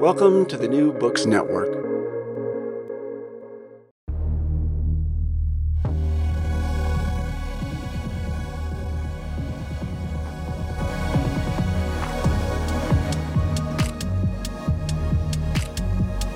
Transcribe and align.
Welcome 0.00 0.44
to 0.46 0.58
the 0.58 0.68
New 0.68 0.92
Books 0.92 1.24
Network. 1.24 1.72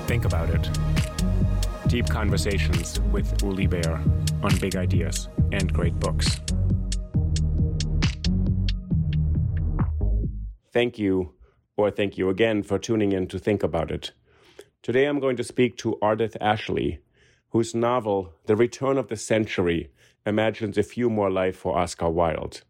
Think 0.07 0.25
about 0.25 0.49
it. 0.49 0.69
Deep 1.87 2.07
conversations 2.09 2.99
with 3.11 3.43
Uli 3.43 3.67
Baer 3.67 4.01
on 4.41 4.57
big 4.57 4.75
ideas 4.75 5.29
and 5.51 5.71
great 5.71 5.99
books. 5.99 6.41
Thank 10.73 10.97
you 10.97 11.35
or 11.81 11.91
thank 11.91 12.17
you 12.17 12.29
again 12.29 12.61
for 12.63 12.77
tuning 12.77 13.11
in 13.11 13.27
to 13.27 13.39
think 13.39 13.63
about 13.63 13.91
it. 13.91 14.11
Today 14.83 15.05
I'm 15.05 15.19
going 15.19 15.37
to 15.37 15.43
speak 15.43 15.77
to 15.77 15.97
Ardith 16.01 16.37
Ashley, 16.39 16.99
whose 17.49 17.73
novel, 17.73 18.33
The 18.45 18.55
Return 18.55 18.97
of 18.97 19.07
the 19.07 19.17
Century, 19.17 19.89
imagines 20.25 20.77
a 20.77 20.83
few 20.83 21.09
more 21.09 21.31
life 21.31 21.55
for 21.55 21.77
Oscar 21.77 22.09
Wilde. 22.09 22.61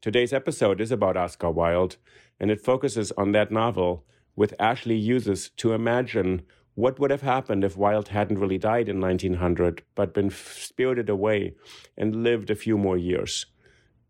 Today's 0.00 0.32
episode 0.32 0.80
is 0.80 0.92
about 0.92 1.16
Oscar 1.16 1.50
Wilde, 1.50 1.96
and 2.38 2.50
it 2.50 2.60
focuses 2.60 3.12
on 3.12 3.32
that 3.32 3.50
novel, 3.50 4.04
with 4.36 4.54
Ashley 4.58 4.96
uses 4.96 5.50
to 5.56 5.72
imagine 5.72 6.42
what 6.74 6.98
would 6.98 7.10
have 7.10 7.22
happened 7.22 7.64
if 7.64 7.76
Wilde 7.76 8.08
hadn't 8.08 8.38
really 8.38 8.58
died 8.58 8.88
in 8.88 9.00
1900, 9.00 9.82
but 9.94 10.14
been 10.14 10.30
spirited 10.30 11.10
away 11.10 11.54
and 11.98 12.22
lived 12.22 12.50
a 12.50 12.54
few 12.54 12.78
more 12.78 12.96
years. 12.96 13.46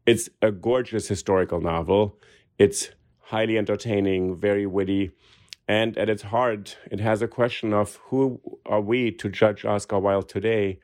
It's 0.07 0.29
a 0.41 0.53
gorgeous 0.53 1.09
historical 1.09 1.61
novel. 1.61 2.19
It's 2.59 2.91
highly 3.33 3.57
entertaining, 3.57 4.37
very 4.37 4.67
witty. 4.67 5.11
And 5.67 5.97
at 5.97 6.11
its 6.11 6.23
heart, 6.23 6.77
it 6.91 7.01
has 7.01 7.23
a 7.23 7.27
question 7.27 7.73
of 7.73 7.97
who 8.09 8.43
are 8.67 8.83
we 8.83 9.11
to 9.13 9.31
judge 9.31 9.65
Oscar 9.65 9.99
Wilde 9.99 10.29
today? 10.29 10.81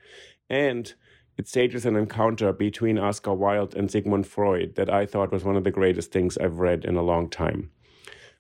And 0.48 0.94
it 1.36 1.46
stages 1.46 1.84
an 1.84 1.94
encounter 1.94 2.54
between 2.54 2.98
Oscar 2.98 3.34
Wilde 3.34 3.74
and 3.74 3.90
Sigmund 3.90 4.26
Freud 4.26 4.76
that 4.76 4.88
I 4.88 5.04
thought 5.04 5.30
was 5.30 5.44
one 5.44 5.56
of 5.56 5.64
the 5.64 5.70
greatest 5.70 6.10
things 6.10 6.38
I've 6.38 6.58
read 6.58 6.86
in 6.86 6.96
a 6.96 7.02
long 7.02 7.28
time. 7.28 7.70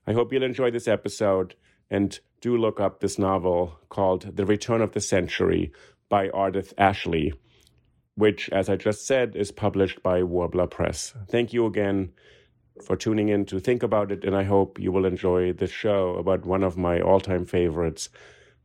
I 0.06 0.14
hope 0.14 0.32
you'll 0.32 0.42
enjoy 0.42 0.70
this 0.70 0.88
episode 0.88 1.54
and 1.90 2.18
do 2.40 2.56
look 2.56 2.80
up 2.80 3.00
this 3.00 3.18
novel 3.18 3.78
called 3.90 4.36
The 4.36 4.46
Return 4.46 4.80
of 4.80 4.92
the 4.92 5.02
Century 5.02 5.70
by 6.08 6.28
Ardith 6.28 6.72
Ashley, 6.78 7.34
which, 8.14 8.48
as 8.48 8.70
I 8.70 8.76
just 8.76 9.06
said, 9.06 9.36
is 9.36 9.52
published 9.52 10.02
by 10.02 10.22
Warbler 10.22 10.66
Press. 10.66 11.12
Thank 11.28 11.52
you 11.52 11.66
again 11.66 12.14
for 12.82 12.96
tuning 12.96 13.28
in 13.28 13.44
to 13.46 13.60
think 13.60 13.82
about 13.82 14.12
it, 14.12 14.24
and 14.24 14.36
I 14.36 14.44
hope 14.44 14.78
you 14.78 14.92
will 14.92 15.04
enjoy 15.04 15.52
this 15.52 15.70
show 15.70 16.16
about 16.16 16.44
one 16.44 16.62
of 16.62 16.76
my 16.76 17.00
all 17.00 17.20
time 17.20 17.44
favorites, 17.44 18.08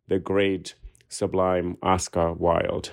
the 0.08 0.20
great, 0.20 0.76
sublime 1.10 1.78
Oscar 1.82 2.34
Wilde. 2.34 2.92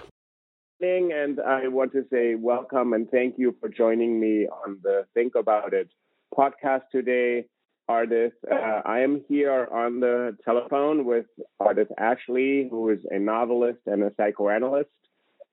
And 0.80 1.40
I 1.40 1.68
want 1.68 1.92
to 1.92 2.04
say 2.10 2.34
welcome 2.36 2.92
and 2.94 3.10
thank 3.10 3.38
you 3.38 3.54
for 3.60 3.68
joining 3.68 4.18
me 4.18 4.46
on 4.46 4.78
the 4.82 5.04
Think 5.12 5.34
About 5.34 5.74
It 5.74 5.90
podcast 6.36 6.82
today. 6.90 7.46
Ardith, 7.90 8.32
uh, 8.50 8.82
I 8.84 9.00
am 9.00 9.24
here 9.28 9.66
on 9.72 10.00
the 10.00 10.36
telephone 10.44 11.04
with 11.04 11.26
Ardith 11.60 11.90
Ashley, 11.98 12.68
who 12.70 12.88
is 12.90 13.00
a 13.10 13.18
novelist 13.18 13.80
and 13.86 14.04
a 14.04 14.12
psychoanalyst, 14.16 14.88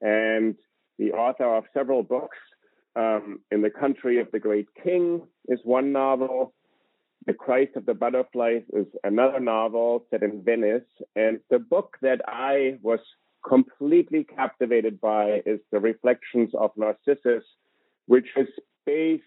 and 0.01 0.56
the 1.00 1.13
author 1.13 1.56
of 1.56 1.63
several 1.73 2.03
books 2.03 2.38
um, 2.97 3.40
in 3.52 3.62
the 3.62 3.69
Country 3.69 4.19
of 4.19 4.28
the 4.31 4.40
Great 4.40 4.68
King 4.84 5.22
is 5.47 5.59
one 5.63 5.91
novel. 5.91 6.53
The 7.28 7.34
Christ 7.34 7.72
of 7.75 7.85
the 7.85 7.94
Butterflies 7.94 8.63
is 8.74 8.88
another 9.03 9.40
novel 9.40 10.06
set 10.09 10.24
in 10.24 10.41
Venice. 10.44 10.88
And 11.16 11.40
the 11.50 11.59
book 11.59 11.97
that 12.02 12.22
I 12.28 12.80
was 12.81 13.00
completely 13.47 14.24
captivated 14.24 15.00
by 15.00 15.41
is 15.46 15.59
The 15.72 15.80
Reflections 15.80 16.50
of 16.57 16.72
Narcissus, 16.75 17.44
which 18.07 18.28
is 18.36 18.47
based 18.86 19.24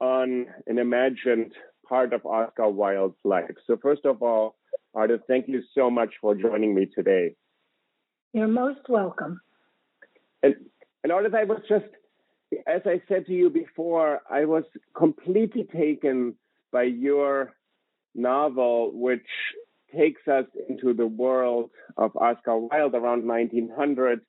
on 0.00 0.46
an 0.66 0.78
imagined 0.78 1.52
part 1.88 2.12
of 2.12 2.24
Oscar 2.24 2.68
Wilde's 2.68 3.16
life. 3.24 3.54
So, 3.66 3.76
first 3.82 4.04
of 4.04 4.22
all, 4.22 4.56
Ardith, 4.94 5.22
thank 5.26 5.48
you 5.48 5.62
so 5.74 5.90
much 5.90 6.10
for 6.20 6.34
joining 6.34 6.74
me 6.74 6.86
today. 6.94 7.34
You're 8.32 8.48
most 8.48 8.88
welcome. 8.88 9.40
And, 10.42 10.54
and 11.02 11.12
Ardith, 11.12 11.34
I 11.34 11.44
was 11.44 11.60
just 11.68 11.86
as 12.66 12.82
I 12.84 13.00
said 13.08 13.26
to 13.26 13.32
you 13.32 13.50
before, 13.50 14.20
I 14.30 14.44
was 14.44 14.64
completely 14.96 15.64
taken 15.64 16.34
by 16.72 16.84
your 16.84 17.52
novel, 18.14 18.92
which 18.94 19.26
takes 19.94 20.26
us 20.26 20.46
into 20.68 20.94
the 20.94 21.06
world 21.06 21.70
of 21.96 22.16
Oscar 22.16 22.58
Wilde 22.58 22.94
around 22.94 23.26
1900. 23.26 24.20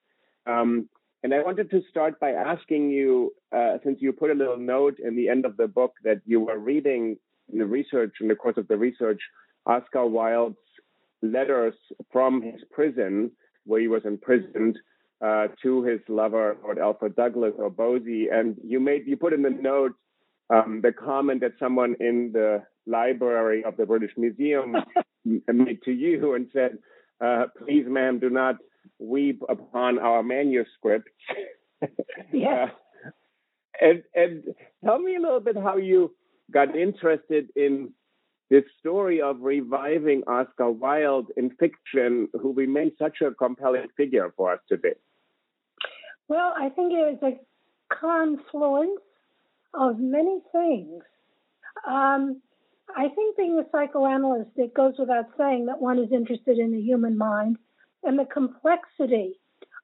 Um, 0.45 0.89
and 1.23 1.33
I 1.33 1.41
wanted 1.41 1.71
to 1.71 1.81
start 1.89 2.19
by 2.19 2.31
asking 2.31 2.89
you, 2.89 3.33
uh, 3.55 3.77
since 3.83 3.99
you 4.01 4.11
put 4.11 4.29
a 4.29 4.33
little 4.33 4.57
note 4.57 4.97
in 4.99 5.15
the 5.15 5.29
end 5.29 5.45
of 5.45 5.55
the 5.55 5.67
book 5.67 5.93
that 6.03 6.21
you 6.25 6.41
were 6.41 6.59
reading 6.59 7.17
in 7.51 7.59
the 7.59 7.65
research, 7.65 8.15
in 8.19 8.27
the 8.27 8.35
course 8.35 8.57
of 8.57 8.67
the 8.67 8.77
research, 8.77 9.21
Oscar 9.65 10.05
Wilde's 10.05 10.57
letters 11.21 11.75
from 12.11 12.41
his 12.41 12.61
prison, 12.71 13.31
where 13.65 13.79
he 13.79 13.87
was 13.87 14.01
imprisoned, 14.03 14.77
uh, 15.23 15.47
to 15.61 15.83
his 15.83 16.01
lover, 16.09 16.57
Lord 16.63 16.79
Alfred 16.79 17.15
Douglas 17.15 17.53
or 17.57 17.69
Bosie. 17.69 18.27
And 18.31 18.57
you 18.63 18.79
made 18.79 19.07
you 19.07 19.15
put 19.15 19.33
in 19.33 19.41
the 19.41 19.49
note 19.49 19.93
um, 20.49 20.81
the 20.83 20.91
comment 20.91 21.41
that 21.41 21.53
someone 21.59 21.95
in 21.99 22.31
the 22.33 22.63
library 22.85 23.63
of 23.63 23.77
the 23.77 23.85
British 23.85 24.11
Museum 24.17 24.75
made 25.25 25.81
to 25.83 25.91
you 25.91 26.33
and 26.33 26.47
said, 26.51 26.77
uh, 27.23 27.45
"Please, 27.57 27.85
ma'am, 27.87 28.19
do 28.19 28.29
not 28.29 28.55
weep 28.99 29.41
upon 29.47 29.97
our 29.99 30.23
manuscript." 30.23 31.07
yeah. 32.33 32.65
Uh, 32.65 33.09
and 33.81 34.03
and 34.13 34.43
tell 34.83 34.99
me 34.99 35.15
a 35.15 35.21
little 35.21 35.39
bit 35.39 35.55
how 35.55 35.77
you 35.77 36.13
got 36.51 36.75
interested 36.75 37.47
in 37.55 37.91
this 38.49 38.63
story 38.79 39.21
of 39.21 39.37
reviving 39.39 40.21
Oscar 40.27 40.69
Wilde 40.69 41.31
in 41.37 41.49
fiction, 41.51 42.27
who 42.39 42.53
remains 42.53 42.91
such 42.99 43.21
a 43.21 43.31
compelling 43.31 43.87
figure 43.97 44.31
for 44.35 44.53
us 44.53 44.59
today. 44.67 44.93
Well, 46.27 46.53
I 46.57 46.69
think 46.69 46.93
it 46.93 47.19
was 47.21 47.33
a 47.33 47.39
confluence 47.93 49.01
of 49.73 49.99
many 49.99 50.39
things. 50.51 51.03
Um, 51.87 52.41
I 52.95 53.09
think 53.09 53.37
being 53.37 53.59
a 53.59 53.69
psychoanalyst, 53.71 54.51
it 54.55 54.73
goes 54.73 54.93
without 54.99 55.25
saying 55.37 55.65
that 55.65 55.81
one 55.81 55.99
is 55.99 56.11
interested 56.11 56.59
in 56.59 56.71
the 56.71 56.81
human 56.81 57.17
mind 57.17 57.57
and 58.03 58.19
the 58.19 58.25
complexity 58.25 59.39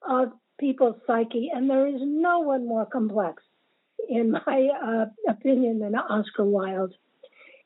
of 0.08 0.32
people's 0.60 0.98
psyche, 1.08 1.50
and 1.54 1.70
there 1.70 1.88
is 1.88 2.02
no 2.02 2.40
one 2.40 2.68
more 2.68 2.86
complex, 2.86 3.42
in 4.10 4.32
my 4.32 4.70
uh, 4.84 5.32
opinion, 5.32 5.80
than 5.80 5.96
Oscar 5.96 6.46
Wilde. 6.46 6.94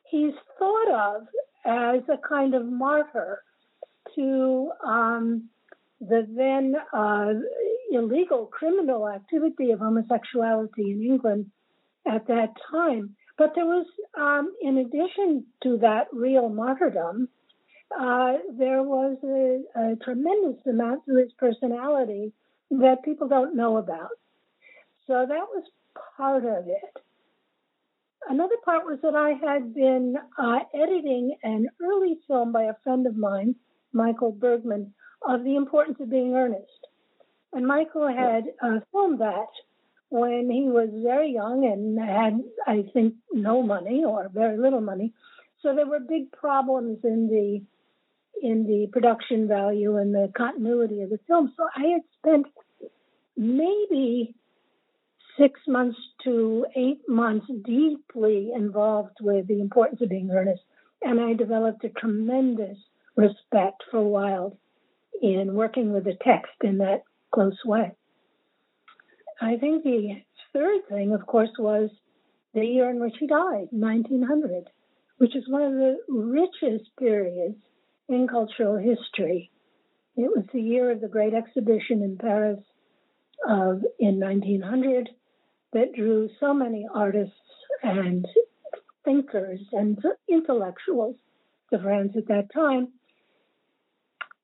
He's 0.10 0.34
thought 0.60 0.92
of 0.92 1.28
as 1.66 2.02
a 2.10 2.18
kind 2.28 2.54
of 2.54 2.66
martyr 2.66 3.42
to 4.16 4.72
um, 4.86 5.50
the 6.00 6.28
then 6.30 6.76
uh, 6.94 7.34
illegal 7.94 8.48
criminal 8.48 9.08
activity 9.08 9.72
of 9.72 9.80
homosexuality 9.80 10.92
in 10.92 11.04
England 11.04 11.52
at 12.06 12.28
that 12.28 12.54
time. 12.72 13.16
But 13.38 13.54
there 13.56 13.66
was, 13.66 13.86
um, 14.16 14.54
in 14.62 14.78
addition 14.78 15.46
to 15.64 15.78
that 15.80 16.08
real 16.12 16.50
martyrdom, 16.50 17.30
uh, 18.00 18.34
there 18.58 18.84
was 18.84 19.18
a, 19.24 19.80
a, 19.80 19.96
tremendous 19.98 20.60
amount 20.66 21.06
to 21.06 21.18
his 21.18 21.32
personality 21.38 22.34
that 22.72 23.04
people 23.04 23.28
don't 23.28 23.56
know 23.56 23.78
about. 23.78 24.10
So 25.06 25.14
that 25.28 25.48
was 25.54 25.64
part 26.18 26.44
of 26.46 26.68
it. 26.68 27.04
Another 28.28 28.56
part 28.64 28.86
was 28.86 29.00
that 29.04 29.16
I 29.16 29.32
had 29.32 29.74
been 29.74 30.16
uh, 30.38 30.60
editing 30.74 31.36
an 31.44 31.68
early 31.82 32.18
film 32.28 32.52
by 32.52 32.64
a 32.64 32.76
friend 32.84 33.06
of 33.06 33.18
mine, 33.18 33.56
Michael 33.92 34.32
Bergman, 34.32 34.94
of 35.28 35.44
the 35.44 35.56
importance 35.56 35.98
of 36.00 36.10
being 36.10 36.34
earnest. 36.34 36.88
And 37.54 37.68
Michael 37.68 38.08
had 38.08 38.46
uh, 38.62 38.80
filmed 38.92 39.20
that 39.22 39.50
when 40.10 40.50
he 40.50 40.64
was 40.64 40.90
very 40.92 41.34
young 41.34 41.66
and 41.66 42.00
had, 42.00 42.42
I 42.68 42.84
think, 42.94 43.16
no 43.32 43.64
money 43.64 44.04
or 44.06 44.30
very 44.34 44.58
little 44.58 44.82
money. 44.82 45.14
So 45.62 45.76
there 45.76 45.88
were 45.88 46.00
big 46.00 46.32
problems 46.32 47.00
in 47.04 47.30
the 47.30 47.62
in 48.42 48.66
the 48.66 48.88
production 48.92 49.48
value 49.48 49.98
and 49.98 50.14
the 50.14 50.32
continuity 50.36 51.02
of 51.02 51.10
the 51.10 51.20
film. 51.28 51.54
So 51.56 51.68
I 51.76 51.88
had 51.94 52.02
spent 52.20 52.48
maybe 53.38 54.36
six 55.40 55.60
months 55.68 55.98
to 56.24 56.66
eight 56.76 57.02
months 57.08 57.48
deeply 57.64 58.52
involved 58.54 59.18
with 59.22 59.48
the 59.48 59.62
importance 59.62 60.02
of 60.02 60.10
being 60.10 60.32
earnest. 60.32 60.62
And 61.02 61.20
I 61.20 61.34
developed 61.34 61.84
a 61.86 61.90
tremendous 61.90 62.78
respect 63.16 63.84
for 63.92 64.02
Wilde 64.02 64.58
in 65.22 65.54
working 65.54 65.94
with 65.94 66.04
the 66.04 66.18
text 66.24 66.54
in 66.64 66.80
that 66.80 67.04
close 67.34 67.58
way. 67.66 67.92
I 69.42 69.58
think 69.58 69.84
the 69.84 70.22
third 70.54 70.88
thing, 70.90 71.14
of 71.14 71.26
course, 71.26 71.50
was 71.58 71.90
the 72.54 72.66
year 72.66 72.90
in 72.90 73.00
which 73.00 73.16
he 73.20 73.28
died, 73.28 73.68
1900, 73.72 74.70
which 75.18 75.36
is 75.36 75.44
one 75.50 75.64
of 75.64 75.74
the 75.74 75.98
richest 76.08 76.96
periods 76.98 77.58
in 78.08 78.28
cultural 78.28 78.78
history. 78.78 79.52
It 80.16 80.30
was 80.36 80.46
the 80.54 80.62
year 80.62 80.92
of 80.92 81.02
the 81.02 81.08
Great 81.08 81.34
Exhibition 81.34 82.04
in 82.04 82.18
Paris 82.18 82.60
of, 83.48 83.82
in 84.00 84.20
1900 84.20 85.10
that 85.74 85.94
drew 85.96 86.30
so 86.40 86.54
many 86.54 86.86
artists 86.94 87.34
and 87.82 88.26
thinkers 89.04 89.60
and 89.72 89.98
intellectuals 90.30 91.16
to 91.72 91.80
France 91.80 92.14
at 92.16 92.28
that 92.28 92.54
time. 92.54 92.90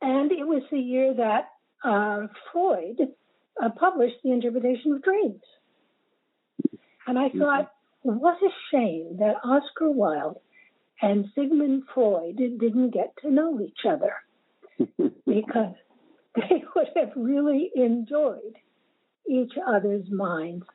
And 0.02 0.32
it 0.32 0.48
was 0.48 0.64
the 0.72 0.80
year 0.80 1.14
that 1.14 1.50
uh, 1.84 2.28
Freud 2.52 3.00
uh, 3.62 3.70
published 3.70 4.18
The 4.24 4.32
Interpretation 4.32 4.94
of 4.94 5.04
Dreams. 5.04 5.42
And 7.08 7.18
I 7.18 7.30
mm-hmm. 7.30 7.40
thought, 7.40 7.72
what 8.02 8.38
a 8.42 8.50
shame 8.72 9.18
that 9.20 9.36
Oscar 9.44 9.92
Wilde 9.92 10.40
and 11.02 11.26
Sigmund 11.36 11.84
Freud 11.94 12.38
didn't 12.38 12.92
get 12.92 13.14
to 13.22 13.32
know 13.32 13.60
each 13.62 13.86
other 13.88 14.14
because 15.26 15.76
they 16.36 16.64
would 16.76 16.88
have 16.96 17.12
really 17.16 17.72
enjoyed 17.76 18.56
each 19.28 19.54
other's 19.68 20.10
minds. 20.10 20.66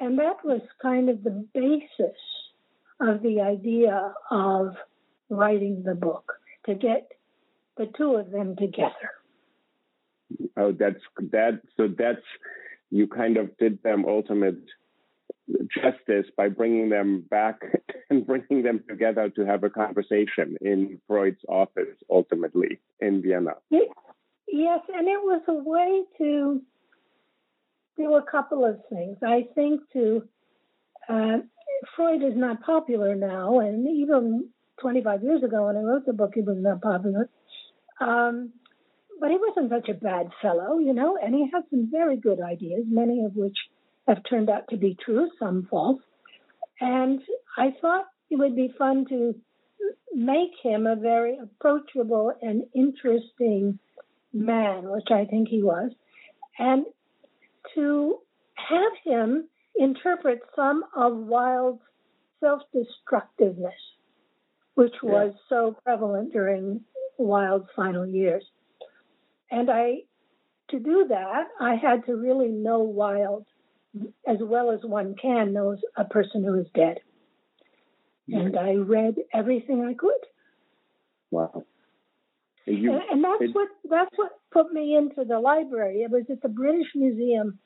And 0.00 0.18
that 0.18 0.44
was 0.44 0.60
kind 0.80 1.08
of 1.08 1.22
the 1.22 1.46
basis 1.54 2.18
of 3.00 3.22
the 3.22 3.40
idea 3.40 4.14
of 4.30 4.74
writing 5.28 5.82
the 5.84 5.94
book 5.94 6.32
to 6.66 6.74
get 6.74 7.08
the 7.76 7.86
two 7.96 8.16
of 8.16 8.30
them 8.30 8.56
together. 8.56 9.10
Oh, 10.56 10.72
that's 10.72 11.00
that. 11.30 11.60
So 11.76 11.88
that's 11.88 12.22
you 12.90 13.06
kind 13.06 13.36
of 13.36 13.56
did 13.58 13.82
them 13.82 14.04
ultimate 14.06 14.58
justice 15.74 16.26
by 16.36 16.48
bringing 16.48 16.90
them 16.90 17.24
back 17.30 17.60
and 18.10 18.26
bringing 18.26 18.62
them 18.62 18.84
together 18.88 19.28
to 19.30 19.46
have 19.46 19.64
a 19.64 19.70
conversation 19.70 20.56
in 20.60 21.00
Freud's 21.06 21.40
office, 21.48 21.96
ultimately 22.10 22.80
in 23.00 23.22
Vienna. 23.22 23.52
Yes, 24.48 24.80
and 24.94 25.08
it 25.08 25.20
was 25.22 25.42
a 25.48 25.54
way 25.54 26.02
to 26.18 26.60
do 27.96 28.14
a 28.14 28.22
couple 28.30 28.64
of 28.64 28.80
things. 28.90 29.16
I 29.22 29.46
think 29.54 29.80
to 29.94 30.28
uh, 31.08 31.38
Freud 31.96 32.22
is 32.22 32.36
not 32.36 32.62
popular 32.62 33.14
now, 33.14 33.60
and 33.60 33.88
even 33.88 34.50
25 34.80 35.22
years 35.22 35.42
ago 35.42 35.66
when 35.66 35.76
I 35.76 35.80
wrote 35.80 36.06
the 36.06 36.12
book, 36.12 36.32
he 36.34 36.42
was 36.42 36.58
not 36.58 36.82
popular. 36.82 37.28
Um, 38.00 38.52
but 39.22 39.30
he 39.30 39.38
wasn't 39.38 39.70
such 39.70 39.88
a 39.88 39.94
bad 39.94 40.30
fellow, 40.42 40.80
you 40.80 40.92
know, 40.92 41.16
and 41.16 41.32
he 41.32 41.48
had 41.52 41.62
some 41.70 41.88
very 41.88 42.16
good 42.16 42.40
ideas, 42.40 42.82
many 42.88 43.24
of 43.24 43.36
which 43.36 43.56
have 44.08 44.18
turned 44.28 44.50
out 44.50 44.64
to 44.68 44.76
be 44.76 44.96
true, 45.00 45.30
some 45.38 45.68
false. 45.70 46.02
And 46.80 47.20
I 47.56 47.72
thought 47.80 48.06
it 48.30 48.36
would 48.36 48.56
be 48.56 48.74
fun 48.76 49.06
to 49.10 49.36
make 50.12 50.50
him 50.60 50.88
a 50.88 50.96
very 50.96 51.38
approachable 51.40 52.32
and 52.42 52.64
interesting 52.74 53.78
man, 54.32 54.90
which 54.90 55.12
I 55.12 55.24
think 55.26 55.46
he 55.48 55.62
was, 55.62 55.92
and 56.58 56.84
to 57.76 58.18
have 58.56 58.92
him 59.04 59.48
interpret 59.76 60.40
some 60.56 60.82
of 60.96 61.16
Wilde's 61.16 61.80
self 62.40 62.62
destructiveness, 62.74 63.72
which 64.74 64.94
yeah. 65.00 65.10
was 65.10 65.34
so 65.48 65.76
prevalent 65.84 66.32
during 66.32 66.80
Wilde's 67.18 67.68
final 67.76 68.04
years. 68.04 68.42
And 69.52 69.70
I, 69.70 69.98
to 70.70 70.80
do 70.80 71.06
that, 71.10 71.44
I 71.60 71.74
had 71.74 72.06
to 72.06 72.16
really 72.16 72.48
know 72.48 72.80
Wilde 72.80 73.44
as 74.26 74.38
well 74.40 74.70
as 74.70 74.80
one 74.82 75.14
can 75.20 75.52
knows 75.52 75.78
a 75.96 76.04
person 76.04 76.42
who 76.42 76.58
is 76.58 76.66
dead. 76.74 77.00
And 78.28 78.56
I 78.56 78.76
read 78.76 79.16
everything 79.34 79.84
I 79.84 79.92
could. 79.92 80.10
Wow. 81.30 81.64
And, 82.66 82.78
you, 82.78 82.92
and, 82.92 83.02
and 83.10 83.24
that's 83.24 83.42
it, 83.42 83.54
what 83.54 83.68
that's 83.90 84.16
what 84.16 84.30
put 84.50 84.72
me 84.72 84.96
into 84.96 85.24
the 85.28 85.38
library. 85.38 86.02
It 86.02 86.10
was 86.10 86.24
at 86.30 86.40
the 86.40 86.48
British 86.48 86.86
Museum 86.94 87.58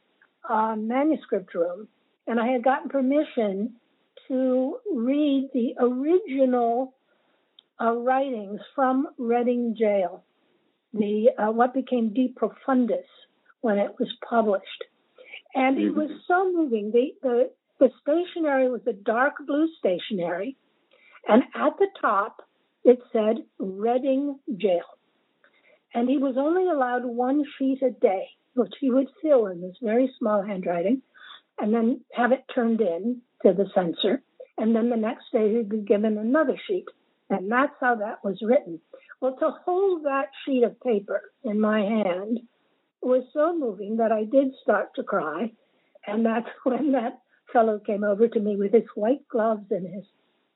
uh, 0.48 0.74
manuscript 0.76 1.54
room, 1.54 1.86
and 2.26 2.40
I 2.40 2.48
had 2.48 2.64
gotten 2.64 2.88
permission 2.88 3.74
to 4.26 4.78
read 4.92 5.50
the 5.52 5.74
original 5.78 6.94
uh, 7.80 7.92
writings 7.92 8.60
from 8.74 9.08
Reading 9.18 9.76
Jail 9.78 10.24
the 10.92 11.30
uh, 11.38 11.52
what 11.52 11.74
became 11.74 12.12
De 12.12 12.32
Profundis 12.32 13.04
when 13.60 13.78
it 13.78 13.92
was 13.98 14.08
published, 14.28 14.84
and 15.54 15.76
mm-hmm. 15.76 15.86
it 15.88 15.94
was 15.96 16.10
so 16.26 16.50
moving. 16.52 16.90
The, 16.92 17.12
the 17.22 17.50
the 17.78 17.90
stationery 18.00 18.70
was 18.70 18.80
a 18.86 18.92
dark 18.92 19.34
blue 19.46 19.68
stationery, 19.78 20.56
and 21.28 21.42
at 21.54 21.76
the 21.78 21.88
top 22.00 22.42
it 22.84 22.98
said 23.12 23.44
Reading 23.58 24.38
Jail, 24.56 24.84
and 25.94 26.08
he 26.08 26.18
was 26.18 26.36
only 26.38 26.68
allowed 26.68 27.04
one 27.04 27.44
sheet 27.58 27.82
a 27.82 27.90
day, 27.90 28.28
which 28.54 28.74
he 28.80 28.90
would 28.90 29.08
fill 29.22 29.46
in 29.46 29.60
this 29.60 29.76
very 29.82 30.12
small 30.18 30.42
handwriting, 30.42 31.02
and 31.58 31.74
then 31.74 32.00
have 32.12 32.32
it 32.32 32.44
turned 32.54 32.80
in 32.80 33.20
to 33.44 33.52
the 33.52 33.66
censor, 33.74 34.22
and 34.58 34.74
then 34.74 34.90
the 34.90 34.96
next 34.96 35.24
day 35.32 35.54
he'd 35.54 35.68
be 35.68 35.78
given 35.78 36.16
another 36.16 36.58
sheet, 36.66 36.86
and 37.28 37.50
that's 37.50 37.74
how 37.80 37.96
that 37.96 38.24
was 38.24 38.38
written. 38.42 38.80
Well, 39.20 39.36
to 39.40 39.50
hold 39.64 40.04
that 40.04 40.30
sheet 40.44 40.62
of 40.62 40.80
paper 40.80 41.22
in 41.44 41.60
my 41.60 41.80
hand 41.80 42.40
was 43.02 43.24
so 43.32 43.56
moving 43.56 43.96
that 43.96 44.12
I 44.12 44.24
did 44.24 44.48
start 44.62 44.90
to 44.96 45.02
cry. 45.02 45.52
And 46.06 46.24
that's 46.24 46.48
when 46.64 46.92
that 46.92 47.20
fellow 47.52 47.78
came 47.78 48.04
over 48.04 48.28
to 48.28 48.40
me 48.40 48.56
with 48.56 48.72
his 48.72 48.84
white 48.94 49.26
gloves 49.28 49.66
and 49.70 49.86
his 49.86 50.04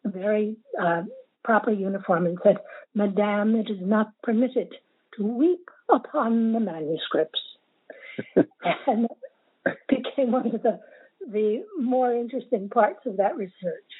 very 0.05 0.57
uh, 0.81 1.03
proper 1.45 1.71
uniform 1.71 2.27
and 2.27 2.39
said, 2.43 2.57
Madame, 2.95 3.55
it 3.57 3.71
is 3.71 3.79
not 3.81 4.13
permitted 4.23 4.69
to 5.17 5.25
weep 5.25 5.69
upon 5.89 6.53
the 6.53 6.61
manuscripts. 6.61 7.41
and 8.87 9.09
became 9.89 10.33
one 10.33 10.55
of 10.55 10.63
the, 10.63 10.79
the 11.31 11.63
more 11.79 12.13
interesting 12.13 12.69
parts 12.69 13.01
of 13.07 13.17
that 13.17 13.37
research. 13.37 13.91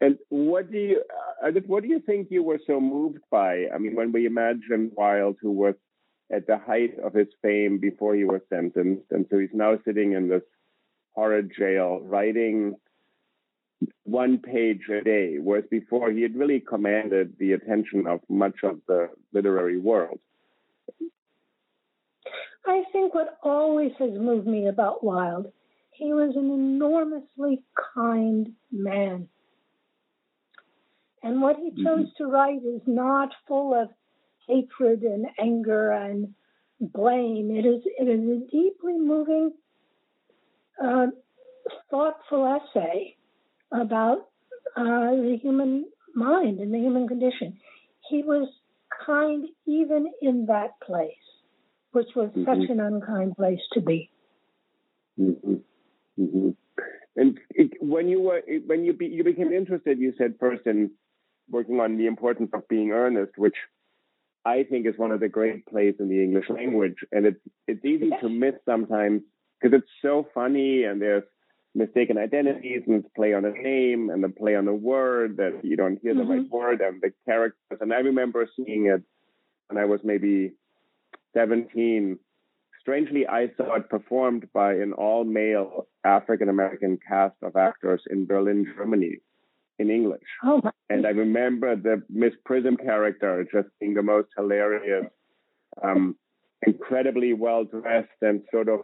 And 0.00 0.16
what 0.28 0.70
do 0.70 0.78
you, 0.78 1.02
uh, 1.44 1.50
what 1.66 1.82
do 1.82 1.88
you 1.88 2.00
think 2.00 2.28
you 2.30 2.42
were 2.42 2.60
so 2.66 2.80
moved 2.80 3.18
by? 3.30 3.66
I 3.74 3.78
mean, 3.78 3.96
when 3.96 4.12
we 4.12 4.26
imagine 4.26 4.92
Wilde, 4.94 5.36
who 5.40 5.50
was 5.50 5.74
at 6.30 6.46
the 6.46 6.58
height 6.58 6.98
of 7.02 7.14
his 7.14 7.28
fame 7.42 7.78
before 7.78 8.14
he 8.14 8.24
was 8.24 8.40
sentenced, 8.48 9.06
and 9.10 9.26
so 9.30 9.38
he's 9.38 9.48
now 9.52 9.78
sitting 9.84 10.12
in 10.12 10.28
this 10.28 10.42
horrid 11.14 11.50
jail, 11.58 12.00
writing 12.02 12.76
one 14.04 14.38
page 14.38 14.82
a 14.88 15.02
day, 15.02 15.36
whereas 15.40 15.64
before 15.70 16.10
he 16.10 16.22
had 16.22 16.36
really 16.36 16.60
commanded 16.60 17.34
the 17.38 17.52
attention 17.52 18.06
of 18.06 18.20
much 18.28 18.56
of 18.62 18.80
the 18.86 19.08
literary 19.32 19.78
world. 19.78 20.18
I 22.66 22.84
think 22.92 23.14
what 23.14 23.38
always 23.42 23.92
has 23.98 24.10
moved 24.12 24.46
me 24.46 24.68
about 24.68 25.02
Wilde, 25.02 25.50
he 25.92 26.12
was 26.12 26.36
an 26.36 26.50
enormously 26.50 27.62
kind 27.94 28.52
man. 28.70 29.28
And 31.22 31.42
what 31.42 31.56
he 31.56 31.70
chose 31.82 32.06
mm-hmm. 32.06 32.24
to 32.24 32.30
write 32.30 32.62
is 32.64 32.80
not 32.86 33.30
full 33.46 33.74
of 33.74 33.88
hatred 34.46 35.02
and 35.02 35.26
anger 35.40 35.90
and 35.90 36.34
blame. 36.80 37.50
It 37.50 37.66
is 37.66 37.82
it 37.84 38.08
is 38.08 38.20
a 38.20 38.50
deeply 38.50 38.98
moving, 38.98 39.52
uh, 40.82 41.06
thoughtful 41.90 42.60
essay 42.60 43.16
about 43.72 44.28
uh, 44.76 45.10
the 45.10 45.38
human 45.42 45.86
mind 46.14 46.60
and 46.60 46.72
the 46.72 46.78
human 46.78 47.08
condition. 47.08 47.58
He 48.08 48.22
was 48.22 48.48
kind 49.04 49.46
even 49.66 50.10
in 50.22 50.46
that 50.46 50.80
place, 50.80 51.12
which 51.92 52.08
was 52.14 52.30
mm-hmm. 52.30 52.44
such 52.44 52.70
an 52.70 52.80
unkind 52.80 53.36
place 53.36 53.60
to 53.72 53.80
be. 53.80 54.10
Mm-hmm. 55.20 55.54
Mm-hmm. 56.20 56.50
And 57.16 57.38
it, 57.50 57.72
when 57.80 58.08
you 58.08 58.20
were 58.20 58.42
when 58.66 58.84
you 58.84 58.92
be, 58.92 59.06
you 59.06 59.24
became 59.24 59.52
interested, 59.52 59.98
you 59.98 60.14
said 60.16 60.34
first 60.38 60.66
in 60.66 60.92
working 61.50 61.80
on 61.80 61.96
the 61.96 62.06
importance 62.06 62.50
of 62.52 62.66
being 62.68 62.90
earnest, 62.92 63.32
which 63.36 63.56
I 64.44 64.64
think 64.64 64.86
is 64.86 64.94
one 64.96 65.10
of 65.10 65.20
the 65.20 65.28
great 65.28 65.66
plays 65.66 65.94
in 65.98 66.08
the 66.08 66.22
English 66.22 66.48
language. 66.48 66.96
And 67.12 67.26
it's 67.26 67.40
it's 67.66 67.84
easy 67.84 68.10
to 68.20 68.28
miss 68.28 68.54
sometimes 68.64 69.22
because 69.60 69.78
it's 69.78 69.90
so 70.02 70.26
funny 70.34 70.84
and 70.84 71.02
there's 71.02 71.24
mistaken 71.74 72.18
identities 72.18 72.82
and 72.86 72.96
it's 72.96 73.14
play 73.14 73.34
on 73.34 73.44
a 73.44 73.50
name 73.50 74.10
and 74.10 74.24
the 74.24 74.28
play 74.28 74.56
on 74.56 74.66
a 74.66 74.74
word 74.74 75.36
that 75.36 75.60
you 75.62 75.76
don't 75.76 75.98
hear 76.02 76.14
the 76.14 76.22
mm-hmm. 76.22 76.30
right 76.30 76.50
word 76.50 76.80
and 76.80 77.00
the 77.02 77.12
characters. 77.24 77.78
And 77.80 77.92
I 77.92 77.98
remember 77.98 78.48
seeing 78.56 78.86
it 78.86 79.02
when 79.68 79.82
I 79.82 79.84
was 79.84 80.00
maybe 80.02 80.52
17. 81.34 82.18
Strangely, 82.80 83.26
I 83.26 83.50
saw 83.56 83.74
it 83.74 83.90
performed 83.90 84.48
by 84.54 84.72
an 84.72 84.94
all 84.94 85.24
male 85.24 85.86
African 86.04 86.48
American 86.48 86.98
cast 87.06 87.36
of 87.42 87.54
actors 87.54 88.02
in 88.08 88.24
Berlin, 88.24 88.66
Germany 88.76 89.18
in 89.78 89.90
English. 89.90 90.22
Oh 90.44 90.60
and 90.90 91.06
I 91.06 91.10
remember 91.10 91.76
the 91.76 92.02
Miss 92.08 92.32
Prism 92.44 92.76
character 92.76 93.46
just 93.52 93.68
being 93.80 93.94
the 93.94 94.02
most 94.02 94.28
hilarious, 94.36 95.06
um, 95.82 96.16
incredibly 96.66 97.32
well 97.32 97.64
dressed 97.64 98.08
and 98.22 98.42
sort 98.50 98.68
of 98.68 98.80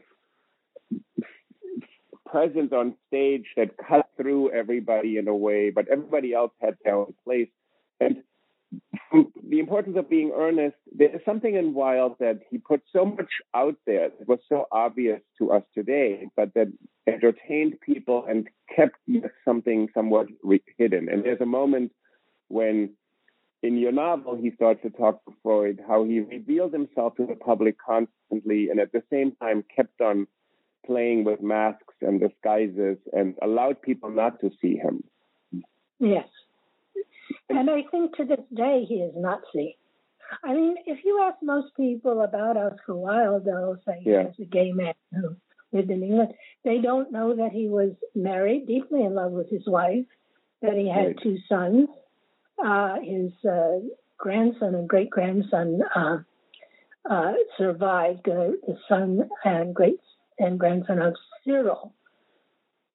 presence 2.26 2.72
on 2.72 2.94
stage 3.06 3.46
that 3.56 3.70
cut 3.88 4.08
through 4.16 4.50
everybody 4.50 5.18
in 5.18 5.28
a 5.28 5.34
way, 5.34 5.70
but 5.70 5.86
everybody 5.88 6.34
else 6.34 6.52
had 6.60 6.74
their 6.84 6.96
own 6.96 7.14
place. 7.24 7.48
And 8.00 8.22
the 9.12 9.58
importance 9.58 9.96
of 9.96 10.10
being 10.10 10.32
earnest, 10.34 10.76
there 10.92 11.14
is 11.14 11.20
something 11.24 11.54
in 11.54 11.74
Wilde 11.74 12.16
that 12.20 12.40
he 12.50 12.58
put 12.58 12.82
so 12.92 13.04
much 13.04 13.30
out 13.54 13.76
there 13.86 14.10
that 14.10 14.28
was 14.28 14.40
so 14.48 14.66
obvious 14.72 15.20
to 15.38 15.52
us 15.52 15.62
today, 15.74 16.28
but 16.36 16.52
that 16.54 16.68
entertained 17.06 17.80
people 17.80 18.24
and 18.28 18.48
kept 18.74 18.96
something 19.44 19.88
somewhat 19.94 20.26
hidden. 20.78 21.08
And 21.08 21.24
there's 21.24 21.40
a 21.40 21.46
moment 21.46 21.92
when 22.48 22.94
in 23.62 23.78
your 23.78 23.92
novel 23.92 24.36
he 24.36 24.50
starts 24.54 24.82
to 24.82 24.90
talk 24.90 25.24
to 25.24 25.32
Freud 25.42 25.80
how 25.86 26.04
he 26.04 26.20
revealed 26.20 26.72
himself 26.72 27.16
to 27.16 27.26
the 27.26 27.34
public 27.34 27.76
constantly 27.84 28.68
and 28.68 28.78
at 28.78 28.92
the 28.92 29.02
same 29.10 29.32
time 29.40 29.64
kept 29.74 30.00
on 30.00 30.26
playing 30.84 31.24
with 31.24 31.42
masks 31.42 31.94
and 32.02 32.20
disguises 32.20 32.98
and 33.12 33.34
allowed 33.42 33.80
people 33.80 34.10
not 34.10 34.38
to 34.40 34.50
see 34.60 34.76
him. 34.76 35.02
Yes. 35.98 36.28
And 37.48 37.70
I 37.70 37.82
think 37.90 38.16
to 38.16 38.24
this 38.24 38.44
day 38.54 38.84
he 38.88 38.96
is 38.96 39.12
not 39.16 39.40
seen. 39.54 39.74
I 40.42 40.54
mean, 40.54 40.76
if 40.86 41.04
you 41.04 41.22
ask 41.22 41.36
most 41.42 41.76
people 41.76 42.22
about 42.22 42.56
Oscar 42.56 42.94
Wilde, 42.94 43.44
they'll 43.44 43.78
say 43.86 44.02
yeah. 44.04 44.24
he's 44.36 44.46
a 44.46 44.50
gay 44.50 44.72
man 44.72 44.94
who 45.12 45.36
lived 45.72 45.90
in 45.90 46.02
England. 46.02 46.34
They 46.64 46.78
don't 46.78 47.12
know 47.12 47.36
that 47.36 47.52
he 47.52 47.68
was 47.68 47.92
married, 48.14 48.66
deeply 48.66 49.04
in 49.04 49.14
love 49.14 49.32
with 49.32 49.50
his 49.50 49.66
wife, 49.66 50.06
that 50.62 50.74
he 50.74 50.88
had 50.88 51.06
right. 51.06 51.22
two 51.22 51.38
sons. 51.48 51.88
Uh, 52.64 52.96
his 53.02 53.32
uh, 53.48 53.80
grandson 54.16 54.74
and 54.74 54.88
great 54.88 55.10
grandson 55.10 55.80
uh, 55.94 56.18
uh, 57.08 57.32
survived, 57.58 58.28
uh, 58.28 58.52
the 58.66 58.78
son 58.88 59.28
and 59.44 59.74
great 59.74 60.00
and 60.38 60.58
grandson 60.58 61.00
of 61.00 61.14
Cyril, 61.44 61.92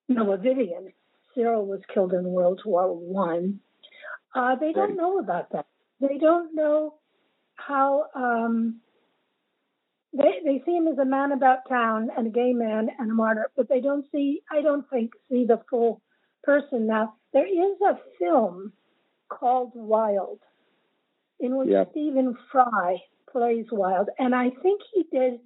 Noah 0.08 0.38
Vivian. 0.38 0.92
Cyril 1.34 1.66
was 1.66 1.80
killed 1.92 2.12
in 2.12 2.24
World 2.24 2.60
War 2.64 2.92
One. 2.92 3.60
Uh, 4.34 4.54
they 4.56 4.72
don't 4.72 4.96
know 4.96 5.18
about 5.18 5.50
that. 5.52 5.66
They 6.00 6.18
don't 6.18 6.54
know 6.54 6.94
how 7.56 8.06
um, 8.14 8.80
they 10.12 10.40
they 10.44 10.62
see 10.64 10.76
him 10.76 10.88
as 10.88 10.98
a 10.98 11.04
man 11.04 11.32
about 11.32 11.68
town 11.68 12.10
and 12.16 12.26
a 12.28 12.30
gay 12.30 12.52
man 12.52 12.88
and 12.98 13.10
a 13.10 13.14
martyr, 13.14 13.50
but 13.56 13.68
they 13.68 13.80
don't 13.80 14.06
see. 14.12 14.42
I 14.50 14.62
don't 14.62 14.88
think 14.90 15.12
see 15.30 15.44
the 15.46 15.60
full 15.68 16.00
person. 16.42 16.86
Now 16.86 17.14
there 17.32 17.46
is 17.46 17.76
a 17.82 17.98
film 18.18 18.72
called 19.28 19.72
Wilde, 19.74 20.40
in 21.38 21.56
which 21.56 21.68
yeah. 21.70 21.84
Stephen 21.90 22.36
Fry 22.50 22.98
plays 23.30 23.66
Wilde, 23.70 24.10
and 24.18 24.34
I 24.34 24.50
think 24.62 24.80
he 24.92 25.04
did 25.12 25.40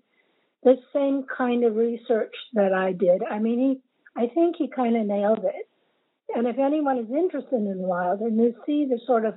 the 0.63 0.77
same 0.95 1.25
kind 1.25 1.65
of 1.65 1.77
research 1.77 2.35
that 2.55 2.73
I 2.73 2.93
did. 2.93 3.23
I 3.23 3.39
mean, 3.39 3.59
he, 3.59 4.21
I 4.21 4.29
think 4.29 4.57
he 4.57 4.69
kind 4.69 4.97
of 4.97 5.07
nailed 5.07 5.45
it. 5.45 5.69
And 6.35 6.47
if 6.47 6.59
anyone 6.59 6.99
is 6.99 7.11
interested 7.11 7.53
in 7.53 7.79
Wilde 7.79 8.21
and 8.21 8.39
they 8.39 8.55
see 8.67 8.87
the 8.87 9.01
sort 9.07 9.25
of 9.25 9.35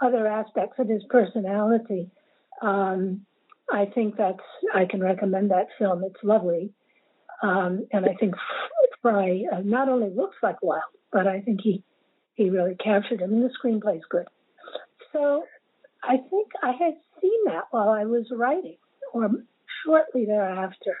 other 0.00 0.26
aspects 0.26 0.78
of 0.78 0.88
his 0.88 1.02
personality, 1.10 2.10
um, 2.62 3.22
I 3.72 3.86
think 3.86 4.16
that's 4.16 4.38
I 4.74 4.84
can 4.84 5.00
recommend 5.00 5.50
that 5.50 5.68
film. 5.78 6.02
It's 6.04 6.22
lovely, 6.22 6.72
um, 7.42 7.86
and 7.92 8.04
I 8.04 8.14
think 8.14 8.34
Fry 9.02 9.44
uh, 9.52 9.60
not 9.64 9.88
only 9.88 10.10
looks 10.10 10.36
like 10.42 10.62
Wilde, 10.62 10.82
but 11.12 11.26
I 11.26 11.40
think 11.40 11.60
he 11.62 11.84
he 12.34 12.50
really 12.50 12.74
captured 12.74 13.20
him, 13.20 13.32
and 13.32 13.44
the 13.44 13.50
screenplay 13.62 13.96
is 13.96 14.04
good. 14.08 14.26
So 15.12 15.44
I 16.02 16.16
think 16.16 16.48
I 16.62 16.72
had 16.72 16.94
seen 17.20 17.44
that 17.46 17.64
while 17.70 17.90
I 17.90 18.04
was 18.04 18.26
writing, 18.32 18.78
or 19.12 19.30
shortly 19.84 20.26
thereafter. 20.26 20.96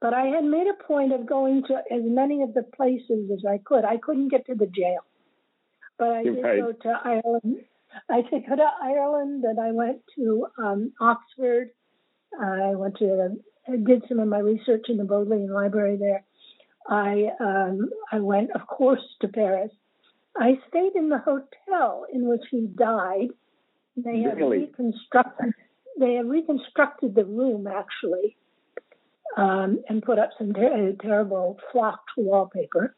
But 0.00 0.14
I 0.14 0.26
had 0.26 0.44
made 0.44 0.66
a 0.66 0.84
point 0.84 1.12
of 1.12 1.26
going 1.26 1.62
to 1.68 1.74
as 1.74 2.02
many 2.04 2.42
of 2.42 2.54
the 2.54 2.62
places 2.62 3.30
as 3.32 3.44
I 3.48 3.58
could. 3.58 3.84
I 3.84 3.96
couldn't 3.96 4.28
get 4.28 4.46
to 4.46 4.54
the 4.54 4.66
jail, 4.66 5.00
but 5.98 6.10
I 6.10 6.22
did 6.22 6.42
right. 6.42 6.60
go 6.60 6.72
to 6.72 7.00
Ireland. 7.04 7.64
I 8.10 8.22
did 8.22 8.46
go 8.48 8.56
to 8.56 8.70
Ireland, 8.82 9.44
and 9.44 9.58
I 9.58 9.72
went 9.72 10.02
to 10.16 10.46
um, 10.58 10.92
Oxford. 11.00 11.70
I 12.40 12.74
went 12.74 12.98
to 12.98 13.36
I 13.66 13.76
did 13.76 14.04
some 14.08 14.18
of 14.18 14.28
my 14.28 14.38
research 14.38 14.86
in 14.88 14.96
the 14.96 15.04
Bodleian 15.04 15.52
Library 15.52 15.96
there. 15.96 16.24
I 16.88 17.30
um, 17.40 17.90
I 18.12 18.20
went, 18.20 18.50
of 18.52 18.66
course, 18.66 19.02
to 19.20 19.28
Paris. 19.28 19.72
I 20.36 20.58
stayed 20.68 20.94
in 20.94 21.08
the 21.08 21.18
hotel 21.18 22.06
in 22.12 22.28
which 22.28 22.44
he 22.50 22.66
died. 22.66 23.28
They 23.96 24.20
have 24.20 24.38
reconstructed 24.38 25.54
they 25.98 26.14
have 26.14 26.26
reconstructed 26.26 27.14
the 27.14 27.24
room 27.24 27.66
actually 27.66 28.36
um, 29.38 29.82
and 29.88 30.02
put 30.02 30.18
up 30.18 30.30
some 30.36 30.52
ter- 30.52 30.96
terrible 31.00 31.58
flocked 31.70 32.10
wallpaper 32.16 32.96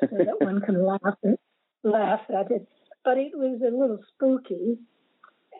so 0.00 0.08
that 0.10 0.40
one 0.40 0.60
can 0.60 0.84
laugh 0.84 1.16
at, 1.24 1.38
laugh 1.84 2.20
at 2.28 2.50
it. 2.50 2.68
But 3.04 3.16
it 3.18 3.32
was 3.34 3.60
a 3.62 3.74
little 3.74 4.00
spooky. 4.14 4.78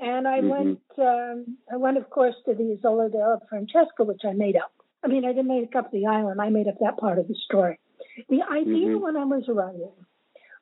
And 0.01 0.27
I 0.27 0.41
mm-hmm. 0.41 0.49
went, 0.49 0.81
um, 0.99 1.57
I 1.73 1.77
went, 1.77 1.99
of 1.99 2.11
course, 2.11 2.35
to 2.47 2.55
the 2.55 2.77
Isola 2.77 3.09
della 3.09 3.39
Francesca, 3.49 4.03
which 4.03 4.23
I 4.25 4.33
made 4.33 4.57
up. 4.57 4.73
I 5.05 5.09
mean, 5.09 5.25
I 5.25 5.29
didn't 5.29 5.49
make 5.49 5.77
up 5.77 5.93
the 5.93 6.07
island. 6.07 6.41
I 6.41 6.49
made 6.49 6.67
up 6.67 6.79
that 6.81 6.97
part 6.99 7.19
of 7.19 7.29
the 7.29 7.37
story. 7.45 7.79
The 8.29 8.43
idea 8.43 8.89
mm-hmm. 8.89 9.01
when 9.01 9.17
I 9.17 9.25
was 9.25 9.45
writing 9.49 9.93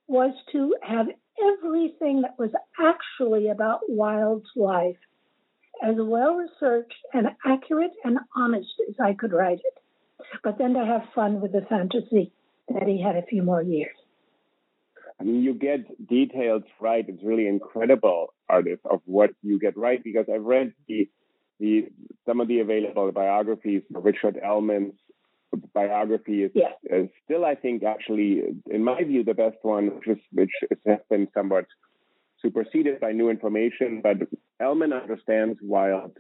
was 0.07 0.35
to 0.53 0.75
have 0.83 1.07
everything 1.43 2.23
that 2.23 2.39
was 2.39 2.51
actually 2.79 3.49
about 3.49 3.81
Wilde's 3.89 4.51
life 4.55 4.97
as 5.83 5.97
well 5.99 6.35
researched 6.35 6.95
and 7.13 7.29
accurate 7.45 7.93
and 8.05 8.19
honest 8.37 8.69
as 8.89 8.95
I 9.03 9.15
could 9.15 9.33
write 9.33 9.59
it, 9.59 9.79
but 10.45 10.59
then 10.59 10.75
to 10.75 10.85
have 10.85 11.03
fun 11.15 11.41
with 11.41 11.53
the 11.53 11.63
fantasy 11.69 12.33
that 12.69 12.87
he 12.87 13.03
had 13.03 13.17
a 13.17 13.27
few 13.27 13.43
more 13.43 13.63
years. 13.63 13.97
I 15.21 15.25
mean, 15.25 15.43
you 15.43 15.53
get 15.53 16.09
details 16.09 16.63
right. 16.81 17.05
It's 17.07 17.23
really 17.23 17.47
incredible, 17.47 18.33
Ardith, 18.51 18.81
of 18.91 19.03
what 19.05 19.31
you 19.43 19.59
get 19.59 19.77
right 19.77 20.03
because 20.03 20.27
I've 20.33 20.45
read 20.45 20.73
the 20.89 21.09
the 21.59 21.89
some 22.25 22.41
of 22.41 22.49
the 22.49 22.61
available 22.61 23.13
biographies. 23.13 23.83
Richard 23.91 24.41
Ellmann's 24.43 24.95
biography 25.75 26.45
is, 26.45 26.53
yes. 26.55 26.73
is 26.85 27.09
still, 27.25 27.45
I 27.45 27.55
think, 27.55 27.83
actually, 27.83 28.43
in 28.71 28.83
my 28.83 29.03
view, 29.05 29.25
the 29.25 29.35
best 29.35 29.57
one, 29.63 29.97
which 29.97 30.09
is 30.09 30.19
which 30.33 30.51
has 30.87 31.01
been 31.11 31.29
somewhat 31.35 31.67
superseded 32.43 33.01
by 33.01 33.13
new 33.13 33.29
information, 33.31 34.01
but 34.03 34.17
Ellmann 34.61 34.93
understands 34.93 35.59
Wilde 35.63 36.19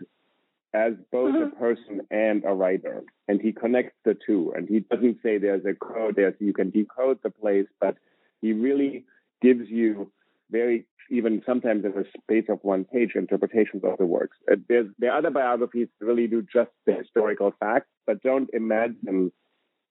as 0.72 0.92
both 1.10 1.34
mm-hmm. 1.34 1.56
a 1.56 1.58
person 1.58 2.00
and 2.10 2.44
a 2.44 2.54
writer, 2.54 3.02
and 3.26 3.40
he 3.40 3.52
connects 3.52 3.96
the 4.04 4.16
two. 4.24 4.52
And 4.56 4.68
he 4.68 4.80
doesn't 4.80 5.18
say 5.22 5.36
there's 5.36 5.64
a 5.64 5.74
code, 5.74 6.14
there's 6.16 6.34
you 6.38 6.52
can 6.52 6.70
decode 6.70 7.18
the 7.22 7.30
place, 7.30 7.66
but 7.80 7.96
He 8.40 8.52
really 8.52 9.04
gives 9.42 9.68
you 9.68 10.10
very, 10.50 10.86
even 11.10 11.42
sometimes 11.44 11.84
in 11.84 11.92
the 11.92 12.04
space 12.22 12.46
of 12.48 12.58
one 12.62 12.84
page, 12.84 13.12
interpretations 13.14 13.82
of 13.84 13.98
the 13.98 14.06
works. 14.06 14.36
Uh, 14.50 14.56
there's, 14.68 14.86
there 14.98 15.12
are 15.12 15.18
other 15.18 15.30
biographies 15.30 15.88
that 15.98 16.06
really 16.06 16.26
do 16.26 16.42
just 16.42 16.70
the 16.86 16.94
historical 16.94 17.52
facts, 17.60 17.88
but 18.06 18.22
don't 18.22 18.50
imagine 18.52 19.32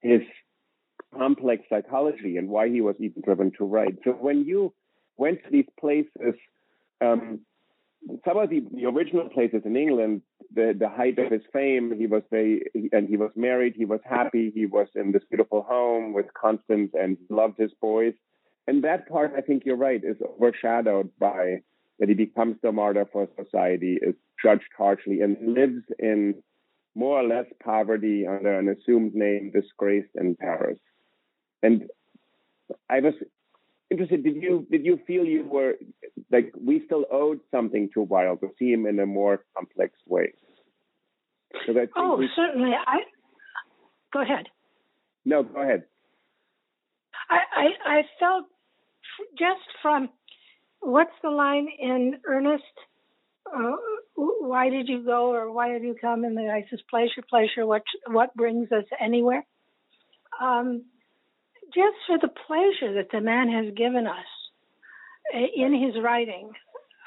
his 0.01 0.21
complex 1.17 1.63
psychology 1.69 2.37
and 2.37 2.49
why 2.49 2.69
he 2.69 2.81
was 2.81 2.95
even 2.99 3.21
driven 3.23 3.51
to 3.57 3.65
write. 3.65 3.97
So 4.03 4.11
when 4.11 4.45
you 4.45 4.73
went 5.19 5.43
to 5.43 5.51
these 5.51 5.67
places, 5.79 6.35
um, 7.01 7.41
some 8.25 8.37
of 8.37 8.49
the, 8.49 8.63
the, 8.73 8.85
original 8.85 9.27
places 9.29 9.61
in 9.65 9.75
England, 9.75 10.21
the, 10.55 10.73
the 10.77 10.87
height 10.87 11.19
of 11.19 11.31
his 11.31 11.41
fame, 11.51 11.93
he 11.97 12.07
was 12.07 12.23
very, 12.31 12.63
and 12.93 13.09
he 13.09 13.17
was 13.17 13.31
married, 13.35 13.73
he 13.75 13.85
was 13.85 13.99
happy, 14.05 14.51
he 14.55 14.65
was 14.65 14.87
in 14.95 15.11
this 15.11 15.23
beautiful 15.29 15.63
home 15.63 16.13
with 16.13 16.33
Constance 16.33 16.91
and 16.93 17.17
loved 17.29 17.57
his 17.57 17.71
boys. 17.81 18.13
And 18.67 18.83
that 18.83 19.09
part, 19.09 19.33
I 19.37 19.41
think 19.41 19.63
you're 19.65 19.75
right, 19.75 20.01
is 20.03 20.17
overshadowed 20.21 21.11
by 21.19 21.61
that 21.99 22.07
he 22.07 22.15
becomes 22.15 22.55
the 22.63 22.71
martyr 22.71 23.05
for 23.11 23.27
society, 23.37 23.99
is 24.01 24.15
judged 24.41 24.71
harshly, 24.77 25.19
and 25.21 25.35
lives 25.53 25.83
in 25.99 26.35
more 26.95 27.19
or 27.19 27.27
less 27.27 27.45
poverty 27.61 28.25
under 28.25 28.57
an 28.57 28.69
assumed 28.69 29.13
name, 29.13 29.51
disgraced 29.53 30.15
in 30.15 30.35
Paris. 30.35 30.79
And 31.61 31.89
I 32.89 33.01
was 33.01 33.13
interested. 33.91 34.23
Did 34.23 34.41
you 34.41 34.67
did 34.69 34.85
you 34.85 34.99
feel 35.07 35.25
you 35.25 35.43
were 35.45 35.75
like 36.31 36.51
we 36.59 36.83
still 36.85 37.05
owed 37.11 37.39
something 37.51 37.89
to 37.93 38.01
Wilde 38.01 38.41
to 38.41 38.49
see 38.57 38.71
him 38.71 38.85
in 38.85 38.99
a 38.99 39.05
more 39.05 39.43
complex 39.55 39.93
way? 40.05 40.33
oh, 41.95 42.17
we, 42.17 42.29
certainly. 42.35 42.71
I 42.71 42.97
go 44.13 44.21
ahead. 44.21 44.47
No, 45.25 45.43
go 45.43 45.61
ahead. 45.61 45.83
I, 47.29 47.37
I, 47.55 47.97
I 47.97 48.01
felt 48.19 48.45
just 49.37 49.61
from 49.81 50.09
what's 50.79 51.13
the 51.21 51.29
line 51.29 51.67
in 51.79 52.17
Earnest? 52.25 52.63
Uh, 53.45 53.75
why 54.15 54.69
did 54.69 54.87
you 54.87 55.03
go, 55.03 55.33
or 55.33 55.51
why 55.51 55.69
have 55.69 55.83
you 55.83 55.95
come? 55.99 56.23
And 56.23 56.37
the 56.37 56.43
guy 56.43 56.65
says, 56.69 56.81
"Pleasure, 56.89 57.23
pleasure. 57.27 57.65
What 57.65 57.83
what 58.07 58.33
brings 58.35 58.71
us 58.71 58.85
anywhere?" 58.99 59.45
Um, 60.41 60.83
just 61.73 61.97
for 62.07 62.17
the 62.17 62.27
pleasure 62.27 62.93
that 62.95 63.09
the 63.11 63.21
man 63.21 63.49
has 63.49 63.73
given 63.75 64.07
us 64.07 64.25
in 65.33 65.73
his 65.73 66.01
writing. 66.01 66.51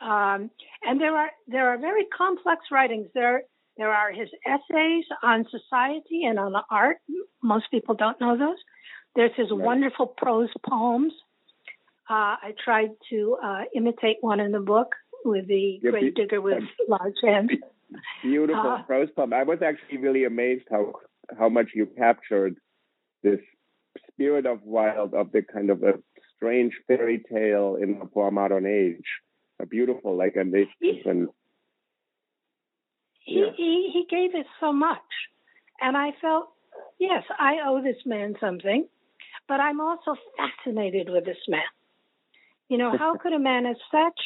Um, 0.03 0.51
and 0.83 1.01
there 1.01 1.17
are 1.17 1.31
there 1.47 1.69
are 1.69 1.79
very 1.79 2.07
complex 2.07 2.63
writings. 2.71 3.09
There 3.15 3.43
there 3.77 3.91
are 3.91 4.13
his 4.13 4.29
essays 4.47 5.05
on 5.23 5.47
society 5.51 6.25
and 6.25 6.39
on 6.39 6.55
art. 6.71 6.99
Most 7.43 7.67
people 7.71 7.95
don't 7.95 8.21
know 8.21 8.37
those. 8.37 8.59
There's 9.15 9.33
his 9.37 9.51
right. 9.51 9.61
wonderful 9.61 10.07
prose 10.07 10.51
poems. 10.69 11.13
Uh, 12.11 12.37
I 12.43 12.55
tried 12.63 12.91
to 13.11 13.37
uh, 13.43 13.63
imitate 13.75 14.17
one 14.21 14.41
in 14.41 14.53
the 14.53 14.61
book 14.61 14.95
with 15.25 15.47
the 15.47 15.79
You're 15.83 15.93
great 15.93 16.15
digger 16.15 16.41
with 16.41 16.65
large 16.89 17.15
hands. 17.23 17.51
Beautiful 18.23 18.71
uh, 18.71 18.83
prose 18.83 19.09
poem. 19.15 19.33
I 19.33 19.45
was 19.45 19.61
actually 19.63 19.99
really 19.99 20.25
amazed 20.25 20.65
how 20.71 20.95
how 21.39 21.49
much 21.49 21.71
you 21.75 21.87
captured 21.87 22.57
this 23.23 23.41
spirit 24.23 24.47
of 24.47 24.63
Wilde 24.63 25.15
of 25.15 25.33
the 25.33 25.43
kind 25.43 25.69
of 25.69 25.83
a 25.83 25.95
strange 26.37 26.73
fairy 26.87 27.23
tale 27.33 27.77
in 27.81 27.99
the 27.99 28.07
poor 28.07 28.31
modern 28.31 28.67
age. 28.67 29.05
A 29.61 29.67
beautiful, 29.67 30.17
like 30.17 30.37
a 30.37 30.45
he, 30.81 31.03
and 31.05 31.29
yeah. 33.27 33.47
he, 33.57 33.91
he 33.91 33.91
he 33.93 34.07
gave 34.09 34.35
us 34.35 34.47
so 34.61 34.73
much, 34.73 34.99
and 35.81 35.97
I 35.97 36.11
felt 36.21 36.49
yes, 36.99 37.23
I 37.39 37.57
owe 37.67 37.83
this 37.83 38.03
man 38.07 38.35
something, 38.41 38.89
but 39.49 39.61
I'm 39.61 39.81
also 39.81 40.17
fascinated 40.37 41.09
with 41.11 41.25
this 41.25 41.37
man. 41.49 41.61
You 42.69 42.79
know, 42.79 42.97
how 42.97 43.17
could 43.23 43.33
a 43.33 43.39
man 43.39 43.67
of 43.67 43.77
such 43.91 44.21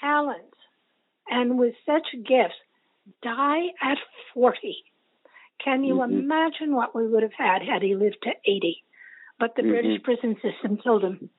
talent 0.00 0.54
and 1.28 1.58
with 1.58 1.74
such 1.86 2.06
gifts 2.12 2.54
die 3.22 3.68
at 3.82 3.98
40? 4.34 4.76
Can 5.64 5.82
you 5.82 5.94
mm-hmm. 5.94 6.18
imagine 6.18 6.74
what 6.74 6.94
we 6.94 7.08
would 7.08 7.22
have 7.22 7.32
had 7.36 7.62
had 7.62 7.82
he 7.82 7.96
lived 7.96 8.18
to 8.22 8.30
80? 8.44 8.82
But 9.38 9.54
the 9.56 9.62
mm-hmm. 9.62 9.70
British 9.70 10.02
prison 10.02 10.36
system 10.42 10.78
killed 10.82 11.04
him. 11.04 11.30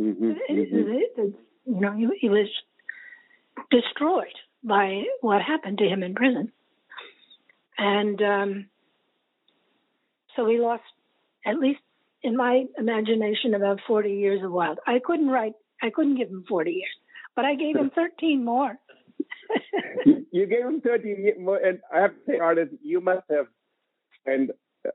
Mm-hmm. 0.00 0.30
mm-hmm. 0.50 1.20
You 1.68 1.80
know, 1.80 1.92
he, 1.96 2.06
he 2.20 2.28
was 2.28 2.48
destroyed 3.70 4.34
by 4.62 5.02
what 5.20 5.42
happened 5.42 5.78
to 5.78 5.84
him 5.84 6.02
in 6.02 6.14
prison, 6.14 6.52
and 7.76 8.22
um, 8.22 8.66
so 10.36 10.46
he 10.46 10.58
lost, 10.58 10.82
at 11.44 11.58
least 11.58 11.80
in 12.22 12.36
my 12.36 12.64
imagination, 12.78 13.54
about 13.54 13.80
forty 13.86 14.14
years 14.14 14.42
of 14.44 14.52
Wilde. 14.52 14.78
I 14.86 15.00
couldn't 15.04 15.28
write. 15.28 15.54
I 15.82 15.90
couldn't 15.90 16.16
give 16.16 16.28
him 16.28 16.44
forty 16.48 16.72
years, 16.72 16.94
but 17.34 17.44
I 17.44 17.54
gave 17.56 17.76
him 17.76 17.90
thirteen 17.94 18.44
more. 18.44 18.78
you 20.32 20.46
gave 20.46 20.64
him 20.64 20.80
13 20.80 21.34
more, 21.38 21.56
and 21.56 21.80
I 21.92 22.00
have 22.00 22.10
to 22.12 22.20
say, 22.26 22.38
Ardith, 22.38 22.70
you 22.82 23.00
must 23.00 23.22
have 23.30 23.46
spent 24.20 24.50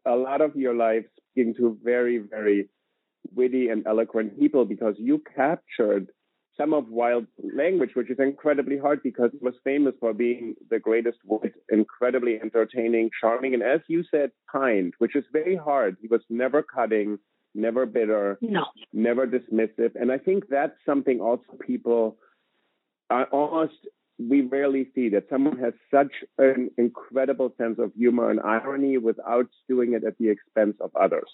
a 0.06 0.15
lot 0.15 0.41
of 0.41 0.56
your 0.56 0.73
life 0.73 1.06
speaking 1.32 1.54
to 1.56 1.77
very, 1.84 2.17
very 2.17 2.69
witty 3.34 3.69
and 3.69 3.86
eloquent 3.88 4.39
people 4.39 4.65
because 4.65 4.95
you 4.97 5.21
captured 5.36 6.08
some 6.58 6.73
of 6.73 6.89
Wilde's 6.89 7.27
language, 7.56 7.91
which 7.93 8.10
is 8.12 8.19
incredibly 8.19 8.77
hard 8.77 9.01
because 9.04 9.32
he 9.32 9.39
was 9.41 9.54
famous 9.63 9.93
for 9.99 10.13
being 10.13 10.56
the 10.69 10.80
greatest 10.80 11.17
wit, 11.25 11.54
incredibly 11.69 12.39
entertaining, 12.41 13.10
charming, 13.19 13.54
and 13.54 13.63
as 13.63 13.80
you 13.88 14.04
said, 14.12 14.32
kind, 14.51 14.93
which 14.99 15.15
is 15.15 15.23
very 15.32 15.56
hard. 15.56 15.97
He 16.01 16.08
was 16.08 16.21
never 16.30 16.62
cutting, 16.62 17.19
never 17.56 17.86
bitter, 17.86 18.38
no. 18.41 18.65
never 18.93 19.25
dismissive. 19.25 19.95
And 19.95 20.12
I 20.12 20.17
think 20.17 20.45
that's 20.49 20.75
something 20.86 21.21
also 21.21 21.43
people 21.65 22.17
are 23.10 23.25
almost 23.25 23.73
we 24.29 24.41
rarely 24.41 24.88
see 24.93 25.10
that 25.10 25.29
someone 25.29 25.57
has 25.60 25.73
such 25.89 26.12
an 26.38 26.71
incredible 26.77 27.53
sense 27.57 27.79
of 27.79 27.93
humor 27.95 28.29
and 28.29 28.39
irony 28.39 28.97
without 28.97 29.47
doing 29.67 29.93
it 29.93 30.03
at 30.03 30.17
the 30.17 30.29
expense 30.29 30.75
of 30.79 30.91
others. 30.95 31.29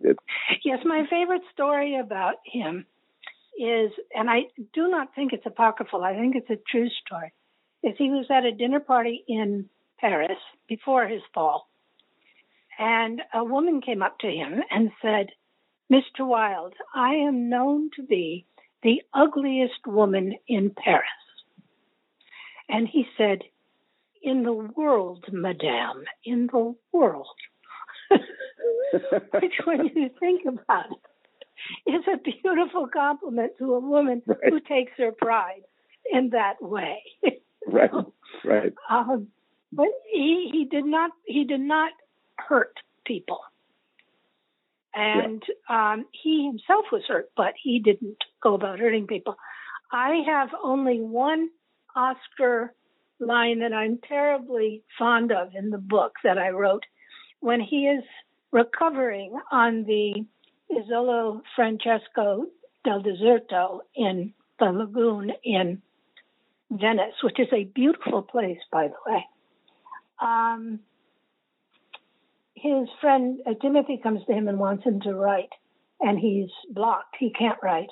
It's... 0.00 0.18
yes, 0.64 0.78
my 0.84 1.04
favorite 1.08 1.42
story 1.52 1.98
about 1.98 2.36
him 2.44 2.86
is, 3.58 3.90
and 4.14 4.28
I 4.28 4.42
do 4.74 4.88
not 4.88 5.14
think 5.14 5.32
it's 5.32 5.46
apocryphal, 5.46 6.02
I 6.02 6.14
think 6.14 6.36
it's 6.36 6.50
a 6.50 6.62
true 6.70 6.88
story, 7.04 7.32
is 7.82 7.94
he 7.96 8.10
was 8.10 8.26
at 8.30 8.44
a 8.44 8.52
dinner 8.52 8.80
party 8.80 9.24
in 9.26 9.68
Paris 9.98 10.38
before 10.68 11.06
his 11.06 11.22
fall. 11.32 11.68
And 12.78 13.22
a 13.32 13.42
woman 13.42 13.80
came 13.80 14.02
up 14.02 14.18
to 14.18 14.26
him 14.26 14.60
and 14.70 14.90
said, 15.00 15.28
Mr. 15.90 16.26
Wilde, 16.26 16.74
I 16.94 17.14
am 17.14 17.48
known 17.48 17.90
to 17.96 18.02
be 18.02 18.44
the 18.82 19.02
ugliest 19.14 19.86
woman 19.86 20.34
in 20.46 20.70
Paris. 20.70 21.08
And 22.68 22.88
he 22.88 23.06
said, 23.16 23.40
In 24.22 24.42
the 24.42 24.52
world, 24.52 25.24
madame, 25.32 26.04
in 26.24 26.48
the 26.52 26.74
world. 26.92 27.28
Which, 28.10 29.54
when 29.64 29.90
you 29.94 30.10
think 30.20 30.42
about 30.46 30.86
it, 30.90 31.90
is 31.90 32.04
a 32.12 32.18
beautiful 32.18 32.88
compliment 32.92 33.52
to 33.58 33.74
a 33.74 33.80
woman 33.80 34.22
right. 34.26 34.38
who 34.48 34.60
takes 34.60 34.92
her 34.98 35.12
pride 35.12 35.62
in 36.12 36.30
that 36.30 36.60
way. 36.60 37.02
right, 37.66 37.90
right. 38.44 38.72
Um, 38.88 39.28
but 39.72 39.88
he, 40.12 40.48
he 40.52 40.64
did 40.64 40.84
not 40.84 41.10
he 41.24 41.44
did 41.44 41.60
not 41.60 41.92
hurt 42.36 42.78
people, 43.04 43.40
and 44.94 45.42
yeah. 45.68 45.92
um, 45.92 46.06
he 46.12 46.46
himself 46.46 46.86
was 46.92 47.02
hurt, 47.08 47.30
but 47.36 47.54
he 47.60 47.80
didn't 47.80 48.18
go 48.42 48.54
about 48.54 48.78
hurting 48.78 49.06
people. 49.06 49.36
I 49.92 50.22
have 50.26 50.50
only 50.62 51.00
one 51.00 51.50
Oscar 51.96 52.74
line 53.18 53.60
that 53.60 53.72
I'm 53.72 53.98
terribly 54.06 54.82
fond 54.98 55.32
of 55.32 55.54
in 55.54 55.70
the 55.70 55.78
book 55.78 56.12
that 56.22 56.38
I 56.38 56.50
wrote 56.50 56.84
when 57.40 57.60
he 57.60 57.86
is 57.86 58.04
recovering 58.52 59.38
on 59.50 59.84
the 59.84 60.24
Isolo 60.70 61.40
Francesco 61.54 62.46
del 62.84 63.02
Deserto 63.02 63.80
in 63.94 64.34
the 64.58 64.66
lagoon 64.66 65.32
in 65.42 65.82
Venice, 66.70 67.14
which 67.22 67.38
is 67.38 67.48
a 67.52 67.64
beautiful 67.64 68.22
place, 68.22 68.58
by 68.70 68.88
the 68.88 69.10
way. 69.10 69.24
Um, 70.20 70.80
his 72.54 72.88
friend 73.00 73.40
uh, 73.46 73.54
Timothy 73.60 74.00
comes 74.02 74.24
to 74.26 74.32
him 74.32 74.48
and 74.48 74.58
wants 74.58 74.84
him 74.84 75.00
to 75.02 75.14
write, 75.14 75.52
and 76.00 76.18
he's 76.18 76.50
blocked. 76.70 77.16
He 77.18 77.30
can't 77.30 77.58
write. 77.62 77.90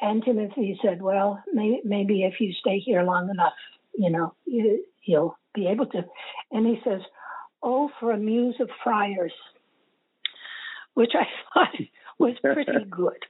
And 0.00 0.24
Timothy 0.24 0.78
said, 0.82 1.02
Well, 1.02 1.42
may, 1.52 1.80
maybe 1.84 2.24
if 2.24 2.34
you 2.40 2.52
stay 2.60 2.78
here 2.78 3.02
long 3.02 3.30
enough, 3.30 3.52
you 3.96 4.10
know, 4.10 4.34
you, 4.46 4.84
you'll 5.04 5.36
be 5.54 5.66
able 5.66 5.86
to. 5.86 6.04
And 6.50 6.66
he 6.66 6.80
says, 6.84 7.00
Oh, 7.62 7.90
for 8.00 8.12
a 8.12 8.18
muse 8.18 8.56
of 8.60 8.70
friars, 8.82 9.32
which 10.94 11.12
I 11.14 11.24
thought 11.54 11.74
was 12.18 12.36
pretty 12.42 12.84
good. 12.90 13.24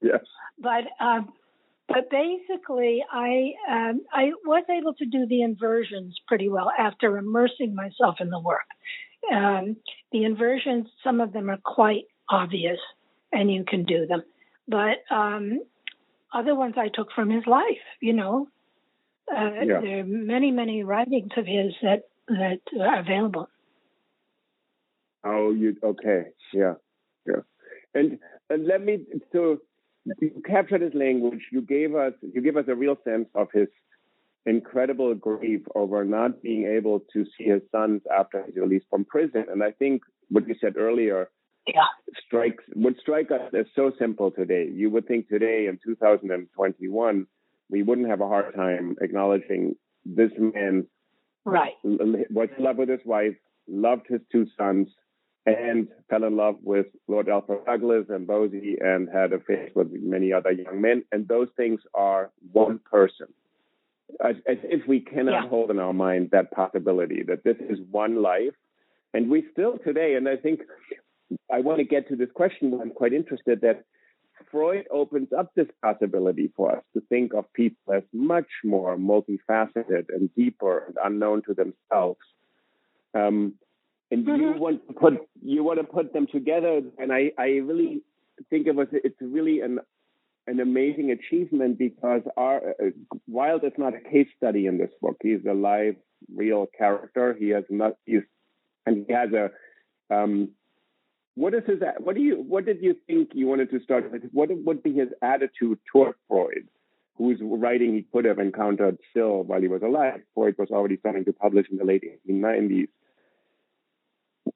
Yes. 0.00 0.20
But, 0.58 0.84
um, 0.98 1.32
but 1.90 2.08
basically, 2.08 3.04
I 3.10 3.52
um, 3.68 4.02
I 4.12 4.30
was 4.44 4.64
able 4.70 4.94
to 4.94 5.06
do 5.06 5.26
the 5.26 5.42
inversions 5.42 6.16
pretty 6.28 6.48
well 6.48 6.70
after 6.78 7.18
immersing 7.18 7.74
myself 7.74 8.16
in 8.20 8.30
the 8.30 8.38
work. 8.38 8.66
Um, 9.32 9.76
the 10.12 10.24
inversions, 10.24 10.86
some 11.02 11.20
of 11.20 11.32
them 11.32 11.50
are 11.50 11.58
quite 11.64 12.04
obvious, 12.28 12.78
and 13.32 13.52
you 13.52 13.64
can 13.64 13.84
do 13.84 14.06
them. 14.06 14.22
But 14.70 15.14
um, 15.14 15.60
other 16.32 16.54
ones 16.54 16.74
I 16.76 16.88
took 16.88 17.08
from 17.12 17.28
his 17.28 17.44
life, 17.46 17.84
you 18.00 18.12
know. 18.12 18.48
Uh, 19.30 19.50
yeah. 19.66 19.80
There 19.80 20.00
are 20.00 20.04
many, 20.04 20.50
many 20.50 20.84
writings 20.84 21.30
of 21.36 21.46
his 21.46 21.72
that 21.82 22.02
that 22.28 22.60
are 22.80 23.00
available. 23.00 23.48
Oh, 25.24 25.50
you 25.50 25.76
okay? 25.82 26.26
Yeah, 26.52 26.74
yeah. 27.26 27.42
And 27.94 28.18
and 28.48 28.66
let 28.66 28.82
me 28.82 29.04
so 29.32 29.58
you 30.20 30.42
captured 30.46 30.82
his 30.82 30.94
language. 30.94 31.42
You 31.52 31.62
gave 31.62 31.94
us 31.94 32.12
you 32.22 32.40
gave 32.40 32.56
us 32.56 32.64
a 32.68 32.74
real 32.74 32.96
sense 33.04 33.28
of 33.34 33.48
his 33.52 33.68
incredible 34.46 35.14
grief 35.14 35.60
over 35.74 36.04
not 36.04 36.42
being 36.42 36.64
able 36.66 37.00
to 37.12 37.24
see 37.36 37.44
his 37.44 37.60
sons 37.70 38.02
after 38.16 38.42
his 38.44 38.56
release 38.56 38.82
from 38.88 39.04
prison. 39.04 39.46
And 39.50 39.62
I 39.62 39.72
think 39.72 40.02
what 40.28 40.48
you 40.48 40.54
said 40.60 40.76
earlier 40.76 41.28
yeah. 41.66 41.86
strikes 42.26 42.64
would 42.74 42.96
strike 43.00 43.30
us 43.30 43.40
as 43.58 43.66
so 43.74 43.92
simple 43.98 44.30
today. 44.30 44.68
You 44.72 44.90
would 44.90 45.06
think 45.06 45.28
today 45.28 45.66
in 45.66 45.78
2021 45.84 47.26
we 47.70 47.82
wouldn't 47.82 48.08
have 48.08 48.20
a 48.20 48.28
hard 48.28 48.54
time 48.54 48.96
acknowledging 49.00 49.76
this 50.04 50.30
man 50.38 50.86
right 51.44 51.74
was 51.84 52.48
in 52.56 52.64
love 52.64 52.76
with 52.76 52.88
his 52.88 53.00
wife, 53.04 53.36
loved 53.68 54.06
his 54.08 54.20
two 54.32 54.46
sons, 54.58 54.88
and 55.46 55.88
fell 56.08 56.24
in 56.24 56.36
love 56.36 56.56
with 56.62 56.86
Lord 57.08 57.28
Alfred 57.28 57.64
Douglas 57.64 58.06
and 58.08 58.26
Bosie 58.26 58.76
and 58.80 59.08
had 59.08 59.32
affairs 59.32 59.70
with 59.74 59.88
many 59.92 60.32
other 60.32 60.52
young 60.52 60.80
men. 60.80 61.04
And 61.12 61.26
those 61.26 61.48
things 61.56 61.80
are 61.94 62.30
one 62.52 62.78
person. 62.78 63.28
As, 64.22 64.36
as 64.46 64.58
if 64.64 64.86
we 64.88 65.00
cannot 65.00 65.44
yeah. 65.44 65.48
hold 65.48 65.70
in 65.70 65.78
our 65.78 65.92
mind 65.92 66.30
that 66.32 66.50
possibility 66.50 67.22
that 67.28 67.44
this 67.44 67.56
is 67.60 67.78
one 67.90 68.20
life. 68.20 68.54
And 69.14 69.30
we 69.30 69.44
still 69.52 69.78
today, 69.78 70.14
and 70.14 70.28
I 70.28 70.36
think 70.36 70.60
I 71.52 71.60
want 71.60 71.78
to 71.78 71.84
get 71.84 72.08
to 72.08 72.16
this 72.16 72.30
question, 72.34 72.78
I'm 72.80 72.90
quite 72.90 73.12
interested 73.12 73.60
that 73.62 73.84
Freud 74.50 74.86
opens 74.90 75.28
up 75.36 75.50
this 75.54 75.68
possibility 75.82 76.50
for 76.56 76.76
us 76.76 76.82
to 76.94 77.02
think 77.08 77.34
of 77.34 77.52
people 77.52 77.94
as 77.94 78.02
much 78.12 78.48
more 78.64 78.96
multifaceted 78.96 80.06
and 80.08 80.34
deeper 80.34 80.86
and 80.86 80.96
unknown 81.04 81.42
to 81.46 81.54
themselves. 81.54 82.20
Um, 83.14 83.54
and 84.10 84.26
mm-hmm. 84.26 84.40
you 84.40 84.52
want 84.52 84.86
to 84.88 84.94
put 84.94 85.14
you 85.42 85.62
want 85.62 85.78
to 85.78 85.84
put 85.84 86.12
them 86.12 86.26
together, 86.26 86.80
and 86.98 87.12
I, 87.12 87.32
I 87.38 87.46
really 87.58 88.02
think 88.48 88.66
it 88.66 88.74
was 88.74 88.88
it's 88.92 89.16
really 89.20 89.60
an 89.60 89.80
an 90.46 90.58
amazing 90.58 91.12
achievement 91.12 91.78
because 91.78 92.22
our 92.36 92.70
uh, 92.70 92.90
Wilde 93.28 93.64
is 93.64 93.72
not 93.78 93.94
a 93.94 94.00
case 94.00 94.26
study 94.36 94.66
in 94.66 94.78
this 94.78 94.90
book. 95.00 95.16
He's 95.22 95.44
a 95.48 95.54
live, 95.54 95.96
real 96.34 96.66
character. 96.76 97.36
He 97.38 97.50
has 97.50 97.64
not 97.70 97.92
he's 98.04 98.22
and 98.86 99.04
he 99.06 99.12
has 99.12 99.30
a 99.32 99.50
um, 100.12 100.50
what 101.40 101.54
is 101.54 101.62
his 101.66 101.78
what 102.00 102.16
do 102.16 102.20
you 102.20 102.44
what 102.46 102.66
did 102.66 102.82
you 102.82 102.94
think 103.06 103.30
you 103.32 103.46
wanted 103.46 103.70
to 103.70 103.80
start 103.80 104.12
with? 104.12 104.24
What 104.30 104.50
would 104.52 104.82
be 104.82 104.92
his 104.92 105.08
attitude 105.22 105.78
toward 105.90 106.14
Freud, 106.28 106.68
whose 107.16 107.38
writing 107.40 107.94
he 107.94 108.04
could 108.12 108.26
have 108.26 108.38
encountered 108.38 108.98
still 109.10 109.42
while 109.44 109.62
he 109.62 109.66
was 109.66 109.80
alive? 109.80 110.20
Freud 110.34 110.56
was 110.58 110.68
already 110.70 110.98
starting 110.98 111.24
to 111.24 111.32
publish 111.32 111.66
in 111.70 111.78
the 111.78 111.84
late 111.84 112.04
1890s. 112.28 112.88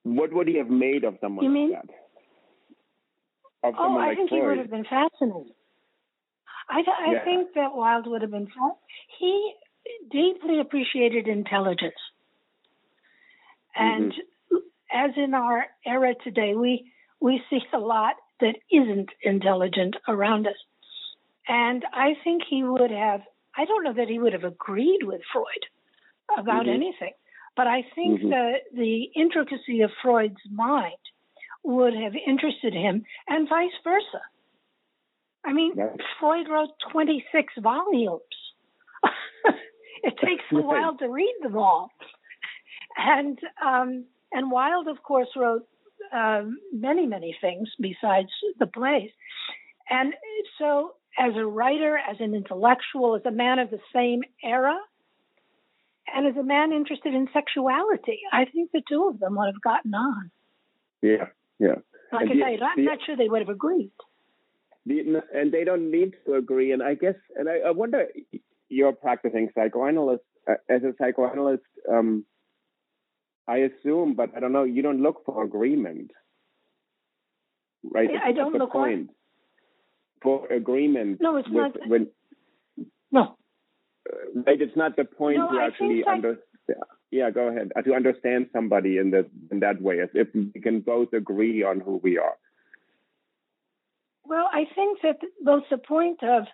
What 0.02 0.34
would 0.34 0.46
he 0.46 0.58
have 0.58 0.68
made 0.68 1.04
of 1.04 1.16
someone 1.22 1.46
you 1.46 1.50
mean, 1.50 1.72
like 1.72 1.86
that? 1.86 1.94
Of 3.68 3.74
oh, 3.78 3.96
I 3.96 4.08
like 4.08 4.18
think 4.18 4.28
Freud? 4.28 4.42
he 4.42 4.48
would 4.48 4.58
have 4.58 4.70
been 4.70 4.84
fascinated. 4.84 5.54
I, 6.68 6.80
I 6.80 7.12
yeah. 7.12 7.24
think 7.24 7.54
that 7.54 7.74
Wilde 7.74 8.08
would 8.08 8.20
have 8.20 8.30
been. 8.30 8.48
He 9.18 9.54
deeply 10.12 10.60
appreciated 10.60 11.28
intelligence, 11.28 11.94
and 13.74 14.12
mm-hmm. 14.12 14.33
As 14.92 15.10
in 15.16 15.34
our 15.34 15.64
era 15.86 16.14
today, 16.22 16.54
we 16.54 16.90
we 17.20 17.42
see 17.48 17.60
a 17.72 17.78
lot 17.78 18.14
that 18.40 18.56
isn't 18.70 19.08
intelligent 19.22 19.96
around 20.08 20.46
us, 20.46 20.54
and 21.48 21.84
I 21.92 22.14
think 22.22 22.42
he 22.48 22.62
would 22.62 22.90
have. 22.90 23.20
I 23.56 23.64
don't 23.64 23.84
know 23.84 23.94
that 23.94 24.08
he 24.08 24.18
would 24.18 24.32
have 24.32 24.44
agreed 24.44 25.00
with 25.02 25.20
Freud 25.32 26.38
about 26.38 26.62
mm-hmm. 26.62 26.74
anything, 26.74 27.12
but 27.56 27.66
I 27.66 27.84
think 27.94 28.20
mm-hmm. 28.20 28.30
that 28.30 28.54
the 28.74 29.04
intricacy 29.14 29.82
of 29.82 29.90
Freud's 30.02 30.42
mind 30.50 30.96
would 31.62 31.94
have 31.94 32.12
interested 32.14 32.74
him, 32.74 33.04
and 33.28 33.48
vice 33.48 33.70
versa. 33.82 34.22
I 35.44 35.52
mean, 35.52 35.74
Freud 36.18 36.46
wrote 36.48 36.70
26 36.90 37.52
volumes. 37.62 38.20
it 40.02 40.14
takes 40.18 40.44
a 40.52 40.60
while 40.60 40.96
to 40.96 41.08
read 41.08 41.34
them 41.42 41.56
all. 41.56 41.90
And 42.96 43.40
um, 43.60 44.04
and 44.34 44.50
Wilde, 44.50 44.88
of 44.88 45.02
course, 45.02 45.28
wrote 45.36 45.66
uh, 46.12 46.42
many, 46.72 47.06
many 47.06 47.36
things 47.40 47.68
besides 47.80 48.28
the 48.58 48.66
plays. 48.66 49.10
And 49.88 50.12
so, 50.58 50.94
as 51.18 51.32
a 51.36 51.46
writer, 51.46 51.96
as 51.96 52.16
an 52.20 52.34
intellectual, 52.34 53.16
as 53.16 53.22
a 53.24 53.30
man 53.30 53.58
of 53.58 53.70
the 53.70 53.78
same 53.94 54.22
era, 54.42 54.76
and 56.12 56.26
as 56.26 56.36
a 56.36 56.42
man 56.42 56.72
interested 56.72 57.14
in 57.14 57.28
sexuality, 57.32 58.20
I 58.32 58.44
think 58.44 58.72
the 58.72 58.82
two 58.88 59.08
of 59.08 59.20
them 59.20 59.36
would 59.36 59.46
have 59.46 59.62
gotten 59.62 59.94
on. 59.94 60.30
Yeah, 61.00 61.28
yeah. 61.58 61.76
Like 62.12 62.30
and 62.30 62.42
I 62.42 62.56
say, 62.56 62.62
I'm 62.62 62.76
the, 62.76 62.82
not 62.84 62.98
sure 63.04 63.16
they 63.16 63.28
would 63.28 63.40
have 63.40 63.48
agreed. 63.48 63.92
The, 64.86 65.22
and 65.34 65.52
they 65.52 65.64
don't 65.64 65.90
need 65.90 66.14
to 66.26 66.34
agree. 66.34 66.72
And 66.72 66.82
I 66.82 66.94
guess, 66.94 67.14
and 67.36 67.48
I, 67.48 67.68
I 67.68 67.70
wonder, 67.70 68.06
you're 68.68 68.92
practicing 68.92 69.48
psychoanalyst. 69.54 70.22
Uh, 70.46 70.54
as 70.68 70.82
a 70.82 70.92
psychoanalyst, 70.98 71.62
um, 71.90 72.24
I 73.46 73.58
assume, 73.58 74.14
but 74.14 74.30
I 74.36 74.40
don't 74.40 74.52
know. 74.52 74.64
You 74.64 74.82
don't 74.82 75.02
look 75.02 75.24
for 75.26 75.44
agreement, 75.44 76.10
right? 77.82 78.08
I, 78.10 78.30
I 78.30 78.32
don't 78.32 78.54
look 78.54 78.72
point. 78.72 79.10
for 80.22 80.46
agreement. 80.50 81.18
No, 81.20 81.36
it's 81.36 81.48
with, 81.48 81.56
not. 81.56 81.88
When, 81.88 82.06
no, 83.12 83.36
right? 84.34 84.60
It's 84.60 84.76
not 84.76 84.96
the 84.96 85.04
point 85.04 85.38
no, 85.38 85.50
to 85.52 85.60
actually 85.60 86.04
understand. 86.04 86.44
Yeah, 87.10 87.30
go 87.30 87.48
ahead. 87.48 87.70
Uh, 87.76 87.82
to 87.82 87.94
understand 87.94 88.48
somebody 88.52 88.98
in 88.98 89.10
that 89.10 89.28
in 89.50 89.60
that 89.60 89.80
way, 89.80 90.00
as 90.00 90.08
if 90.14 90.28
we 90.34 90.60
can 90.60 90.80
both 90.80 91.12
agree 91.12 91.62
on 91.62 91.80
who 91.80 92.00
we 92.02 92.18
are. 92.18 92.36
Well, 94.24 94.48
I 94.50 94.64
think 94.74 95.00
that 95.02 95.18
both 95.44 95.64
the 95.70 95.78
point 95.78 96.22
of 96.22 96.44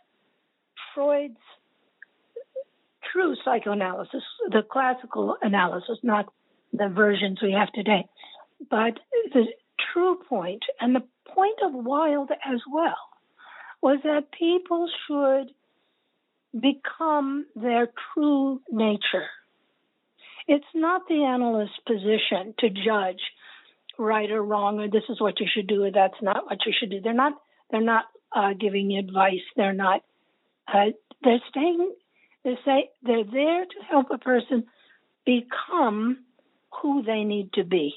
Freud's 0.94 1.38
true 3.12 3.36
psychoanalysis, 3.44 4.22
the 4.50 4.62
classical 4.62 5.36
analysis, 5.40 5.98
not 6.02 6.32
the 6.72 6.88
versions 6.88 7.38
we 7.42 7.52
have 7.52 7.72
today, 7.72 8.06
but 8.70 8.98
the 9.32 9.46
true 9.92 10.18
point 10.28 10.62
and 10.80 10.94
the 10.94 11.02
point 11.34 11.58
of 11.64 11.72
Wilde 11.72 12.30
as 12.30 12.60
well 12.70 12.96
was 13.82 13.98
that 14.04 14.32
people 14.32 14.88
should 15.06 15.52
become 16.58 17.46
their 17.54 17.88
true 18.12 18.60
nature. 18.70 19.28
It's 20.48 20.64
not 20.74 21.02
the 21.08 21.24
analyst's 21.24 21.78
position 21.86 22.54
to 22.58 22.70
judge 22.70 23.20
right 23.98 24.30
or 24.30 24.42
wrong, 24.42 24.80
or 24.80 24.88
this 24.88 25.04
is 25.08 25.20
what 25.20 25.38
you 25.38 25.46
should 25.52 25.66
do, 25.66 25.84
or 25.84 25.90
that's 25.92 26.20
not 26.22 26.46
what 26.46 26.58
you 26.66 26.72
should 26.78 26.90
do. 26.90 27.00
They're 27.00 27.12
not. 27.12 27.34
They're 27.70 27.80
not 27.80 28.06
uh, 28.34 28.54
giving 28.58 28.96
advice. 28.96 29.44
They're 29.56 29.72
not. 29.72 30.02
Uh, 30.66 30.86
they're 31.22 31.42
staying. 31.50 31.92
They 32.44 32.58
say 32.64 32.90
they're 33.02 33.24
there 33.24 33.64
to 33.64 33.84
help 33.88 34.06
a 34.10 34.18
person 34.18 34.64
become 35.24 36.24
who 36.82 37.02
they 37.02 37.24
need 37.24 37.52
to 37.54 37.64
be. 37.64 37.94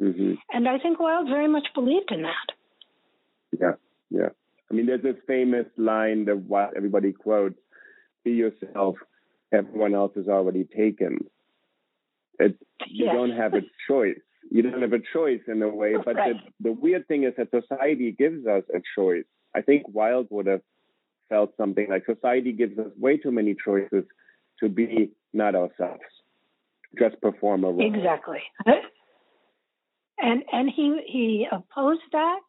Mm-hmm. 0.00 0.34
And 0.52 0.68
I 0.68 0.78
think 0.78 0.98
Wilde 0.98 1.28
very 1.28 1.48
much 1.48 1.66
believed 1.74 2.10
in 2.10 2.22
that. 2.22 2.54
Yeah, 3.58 3.72
yeah. 4.10 4.30
I 4.70 4.74
mean, 4.74 4.86
there's 4.86 5.02
this 5.02 5.16
famous 5.26 5.66
line 5.76 6.24
that 6.24 6.70
everybody 6.76 7.12
quotes 7.12 7.58
be 8.24 8.32
yourself, 8.32 8.96
everyone 9.52 9.94
else 9.94 10.12
is 10.16 10.28
already 10.28 10.64
taken. 10.64 11.24
It, 12.38 12.56
you 12.86 13.06
yes. 13.06 13.14
don't 13.14 13.32
have 13.32 13.54
a 13.54 13.62
choice. 13.88 14.18
You 14.50 14.62
don't 14.62 14.82
have 14.82 14.92
a 14.92 15.02
choice 15.12 15.40
in 15.46 15.62
a 15.62 15.68
way, 15.68 15.94
but 16.04 16.16
right. 16.16 16.34
the, 16.60 16.70
the 16.70 16.72
weird 16.72 17.06
thing 17.08 17.24
is 17.24 17.34
that 17.36 17.48
society 17.50 18.12
gives 18.12 18.46
us 18.46 18.64
a 18.74 18.80
choice. 18.96 19.24
I 19.54 19.60
think 19.62 19.84
Wilde 19.88 20.28
would 20.30 20.46
have 20.46 20.62
felt 21.28 21.54
something 21.56 21.86
like 21.88 22.04
society 22.06 22.52
gives 22.52 22.78
us 22.78 22.88
way 22.98 23.16
too 23.16 23.30
many 23.30 23.54
choices 23.64 24.04
to 24.60 24.68
be 24.68 25.10
not 25.32 25.54
ourselves, 25.54 26.02
just 26.98 27.20
perform 27.20 27.64
a 27.64 27.68
role. 27.68 27.94
Exactly. 27.94 28.42
And 30.22 30.44
and 30.52 30.70
he 30.70 31.00
he 31.06 31.48
opposed 31.50 32.02
that 32.12 32.40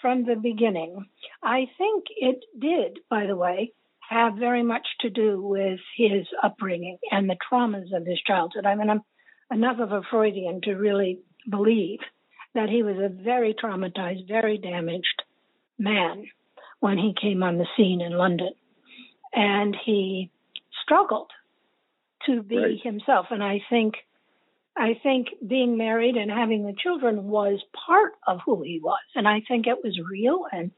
from 0.00 0.24
the 0.24 0.36
beginning. 0.36 1.06
I 1.42 1.66
think 1.76 2.04
it 2.16 2.44
did, 2.56 3.00
by 3.10 3.26
the 3.26 3.34
way, 3.34 3.72
have 4.08 4.34
very 4.34 4.62
much 4.62 4.86
to 5.00 5.10
do 5.10 5.42
with 5.42 5.80
his 5.96 6.26
upbringing 6.42 6.98
and 7.10 7.28
the 7.28 7.36
traumas 7.50 7.92
of 7.92 8.06
his 8.06 8.20
childhood. 8.24 8.66
I 8.66 8.76
mean, 8.76 8.88
I'm 8.88 9.02
enough 9.50 9.80
of 9.80 9.90
a 9.90 10.02
Freudian 10.10 10.60
to 10.62 10.74
really 10.74 11.18
believe 11.50 11.98
that 12.54 12.68
he 12.68 12.82
was 12.82 12.96
a 12.98 13.08
very 13.08 13.54
traumatized, 13.54 14.28
very 14.28 14.58
damaged 14.58 15.22
man 15.78 16.26
when 16.80 16.98
he 16.98 17.14
came 17.20 17.42
on 17.42 17.58
the 17.58 17.66
scene 17.76 18.00
in 18.00 18.12
London. 18.12 18.52
And 19.32 19.76
he 19.84 20.30
struggled 20.82 21.30
to 22.26 22.42
be 22.42 22.56
right. 22.56 22.80
himself. 22.82 23.26
And 23.30 23.42
I 23.42 23.60
think 23.70 23.94
I 24.76 24.98
think 25.02 25.28
being 25.46 25.76
married 25.76 26.16
and 26.16 26.30
having 26.30 26.64
the 26.64 26.74
children 26.76 27.24
was 27.28 27.60
part 27.86 28.12
of 28.26 28.40
who 28.44 28.62
he 28.62 28.80
was, 28.82 29.02
and 29.14 29.28
I 29.28 29.42
think 29.46 29.66
it 29.66 29.78
was 29.82 29.98
real 30.10 30.46
and 30.50 30.70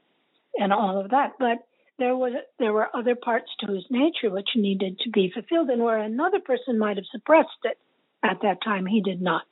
and 0.57 0.73
all 0.73 0.99
of 0.99 1.11
that. 1.11 1.33
But 1.39 1.59
there 1.97 2.15
was 2.15 2.33
there 2.59 2.73
were 2.73 2.93
other 2.93 3.15
parts 3.15 3.49
to 3.61 3.71
his 3.73 3.85
nature 3.89 4.29
which 4.29 4.49
needed 4.55 4.99
to 4.99 5.09
be 5.09 5.31
fulfilled, 5.33 5.69
and 5.69 5.81
where 5.81 5.99
another 5.99 6.39
person 6.39 6.77
might 6.77 6.97
have 6.97 7.05
suppressed 7.11 7.49
it 7.63 7.77
at 8.23 8.41
that 8.41 8.63
time, 8.63 8.85
he 8.85 9.01
did 9.01 9.21
not. 9.21 9.43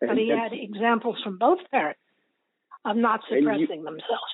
But 0.00 0.16
he 0.16 0.28
had 0.28 0.52
examples 0.52 1.16
from 1.24 1.38
both 1.38 1.58
parents 1.70 2.00
of 2.84 2.96
not 2.96 3.20
suppressing 3.28 3.80
you, 3.80 3.84
themselves. 3.84 4.32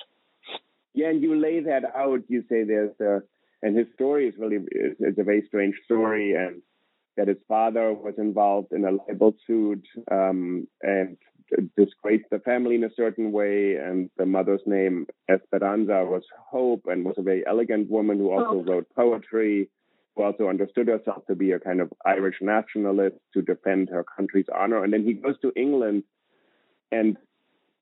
Yeah, 0.93 1.09
and 1.09 1.23
you 1.23 1.35
lay 1.35 1.61
that 1.61 1.83
out. 1.95 2.21
You 2.27 2.43
say 2.47 2.63
there's 2.63 2.99
a, 2.99 3.23
and 3.65 3.75
his 3.75 3.87
story 3.95 4.27
is 4.27 4.35
really 4.37 4.57
is, 4.57 4.95
is 4.99 5.17
a 5.17 5.23
very 5.23 5.43
strange 5.47 5.73
story, 5.85 6.35
and 6.35 6.61
that 7.17 7.27
his 7.27 7.37
father 7.47 7.91
was 7.91 8.13
involved 8.19 8.71
in 8.71 8.85
a 8.85 8.91
libel 8.91 9.35
suit 9.47 9.83
um, 10.11 10.67
and 10.83 11.17
disgraced 11.75 12.29
the 12.29 12.37
family 12.39 12.75
in 12.75 12.83
a 12.83 12.93
certain 12.95 13.31
way. 13.31 13.75
And 13.75 14.11
the 14.17 14.27
mother's 14.27 14.61
name, 14.67 15.07
Esperanza, 15.27 16.05
was 16.05 16.21
Hope 16.37 16.83
and 16.85 17.03
was 17.03 17.15
a 17.17 17.23
very 17.23 17.43
elegant 17.47 17.89
woman 17.89 18.19
who 18.19 18.29
also 18.29 18.59
oh. 18.59 18.63
wrote 18.63 18.87
poetry, 18.95 19.67
who 20.15 20.21
also 20.21 20.47
understood 20.47 20.87
herself 20.87 21.25
to 21.25 21.35
be 21.35 21.51
a 21.51 21.59
kind 21.59 21.81
of 21.81 21.91
Irish 22.05 22.35
nationalist 22.41 23.15
to 23.33 23.41
defend 23.41 23.89
her 23.89 24.05
country's 24.15 24.49
honor. 24.55 24.83
And 24.83 24.93
then 24.93 25.03
he 25.03 25.13
goes 25.13 25.39
to 25.41 25.51
England. 25.55 26.03
And 26.91 27.17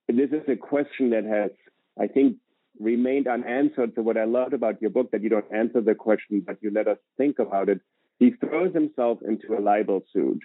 this 0.08 0.30
is 0.30 0.48
a 0.48 0.56
question 0.56 1.10
that 1.10 1.26
has, 1.26 1.52
I 2.00 2.08
think, 2.08 2.38
remained 2.80 3.28
unanswered. 3.28 3.94
So, 3.96 4.02
what 4.02 4.18
I 4.18 4.26
loved 4.26 4.54
about 4.54 4.82
your 4.82 4.92
book, 4.92 5.12
that 5.12 5.24
you 5.24 5.30
don't 5.30 5.52
answer 5.54 5.82
the 5.82 5.96
question, 5.96 6.44
but 6.46 6.58
you 6.62 6.72
let 6.72 6.88
us 6.88 6.98
think 7.18 7.40
about 7.40 7.70
it 7.70 7.82
he 8.20 8.32
throws 8.32 8.74
himself 8.74 9.20
into 9.28 9.58
a 9.58 9.62
libel 9.62 10.04
suit 10.14 10.40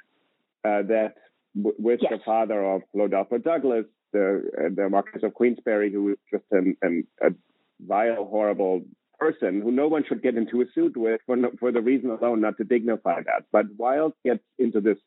uh, 0.65 0.83
that 0.83 1.15
w- 1.57 1.77
with 1.79 2.01
yes. 2.03 2.13
the 2.13 2.19
father 2.25 2.65
of 2.65 2.83
Lord 2.95 3.15
Alfred 3.15 3.45
Douglas, 3.45 3.85
the 4.13 4.51
uh, 4.59 4.69
the 4.75 4.89
Marquis 4.89 5.25
of 5.25 5.35
Queensberry, 5.35 5.93
who 5.93 6.05
was 6.05 6.17
just 6.31 6.45
an, 6.51 6.77
an, 6.83 7.07
a 7.23 7.31
vile, 7.81 8.25
horrible 8.25 8.83
person 9.19 9.61
who 9.61 9.71
no 9.71 9.89
one 9.89 10.05
should 10.09 10.23
get 10.23 10.37
into 10.37 10.61
a 10.61 10.65
suit 10.75 10.97
with 10.97 11.21
for 11.27 11.37
no, 11.37 11.51
for 11.59 11.73
the 11.73 11.81
reason 11.81 12.11
alone 12.11 12.41
not 12.41 12.57
to 12.57 12.65
dignify 12.65 13.21
that. 13.23 13.45
But 13.53 13.67
Wilde 13.77 14.15
gets 14.25 14.43
into 14.59 14.81
this 14.81 14.99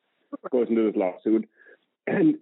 goes 0.52 0.68
into 0.70 0.84
this 0.84 0.96
lawsuit, 0.96 1.50
and 2.08 2.36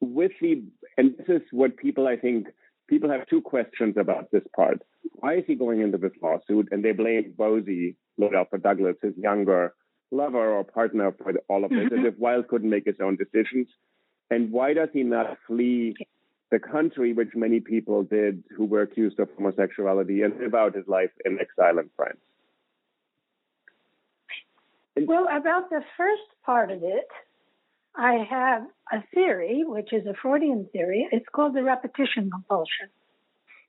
with 0.00 0.32
the 0.40 0.64
and 0.96 1.14
this 1.18 1.28
is 1.28 1.42
what 1.52 1.76
people 1.76 2.08
I 2.08 2.16
think 2.16 2.48
people 2.90 3.08
have 3.08 3.26
two 3.28 3.40
questions 3.40 3.94
about 3.96 4.30
this 4.32 4.42
part. 4.54 4.82
Why 5.14 5.36
is 5.36 5.44
he 5.46 5.54
going 5.54 5.80
into 5.80 5.96
this 5.96 6.12
lawsuit? 6.20 6.68
And 6.72 6.84
they 6.84 6.92
blame 6.92 7.32
Bosie 7.38 7.96
Lord 8.18 8.34
Alfred 8.34 8.62
Douglas, 8.62 8.96
his 9.00 9.16
younger 9.16 9.72
lover 10.10 10.50
or 10.50 10.64
partner 10.64 11.12
for 11.12 11.32
all 11.48 11.64
of 11.64 11.70
this, 11.70 11.78
mm-hmm. 11.78 12.06
as 12.06 12.12
if 12.12 12.18
Wilde 12.18 12.48
couldn't 12.48 12.68
make 12.68 12.84
his 12.84 12.96
own 13.00 13.16
decisions. 13.16 13.68
And 14.28 14.50
why 14.50 14.74
does 14.74 14.88
he 14.92 15.04
not 15.04 15.38
flee 15.46 15.94
the 16.50 16.58
country, 16.58 17.12
which 17.12 17.30
many 17.34 17.60
people 17.60 18.02
did 18.02 18.42
who 18.56 18.64
were 18.64 18.82
accused 18.82 19.20
of 19.20 19.28
homosexuality, 19.36 20.22
and 20.22 20.38
live 20.40 20.54
out 20.54 20.74
his 20.74 20.88
life 20.88 21.10
in 21.24 21.38
exile 21.40 21.78
in 21.78 21.88
France? 21.96 22.18
Well, 24.96 25.28
about 25.30 25.70
the 25.70 25.82
first 25.96 26.22
part 26.44 26.72
of 26.72 26.82
it, 26.82 27.08
I 27.96 28.24
have 28.28 28.62
a 28.92 29.02
theory, 29.14 29.62
which 29.64 29.92
is 29.92 30.06
a 30.06 30.14
Freudian 30.20 30.68
theory. 30.72 31.08
It's 31.10 31.26
called 31.32 31.54
the 31.54 31.62
repetition 31.62 32.30
compulsion. 32.30 32.88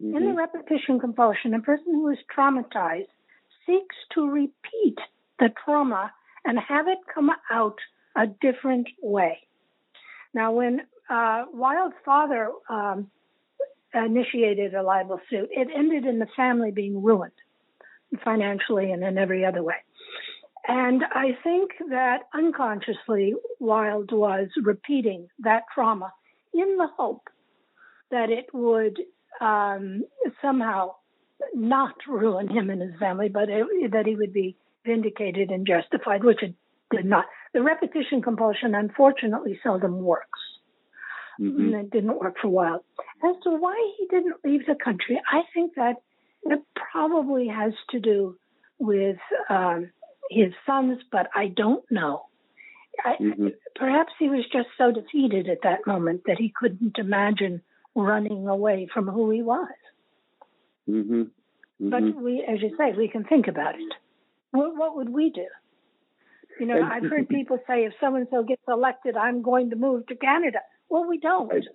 Mm-hmm. 0.01 0.15
In 0.15 0.23
the 0.23 0.29
mm-hmm. 0.29 0.37
repetition 0.37 0.99
compulsion, 0.99 1.53
a 1.53 1.59
person 1.59 1.93
who 1.93 2.09
is 2.09 2.17
traumatized 2.35 3.07
seeks 3.65 3.95
to 4.15 4.29
repeat 4.29 4.97
the 5.39 5.49
trauma 5.63 6.11
and 6.45 6.57
have 6.59 6.87
it 6.87 6.99
come 7.13 7.29
out 7.51 7.77
a 8.15 8.27
different 8.27 8.87
way. 9.01 9.39
Now, 10.33 10.53
when 10.53 10.81
uh, 11.09 11.45
Wilde's 11.53 11.95
father 12.05 12.51
um, 12.69 13.09
initiated 13.93 14.73
a 14.73 14.81
libel 14.81 15.19
suit, 15.29 15.49
it 15.51 15.67
ended 15.75 16.05
in 16.05 16.19
the 16.19 16.27
family 16.35 16.71
being 16.71 17.03
ruined 17.03 17.31
financially 18.23 18.91
and 18.91 19.03
in 19.03 19.17
every 19.17 19.45
other 19.45 19.63
way. 19.63 19.75
And 20.67 21.03
I 21.03 21.37
think 21.43 21.71
that 21.89 22.23
unconsciously, 22.33 23.33
Wilde 23.59 24.11
was 24.11 24.47
repeating 24.61 25.27
that 25.39 25.63
trauma 25.73 26.13
in 26.53 26.77
the 26.77 26.87
hope 26.97 27.27
that 28.11 28.29
it 28.29 28.45
would 28.53 28.99
um, 29.39 30.03
somehow 30.41 30.95
not 31.53 31.95
ruin 32.07 32.47
him 32.47 32.69
and 32.69 32.81
his 32.81 32.99
family, 32.99 33.29
but 33.29 33.49
it, 33.49 33.91
that 33.91 34.05
he 34.05 34.15
would 34.15 34.33
be 34.33 34.55
vindicated 34.85 35.49
and 35.49 35.65
justified, 35.65 36.23
which 36.23 36.43
it 36.43 36.53
did 36.91 37.05
not. 37.05 37.25
The 37.53 37.63
repetition 37.63 38.21
compulsion, 38.21 38.75
unfortunately, 38.75 39.59
seldom 39.63 40.01
works. 40.03 40.39
Mm-hmm. 41.39 41.59
And 41.59 41.73
it 41.73 41.91
didn't 41.91 42.19
work 42.19 42.35
for 42.39 42.47
a 42.47 42.51
while. 42.51 42.85
As 43.23 43.35
to 43.43 43.51
why 43.51 43.93
he 43.97 44.05
didn't 44.07 44.35
leave 44.43 44.65
the 44.67 44.75
country, 44.75 45.19
I 45.31 45.41
think 45.53 45.73
that 45.75 45.95
it 46.43 46.61
probably 46.91 47.47
has 47.47 47.73
to 47.91 47.99
do 47.99 48.37
with 48.79 49.17
um, 49.49 49.91
his 50.31 50.53
sons, 50.65 50.99
but 51.11 51.27
I 51.35 51.47
don't 51.47 51.83
know. 51.91 52.23
I, 53.03 53.15
mm-hmm. 53.21 53.47
Perhaps 53.75 54.13
he 54.17 54.29
was 54.29 54.45
just 54.51 54.69
so 54.77 54.91
defeated 54.91 55.49
at 55.49 55.63
that 55.63 55.85
moment 55.85 56.21
that 56.25 56.37
he 56.37 56.53
couldn't 56.55 56.97
imagine 56.97 57.61
running 57.95 58.47
away 58.47 58.87
from 58.93 59.07
who 59.07 59.29
he 59.29 59.41
was. 59.41 59.67
Mm-hmm. 60.89 61.21
Mm-hmm. 61.21 61.89
But 61.89 62.21
we, 62.21 62.45
as 62.47 62.61
you 62.61 62.75
say, 62.77 62.93
we 62.95 63.07
can 63.07 63.23
think 63.23 63.47
about 63.47 63.75
it. 63.75 63.93
What, 64.51 64.75
what 64.75 64.95
would 64.95 65.09
we 65.09 65.29
do? 65.29 65.47
You 66.59 66.65
know, 66.67 66.81
I've 66.81 67.09
heard 67.09 67.27
people 67.29 67.59
say 67.67 67.85
if 67.85 67.93
so 67.99 68.15
and 68.15 68.27
so 68.29 68.43
gets 68.43 68.61
elected, 68.67 69.17
I'm 69.17 69.41
going 69.41 69.71
to 69.71 69.75
move 69.75 70.07
to 70.07 70.15
Canada. 70.15 70.59
Well, 70.89 71.07
we 71.07 71.17
don't. 71.17 71.49
Right. 71.49 71.65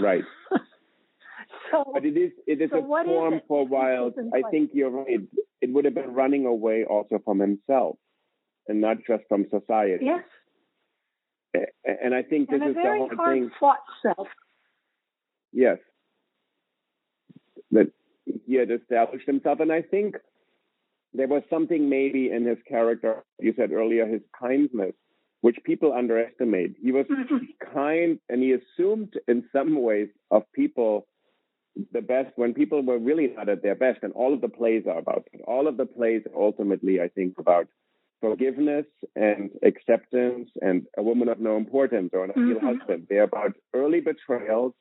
right. 0.00 0.24
so, 1.74 1.90
but 1.92 2.04
it 2.04 2.16
is 2.16 2.32
it 2.46 2.60
is 2.60 2.70
so 2.70 2.78
a 2.78 3.04
form 3.04 3.34
is 3.34 3.40
for 3.48 3.66
Wilde. 3.66 4.14
I 4.32 4.48
think 4.50 4.70
you're 4.72 4.90
right. 4.90 5.20
It 5.60 5.72
would 5.72 5.84
have 5.84 5.94
been 5.94 6.14
running 6.14 6.46
away 6.46 6.84
also 6.88 7.20
from 7.24 7.40
himself, 7.40 7.96
and 8.68 8.80
not 8.80 8.98
just 9.06 9.24
from 9.28 9.44
society. 9.50 10.04
Yes. 10.04 10.24
And 11.84 12.14
I 12.14 12.22
think 12.22 12.50
this 12.50 12.60
and 12.60 12.70
is 12.70 12.76
the 12.76 12.82
whole 12.82 13.10
hard 13.16 13.38
thing. 13.38 13.50
Fought 13.60 13.78
self. 14.02 14.26
Yes. 15.52 15.78
That 17.70 17.92
he 18.46 18.56
had 18.56 18.70
established 18.70 19.26
himself. 19.26 19.60
And 19.60 19.72
I 19.72 19.82
think 19.82 20.16
there 21.12 21.28
was 21.28 21.42
something 21.48 21.88
maybe 21.88 22.30
in 22.30 22.44
his 22.44 22.58
character, 22.68 23.22
you 23.38 23.54
said 23.56 23.70
earlier, 23.70 24.06
his 24.06 24.22
kindness, 24.38 24.94
which 25.42 25.56
people 25.64 25.92
underestimate. 25.92 26.74
He 26.82 26.90
was 26.90 27.06
mm-hmm. 27.06 27.36
kind 27.72 28.18
and 28.28 28.42
he 28.42 28.52
assumed 28.52 29.14
in 29.28 29.44
some 29.52 29.80
ways 29.80 30.08
of 30.32 30.42
people 30.54 31.06
the 31.92 32.00
best 32.00 32.32
when 32.36 32.54
people 32.54 32.82
were 32.82 32.98
really 32.98 33.28
not 33.28 33.48
at 33.48 33.62
their 33.62 33.74
best. 33.74 34.00
And 34.02 34.12
all 34.12 34.32
of 34.32 34.40
the 34.40 34.48
plays 34.48 34.84
are 34.86 34.98
about 34.98 35.26
it. 35.32 35.40
All 35.46 35.66
of 35.66 35.76
the 35.76 35.86
plays 35.86 36.22
ultimately, 36.34 37.00
I 37.00 37.08
think, 37.08 37.38
about 37.38 37.68
forgiveness 38.20 38.86
and 39.14 39.50
acceptance 39.62 40.48
and 40.62 40.86
a 40.96 41.02
woman 41.02 41.28
of 41.28 41.40
no 41.40 41.56
importance 41.56 42.10
or 42.12 42.24
an 42.24 42.30
ideal 42.30 42.56
mm-hmm. 42.56 42.66
husband. 42.66 43.06
They're 43.08 43.24
about 43.24 43.52
early 43.74 44.00
betrayals 44.00 44.72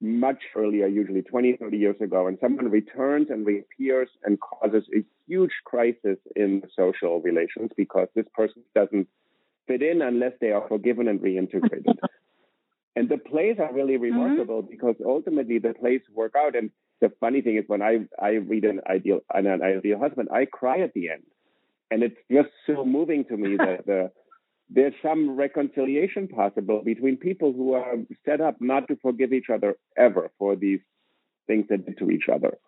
much 0.00 0.42
earlier, 0.54 0.86
usually 0.86 1.22
20, 1.22 1.56
30 1.56 1.76
years 1.76 2.00
ago, 2.00 2.28
and 2.28 2.38
someone 2.40 2.70
returns 2.70 3.28
and 3.30 3.44
reappears 3.44 4.08
and 4.22 4.38
causes 4.40 4.84
a 4.94 5.04
huge 5.26 5.50
crisis 5.64 6.18
in 6.36 6.62
social 6.76 7.20
relations 7.20 7.70
because 7.76 8.08
this 8.14 8.26
person 8.32 8.62
doesn't 8.74 9.08
fit 9.66 9.82
in 9.82 10.00
unless 10.02 10.32
they 10.40 10.52
are 10.52 10.66
forgiven 10.68 11.08
and 11.08 11.20
reintegrated. 11.20 11.98
and 12.98 13.08
the 13.08 13.16
plays 13.16 13.56
are 13.60 13.72
really 13.72 13.94
mm-hmm. 13.94 14.18
remarkable 14.18 14.62
mm-hmm. 14.62 14.70
because 14.70 14.96
ultimately 15.06 15.58
the 15.58 15.72
plays 15.74 16.00
work 16.12 16.32
out. 16.36 16.56
And 16.56 16.70
the 17.00 17.12
funny 17.20 17.42
thing 17.42 17.56
is, 17.56 17.64
when 17.68 17.80
I 17.80 18.00
I 18.20 18.30
read 18.52 18.64
an 18.64 18.80
ideal 18.90 19.20
an 19.32 19.46
ideal 19.46 20.00
husband, 20.00 20.28
I 20.32 20.46
cry 20.46 20.80
at 20.80 20.94
the 20.94 21.10
end, 21.10 21.22
and 21.92 22.02
it's 22.02 22.20
just 22.30 22.48
so 22.66 22.84
moving 22.84 23.24
to 23.26 23.36
me 23.36 23.56
that 23.56 23.86
the 23.86 24.10
there's 24.70 24.94
some 25.00 25.36
reconciliation 25.36 26.26
possible 26.28 26.82
between 26.84 27.16
people 27.16 27.52
who 27.52 27.72
are 27.74 27.94
set 28.26 28.40
up 28.40 28.56
not 28.60 28.88
to 28.88 28.96
forgive 28.96 29.32
each 29.32 29.48
other 29.48 29.76
ever 29.96 30.30
for 30.38 30.56
these 30.56 30.80
things 31.46 31.66
they 31.70 31.76
did 31.76 31.98
to 31.98 32.10
each 32.10 32.28
other. 32.32 32.58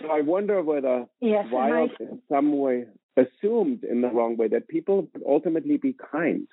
So 0.00 0.08
I 0.10 0.20
wonder 0.20 0.62
whether 0.62 1.06
yes, 1.20 1.46
Wilde 1.50 1.90
I... 2.00 2.04
in 2.04 2.22
some 2.30 2.56
way 2.56 2.84
assumed 3.16 3.82
in 3.82 4.00
the 4.00 4.08
wrong 4.08 4.36
way 4.36 4.46
that 4.48 4.68
people 4.68 5.08
would 5.12 5.24
ultimately 5.28 5.76
be 5.76 5.92
kind. 6.12 6.46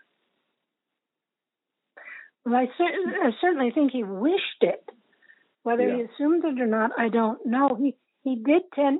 Well, 2.45 2.55
I, 2.55 2.67
cer- 2.77 2.83
I 3.23 3.31
certainly 3.41 3.71
think 3.71 3.91
he 3.91 4.03
wished 4.03 4.61
it. 4.61 4.83
Whether 5.63 5.87
yeah. 5.87 5.95
he 5.95 6.01
assumed 6.03 6.45
it 6.45 6.61
or 6.61 6.67
not, 6.67 6.91
I 6.97 7.09
don't 7.09 7.43
know. 7.45 7.75
He 7.75 7.95
he 8.23 8.35
did 8.35 8.61
tend. 8.75 8.99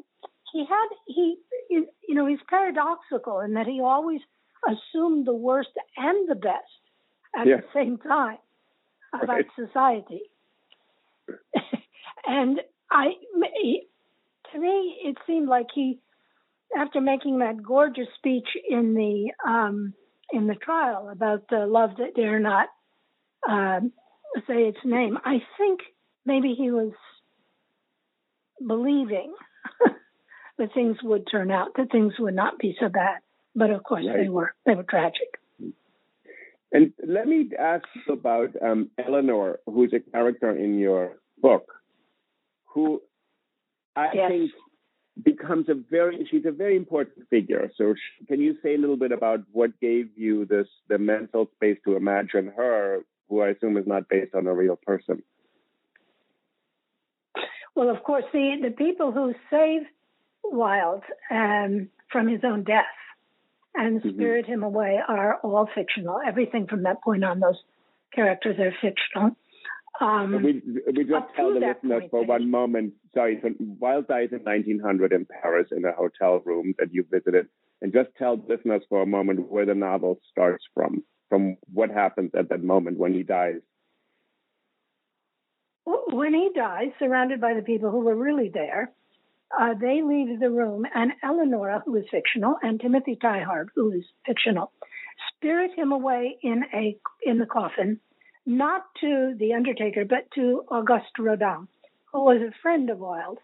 He 0.52 0.66
had 0.68 0.88
he 1.06 1.38
you 1.70 2.16
know 2.16 2.26
he's 2.26 2.40
paradoxical 2.50 3.40
in 3.42 3.54
that 3.54 3.68
he 3.68 3.82
always 3.82 4.22
assumed 4.68 5.28
the 5.28 5.34
worst 5.34 5.70
and 5.96 6.28
the 6.28 6.36
best 6.36 6.82
at 7.40 7.46
yeah. 7.46 7.58
the 7.58 7.64
same 7.74 7.98
time 8.00 8.38
about 9.14 9.30
right. 9.30 9.46
society. 9.56 10.24
and 12.28 12.62
I, 12.92 13.08
to 14.54 14.60
me, 14.60 14.98
it 15.04 15.18
seemed 15.28 15.48
like 15.48 15.68
he, 15.74 16.00
after 16.78 17.02
making 17.02 17.40
that 17.40 17.62
gorgeous 17.62 18.08
speech 18.18 18.48
in 18.68 18.94
the 18.96 19.32
um, 19.48 19.94
in 20.32 20.48
the 20.48 20.56
trial 20.56 21.10
about 21.10 21.44
the 21.50 21.66
love 21.68 21.92
that 21.98 22.16
dare 22.16 22.40
not 22.40 22.70
um, 23.50 23.92
say 24.48 24.68
its 24.68 24.80
name. 24.84 25.18
I 25.24 25.40
think 25.58 25.80
maybe 26.26 26.56
he 26.58 26.72
was 26.72 26.92
believing 28.66 29.34
that 30.58 30.74
things 30.74 30.98
would 31.04 31.28
turn 31.30 31.52
out, 31.52 31.70
that 31.78 31.92
things 31.92 32.14
would 32.20 32.36
not 32.36 32.58
be 32.60 32.76
so 32.80 32.90
bad. 32.90 33.20
But 33.56 33.70
of 33.70 33.84
course, 33.84 34.06
right. 34.08 34.18
they 34.18 34.30
were. 34.30 34.54
They 34.66 34.76
were 34.76 34.84
tragic. 34.84 35.40
And 36.72 36.92
let 37.08 37.26
me 37.28 37.50
ask 37.58 37.86
about 38.10 38.50
um, 38.62 38.90
Eleanor, 38.98 39.60
who's 39.66 39.94
a 39.94 40.00
character 40.12 40.52
in 40.52 40.78
your 40.78 41.20
book, 41.42 41.72
who 42.66 43.02
I 43.96 44.08
yes. 44.14 44.30
think 44.30 44.52
becomes 45.24 45.70
a 45.70 45.74
very 45.90 46.28
she's 46.30 46.46
a 46.46 46.52
very 46.52 46.76
important 46.76 47.30
figure. 47.30 47.72
So 47.78 47.94
can 48.28 48.42
you 48.42 48.58
say 48.62 48.76
a 48.76 48.78
little 48.78 48.98
bit 48.98 49.14
about 49.14 49.40
what 49.54 49.80
gave 49.80 50.10
you 50.18 50.46
this 50.46 50.68
the 50.90 50.98
mental 50.98 51.50
space 51.56 51.78
to 51.86 51.96
imagine 51.96 52.52
her, 52.58 53.06
who 53.30 53.42
I 53.42 53.50
assume 53.50 53.78
is 53.78 53.88
not 53.88 54.10
based 54.10 54.36
on 54.36 54.48
a 54.48 54.54
real 54.54 54.76
person? 54.76 55.24
Well, 57.76 57.90
of 57.90 58.04
course, 58.04 58.24
the 58.32 58.56
the 58.62 58.72
people 58.72 59.12
who 59.12 59.34
save 59.50 59.82
Wilde 60.44 61.04
um, 61.30 61.90
from 62.12 62.28
his 62.28 62.42
own 62.44 62.64
death 62.64 62.86
and 63.74 64.00
mm-hmm. 64.00 64.16
spirit 64.16 64.46
him 64.46 64.64
away 64.64 65.00
are 65.06 65.38
all 65.44 65.68
fictional. 65.76 66.20
Everything 66.26 66.68
from 66.68 66.84
that 66.84 67.04
point 67.04 67.24
on, 67.24 67.40
those 67.40 67.62
characters 68.14 68.58
are 68.60 68.72
fictional. 68.82 69.36
Um, 70.02 70.44
we, 70.44 70.62
we 70.88 71.04
just 71.06 71.26
tell 71.36 71.54
the 71.54 71.60
listeners 71.60 72.04
for 72.12 72.26
one 72.26 72.52
moment. 72.52 72.94
Sorry, 73.14 73.40
so 73.42 73.50
Wilde 73.60 74.08
dies 74.08 74.30
in 74.32 74.40
1900 74.40 75.14
in 75.14 75.26
Paris 75.26 75.70
in 75.72 75.86
a 75.86 75.94
hotel 75.94 76.42
room 76.44 76.74
that 76.80 76.94
you 76.94 77.06
visited, 77.10 77.48
and 77.82 77.94
just 77.94 78.10
tell 78.18 78.42
listeners 78.48 78.82
for 78.90 79.02
a 79.02 79.06
moment 79.06 79.50
where 79.50 79.66
the 79.66 79.76
novel 79.76 80.20
starts 80.32 80.66
from, 80.74 81.04
from 81.36 81.58
what 81.74 81.90
happens 81.92 82.32
at 82.34 82.48
that 82.48 82.64
moment 82.64 82.98
when 82.98 83.14
he 83.14 83.22
dies. 83.22 83.60
When 85.86 86.34
he 86.34 86.50
dies, 86.56 86.92
surrounded 86.98 87.42
by 87.42 87.54
the 87.56 87.62
people 87.62 87.92
who 87.92 88.00
were 88.00 88.16
really 88.16 88.50
there, 88.54 88.94
uh, 89.60 89.74
they 89.74 90.02
leave 90.02 90.40
the 90.40 90.50
room, 90.50 90.86
and 90.96 91.12
Eleonora, 91.22 91.84
who 91.86 91.98
is 91.98 92.06
fictional, 92.10 92.56
and 92.64 92.80
Timothy 92.80 93.18
Tyhard, 93.22 93.68
who 93.76 93.92
is 93.92 94.06
fictional, 94.26 94.72
spirit 95.36 95.72
him 95.76 95.92
away 95.92 96.38
in 96.42 96.64
a 96.74 96.98
in 97.26 97.38
the 97.38 97.46
coffin, 97.46 98.00
not 98.46 98.86
to 99.02 99.36
the 99.38 99.54
undertaker, 99.54 100.06
but 100.06 100.32
to 100.36 100.64
Auguste 100.72 101.20
Rodin, 101.20 101.68
who 102.14 102.24
was 102.24 102.42
a 102.42 102.56
friend 102.62 102.90
of 102.90 103.00
Wilde, 103.00 103.40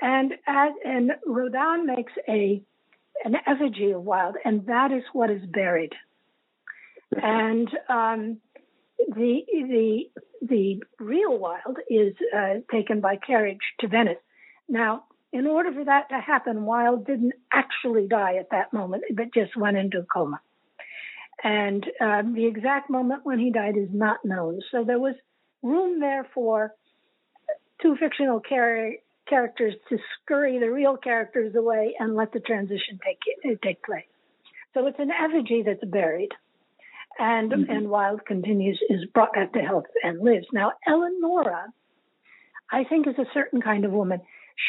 and 0.00 0.32
as 0.46 0.72
and 0.86 1.12
Rodin 1.26 1.84
makes 1.84 2.14
a 2.26 2.62
an 3.26 3.36
effigy 3.46 3.90
of 3.90 4.02
Wilde, 4.02 4.36
and 4.42 4.64
that 4.66 4.90
is 4.90 5.04
what 5.12 5.30
is 5.30 5.44
buried. 5.44 5.92
And 7.22 7.68
um, 7.88 8.38
the 9.08 9.40
the 9.50 10.02
the 10.42 10.82
real 10.98 11.38
Wilde 11.38 11.78
is 11.88 12.14
uh, 12.36 12.54
taken 12.70 13.00
by 13.00 13.16
carriage 13.16 13.60
to 13.80 13.88
Venice. 13.88 14.18
Now, 14.68 15.04
in 15.32 15.46
order 15.46 15.72
for 15.72 15.84
that 15.84 16.08
to 16.10 16.20
happen, 16.20 16.64
Wilde 16.64 17.06
didn't 17.06 17.34
actually 17.52 18.06
die 18.08 18.36
at 18.36 18.50
that 18.50 18.72
moment, 18.72 19.04
but 19.14 19.34
just 19.34 19.56
went 19.56 19.76
into 19.76 19.98
a 19.98 20.04
coma. 20.04 20.40
And 21.42 21.84
um, 22.00 22.34
the 22.34 22.46
exact 22.46 22.88
moment 22.88 23.24
when 23.24 23.38
he 23.38 23.50
died 23.50 23.76
is 23.76 23.88
not 23.92 24.24
known. 24.24 24.60
So 24.70 24.84
there 24.84 24.98
was 24.98 25.14
room 25.62 26.00
there 26.00 26.26
for 26.34 26.72
two 27.82 27.96
fictional 27.96 28.40
char- 28.40 28.92
characters 29.28 29.74
to 29.88 29.98
scurry 30.22 30.58
the 30.58 30.70
real 30.70 30.96
characters 30.96 31.54
away 31.54 31.94
and 31.98 32.14
let 32.14 32.32
the 32.32 32.40
transition 32.40 32.98
take 33.04 33.60
take 33.62 33.82
place. 33.84 34.04
So 34.72 34.86
it's 34.86 34.98
an 34.98 35.10
effigy 35.10 35.62
that's 35.64 35.84
buried, 35.84 36.30
and 37.18 37.52
mm-hmm. 37.52 37.70
and 37.70 37.88
Wilde 37.88 38.24
continues 38.26 38.80
is 38.88 39.04
brought 39.12 39.34
back 39.34 39.52
to 39.52 39.60
health 39.60 39.84
and 40.02 40.20
lives. 40.20 40.46
Now 40.52 40.72
Eleonora, 40.86 41.66
I 42.70 42.84
think, 42.84 43.06
is 43.06 43.18
a 43.18 43.30
certain 43.32 43.60
kind 43.60 43.84
of 43.84 43.92
woman. 43.92 44.20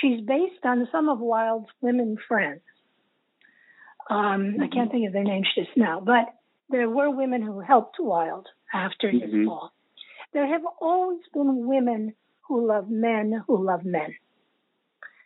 She's 0.01 0.21
based 0.21 0.63
on 0.63 0.87
some 0.91 1.09
of 1.09 1.19
Wilde's 1.19 1.69
women 1.81 2.17
friends. 2.27 2.61
Um, 4.09 4.57
I 4.61 4.67
can't 4.67 4.91
think 4.91 5.07
of 5.07 5.13
their 5.13 5.23
names 5.23 5.47
just 5.55 5.75
now, 5.75 5.99
but 5.99 6.25
there 6.69 6.89
were 6.89 7.09
women 7.09 7.41
who 7.41 7.59
helped 7.59 7.97
Wilde 7.99 8.47
after 8.73 9.09
his 9.09 9.21
mm-hmm. 9.21 9.45
fall. 9.45 9.71
There 10.33 10.47
have 10.47 10.63
always 10.81 11.21
been 11.33 11.67
women 11.67 12.13
who 12.47 12.67
love 12.67 12.89
men 12.89 13.43
who 13.47 13.65
love 13.65 13.83
men. 13.83 14.15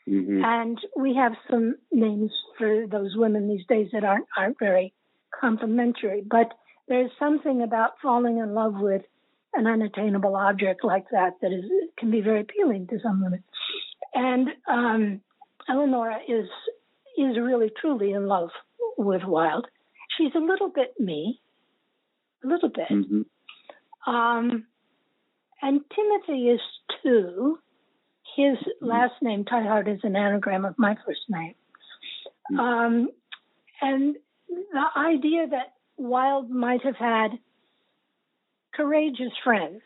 Mm-hmm. 0.08 0.42
And 0.44 0.80
we 0.96 1.16
have 1.16 1.34
some 1.50 1.76
names 1.92 2.32
for 2.58 2.88
those 2.88 3.16
women 3.16 3.48
these 3.48 3.66
days 3.68 3.90
that 3.94 4.04
aren't 4.04 4.26
aren't 4.38 4.58
very 4.60 4.94
complimentary. 5.40 6.24
But 6.28 6.52
there's 6.90 7.12
something 7.20 7.62
about 7.62 7.94
falling 8.02 8.40
in 8.40 8.54
love 8.54 8.74
with 8.76 9.04
an 9.54 9.68
unattainable 9.68 10.36
object 10.36 10.84
like 10.84 11.06
that 11.12 11.34
that 11.42 11.52
is 11.52 11.66
can 11.98 12.12
be 12.12 12.22
very 12.22 12.42
appealing 12.42 12.88
to 12.88 13.00
some 13.02 13.24
women. 13.24 13.44
And 14.14 14.50
um, 14.68 15.22
Eleonora 15.70 16.20
is 16.28 16.48
is 17.18 17.38
really 17.38 17.72
truly 17.80 18.12
in 18.12 18.28
love 18.28 18.50
with 18.98 19.22
Wilde. 19.26 19.68
She's 20.18 20.34
a 20.36 20.40
little 20.40 20.70
bit 20.70 21.00
me, 21.00 21.40
a 22.44 22.48
little 22.48 22.70
bit. 22.70 22.90
Mm-hmm. 22.90 24.12
Um, 24.12 24.66
and 25.62 25.82
Timothy 25.96 26.50
is 26.50 26.62
too. 27.04 27.60
His 28.36 28.58
mm-hmm. 28.58 28.86
last 28.86 29.14
name, 29.22 29.46
Tyhard, 29.46 29.88
is 29.88 30.00
an 30.04 30.16
anagram 30.16 30.66
of 30.66 30.76
my 30.78 30.96
first 31.06 31.22
name. 31.30 31.56
Mm-hmm. 32.52 32.60
Um, 32.60 33.10
and 33.82 34.16
the 34.50 34.86
idea 34.98 35.48
that 35.52 35.74
Wilde 36.00 36.50
might 36.50 36.84
have 36.84 36.96
had 36.96 37.32
courageous 38.74 39.34
friends 39.44 39.82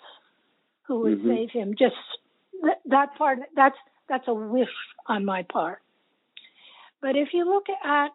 who 0.87 0.99
would 1.01 1.19
mm-hmm. 1.19 1.29
save 1.29 1.49
him, 1.51 1.75
just 1.77 1.95
that, 2.61 2.79
that 2.85 3.15
part, 3.17 3.39
that's 3.55 3.77
that's 4.07 4.27
a 4.27 4.33
wish 4.33 4.67
on 5.07 5.25
my 5.25 5.43
part. 5.43 5.79
But 7.01 7.15
if 7.15 7.29
you 7.33 7.45
look 7.45 7.65
at 7.69 8.09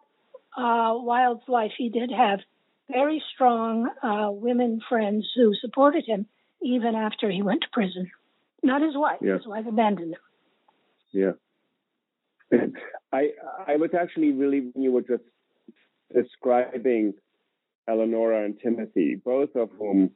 uh, 0.57 0.93
Wilde's 0.97 1.47
life, 1.47 1.71
he 1.77 1.89
did 1.89 2.11
have 2.11 2.39
very 2.89 3.21
strong 3.33 3.89
uh, 4.01 4.31
women 4.31 4.81
friends 4.87 5.27
who 5.35 5.53
supported 5.59 6.05
him 6.05 6.25
even 6.61 6.95
after 6.95 7.29
he 7.29 7.41
went 7.41 7.61
to 7.61 7.67
prison. 7.71 8.11
Not 8.63 8.81
his 8.81 8.95
wife. 8.95 9.19
Yeah. 9.21 9.37
His 9.37 9.47
wife 9.47 9.65
abandoned 9.67 10.15
him. 10.15 10.19
Yeah. 11.11 11.31
I 13.13 13.29
I 13.67 13.75
was 13.75 13.91
actually 13.99 14.31
really 14.31 14.71
when 14.71 14.83
you 14.83 14.91
were 14.91 15.01
just 15.01 15.23
describing 16.13 17.13
Eleonora 17.89 18.45
and 18.45 18.59
Timothy, 18.59 19.15
both 19.23 19.55
of 19.55 19.69
whom 19.77 20.11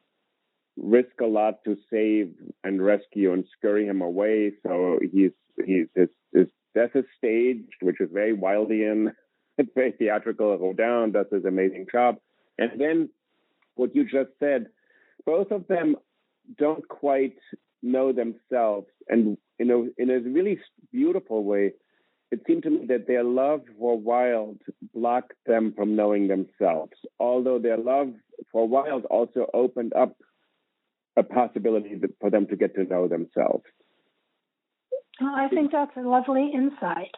risk 0.77 1.21
a 1.21 1.25
lot 1.25 1.63
to 1.65 1.77
save 1.91 2.33
and 2.63 2.83
rescue 2.83 3.33
and 3.33 3.45
scurry 3.57 3.85
him 3.85 4.01
away. 4.01 4.53
So 4.63 4.99
he's 5.01 5.31
he's 5.65 5.87
his, 5.95 6.09
his 6.33 6.47
death 6.75 6.91
is 6.95 7.05
staged, 7.17 7.81
which 7.81 7.99
is 7.99 8.09
very 8.11 8.35
Wildian. 8.35 9.13
It's 9.55 9.69
very 9.75 9.91
theatrical. 9.91 10.57
Rodin 10.57 11.11
does 11.11 11.27
his 11.31 11.45
amazing 11.45 11.85
job. 11.91 12.15
And 12.57 12.71
then 12.81 13.09
what 13.75 13.95
you 13.95 14.03
just 14.03 14.31
said, 14.39 14.65
both 15.27 15.51
of 15.51 15.67
them 15.67 15.95
don't 16.57 16.87
quite 16.87 17.37
know 17.83 18.11
themselves. 18.11 18.87
And 19.07 19.37
you 19.59 19.65
know, 19.65 19.89
in 19.99 20.09
a 20.09 20.19
really 20.21 20.59
beautiful 20.91 21.43
way, 21.43 21.73
it 22.33 22.41
seemed 22.47 22.63
to 22.63 22.71
me 22.71 22.87
that 22.87 23.05
their 23.05 23.23
love 23.23 23.61
for 23.77 23.95
Wilde 23.95 24.59
blocked 24.91 25.33
them 25.45 25.71
from 25.75 25.95
knowing 25.95 26.27
themselves. 26.27 26.93
Although 27.19 27.59
their 27.59 27.77
love 27.77 28.11
for 28.51 28.67
Wilde 28.67 29.05
also 29.05 29.45
opened 29.53 29.93
up 29.93 30.17
a 31.15 31.21
possibility 31.21 31.95
for 32.19 32.31
them 32.31 32.47
to 32.47 32.55
get 32.55 32.73
to 32.73 32.85
know 32.85 33.07
themselves. 33.07 33.65
Well, 35.21 35.35
I 35.35 35.47
think 35.47 35.71
that's 35.71 35.95
a 35.95 36.01
lovely 36.01 36.51
insight. 36.51 37.11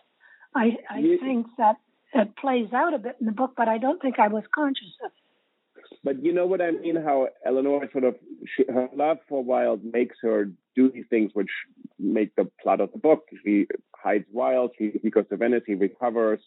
I, 0.53 0.75
I 0.89 0.99
you, 0.99 1.17
think 1.17 1.47
that 1.57 1.77
it 2.13 2.35
plays 2.35 2.73
out 2.73 2.93
a 2.93 2.99
bit 2.99 3.15
in 3.21 3.25
the 3.25 3.31
book, 3.31 3.53
but 3.55 3.69
I 3.69 3.77
don't 3.77 4.01
think 4.01 4.19
I 4.19 4.27
was 4.27 4.43
conscious 4.53 4.95
of 5.05 5.11
it. 5.11 5.97
But 6.03 6.23
you 6.25 6.33
know 6.33 6.45
what 6.45 6.59
I 6.61 6.71
mean? 6.71 6.97
How 6.97 7.29
Eleanor 7.45 7.87
sort 7.93 8.03
of 8.03 8.15
she, 8.53 8.65
her 8.67 8.89
love 8.93 9.19
for 9.29 9.41
Wilde 9.41 9.85
makes 9.85 10.17
her 10.23 10.51
do 10.75 10.91
these 10.91 11.05
things 11.09 11.31
which 11.33 11.49
make 11.99 12.35
the 12.35 12.49
plot 12.61 12.81
of 12.81 12.91
the 12.91 12.97
book. 12.97 13.23
He 13.43 13.67
hides 13.95 14.25
Wilde, 14.31 14.71
He, 14.77 14.91
he 15.01 15.09
goes 15.09 15.25
to 15.29 15.37
Venice. 15.37 15.63
He 15.65 15.75
recovers, 15.75 16.39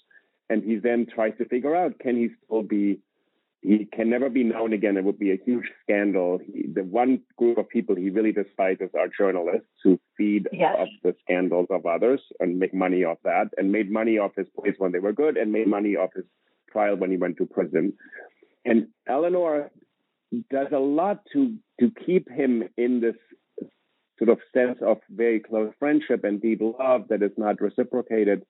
and 0.49 0.63
he 0.63 0.77
then 0.77 1.07
tries 1.13 1.37
to 1.39 1.45
figure 1.47 1.75
out 1.75 1.99
can 1.99 2.17
he 2.17 2.29
still 2.45 2.63
be 2.63 3.01
he 3.61 3.89
can 3.93 4.09
never 4.09 4.31
be 4.31 4.45
known 4.45 4.73
again. 4.73 4.97
It 4.97 5.03
would 5.03 5.19
be 5.19 5.33
a 5.33 5.41
huge 5.45 5.65
scandal. 5.83 6.39
He, 6.39 6.69
the 6.73 6.85
one 6.85 7.21
group 7.37 7.59
of 7.59 7.69
people 7.69 7.97
he 7.97 8.09
really 8.09 8.31
despises 8.31 8.91
are 8.97 9.09
journalists 9.09 9.67
who 9.83 9.99
feed 10.17 10.49
yes. 10.53 10.77
off 10.79 10.89
the 11.03 11.17
scandals 11.23 11.67
of 11.71 11.85
others 11.85 12.21
and 12.39 12.59
make 12.59 12.73
money 12.73 13.03
off 13.03 13.19
that, 13.25 13.49
and 13.57 13.73
made 13.73 13.91
money 13.91 14.17
off 14.17 14.31
his 14.37 14.47
plays 14.57 14.75
when 14.79 14.93
they 14.93 15.01
were 15.01 15.13
good, 15.13 15.37
and 15.37 15.53
made 15.53 15.67
money 15.67 15.97
off 15.97 16.11
his 16.15 16.25
trial 16.71 16.97
when 16.97 17.11
he 17.11 17.17
went 17.17 17.37
to 17.39 17.47
prison. 17.47 17.95
And 18.65 18.89
Eleanor 19.09 19.71
does 20.51 20.69
a 20.73 20.79
lot 20.79 21.23
to 21.33 21.57
to 21.81 21.91
keep 22.07 22.31
him 22.31 22.69
in 22.77 23.01
this 23.01 23.17
sort 24.19 24.31
of 24.31 24.39
sense 24.53 24.79
of 24.83 24.99
very 25.11 25.41
close 25.41 25.73
friendship 25.79 26.25
and 26.25 26.41
deep 26.41 26.61
love 26.61 27.09
that 27.09 27.23
is 27.23 27.33
not 27.37 27.61
reciprocated 27.61 28.45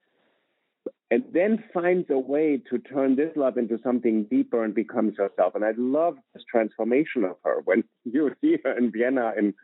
and 1.10 1.24
then 1.32 1.62
finds 1.72 2.08
a 2.10 2.18
way 2.18 2.60
to 2.70 2.78
turn 2.78 3.16
this 3.16 3.34
love 3.34 3.56
into 3.56 3.78
something 3.82 4.24
deeper 4.24 4.62
and 4.62 4.74
becomes 4.74 5.16
herself. 5.16 5.54
And 5.54 5.64
I 5.64 5.72
love 5.76 6.16
this 6.34 6.44
transformation 6.50 7.24
of 7.24 7.36
her 7.44 7.62
when 7.64 7.84
you 8.04 8.34
see 8.40 8.58
her 8.64 8.76
in 8.76 8.92
Vienna 8.92 9.32
in 9.36 9.54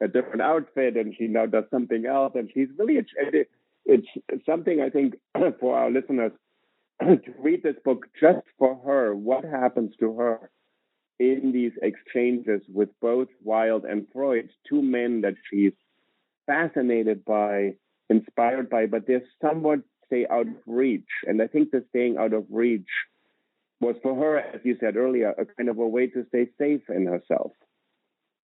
a 0.00 0.08
different 0.08 0.42
outfit 0.42 0.96
and 0.96 1.14
she 1.16 1.26
now 1.26 1.46
does 1.46 1.64
something 1.70 2.06
else. 2.06 2.32
And 2.34 2.50
she's 2.52 2.68
really, 2.78 3.04
it's 3.84 4.46
something 4.46 4.80
I 4.80 4.90
think 4.90 5.14
for 5.60 5.76
our 5.76 5.90
listeners 5.90 6.32
to 7.00 7.32
read 7.38 7.62
this 7.62 7.76
book 7.84 8.06
just 8.20 8.46
for 8.58 8.80
her, 8.86 9.14
what 9.14 9.44
happens 9.44 9.94
to 9.98 10.14
her 10.14 10.50
in 11.18 11.52
these 11.52 11.72
exchanges 11.82 12.62
with 12.72 12.88
both 13.00 13.28
Wilde 13.42 13.84
and 13.84 14.06
Freud, 14.12 14.50
two 14.68 14.82
men 14.82 15.20
that 15.22 15.34
she's 15.50 15.72
fascinated 16.46 17.24
by, 17.24 17.74
inspired 18.08 18.68
by, 18.68 18.86
but 18.86 19.06
they're 19.06 19.22
somewhat 19.40 19.80
stay 20.06 20.26
out 20.30 20.46
of 20.46 20.54
reach. 20.66 21.08
And 21.26 21.40
I 21.40 21.46
think 21.46 21.70
the 21.70 21.84
staying 21.90 22.16
out 22.18 22.32
of 22.32 22.44
reach 22.50 22.88
was 23.80 23.96
for 24.02 24.14
her, 24.14 24.38
as 24.38 24.60
you 24.64 24.76
said 24.78 24.96
earlier, 24.96 25.30
a 25.30 25.44
kind 25.44 25.68
of 25.68 25.78
a 25.78 25.86
way 25.86 26.06
to 26.08 26.24
stay 26.28 26.48
safe 26.58 26.82
in 26.88 27.06
herself. 27.06 27.52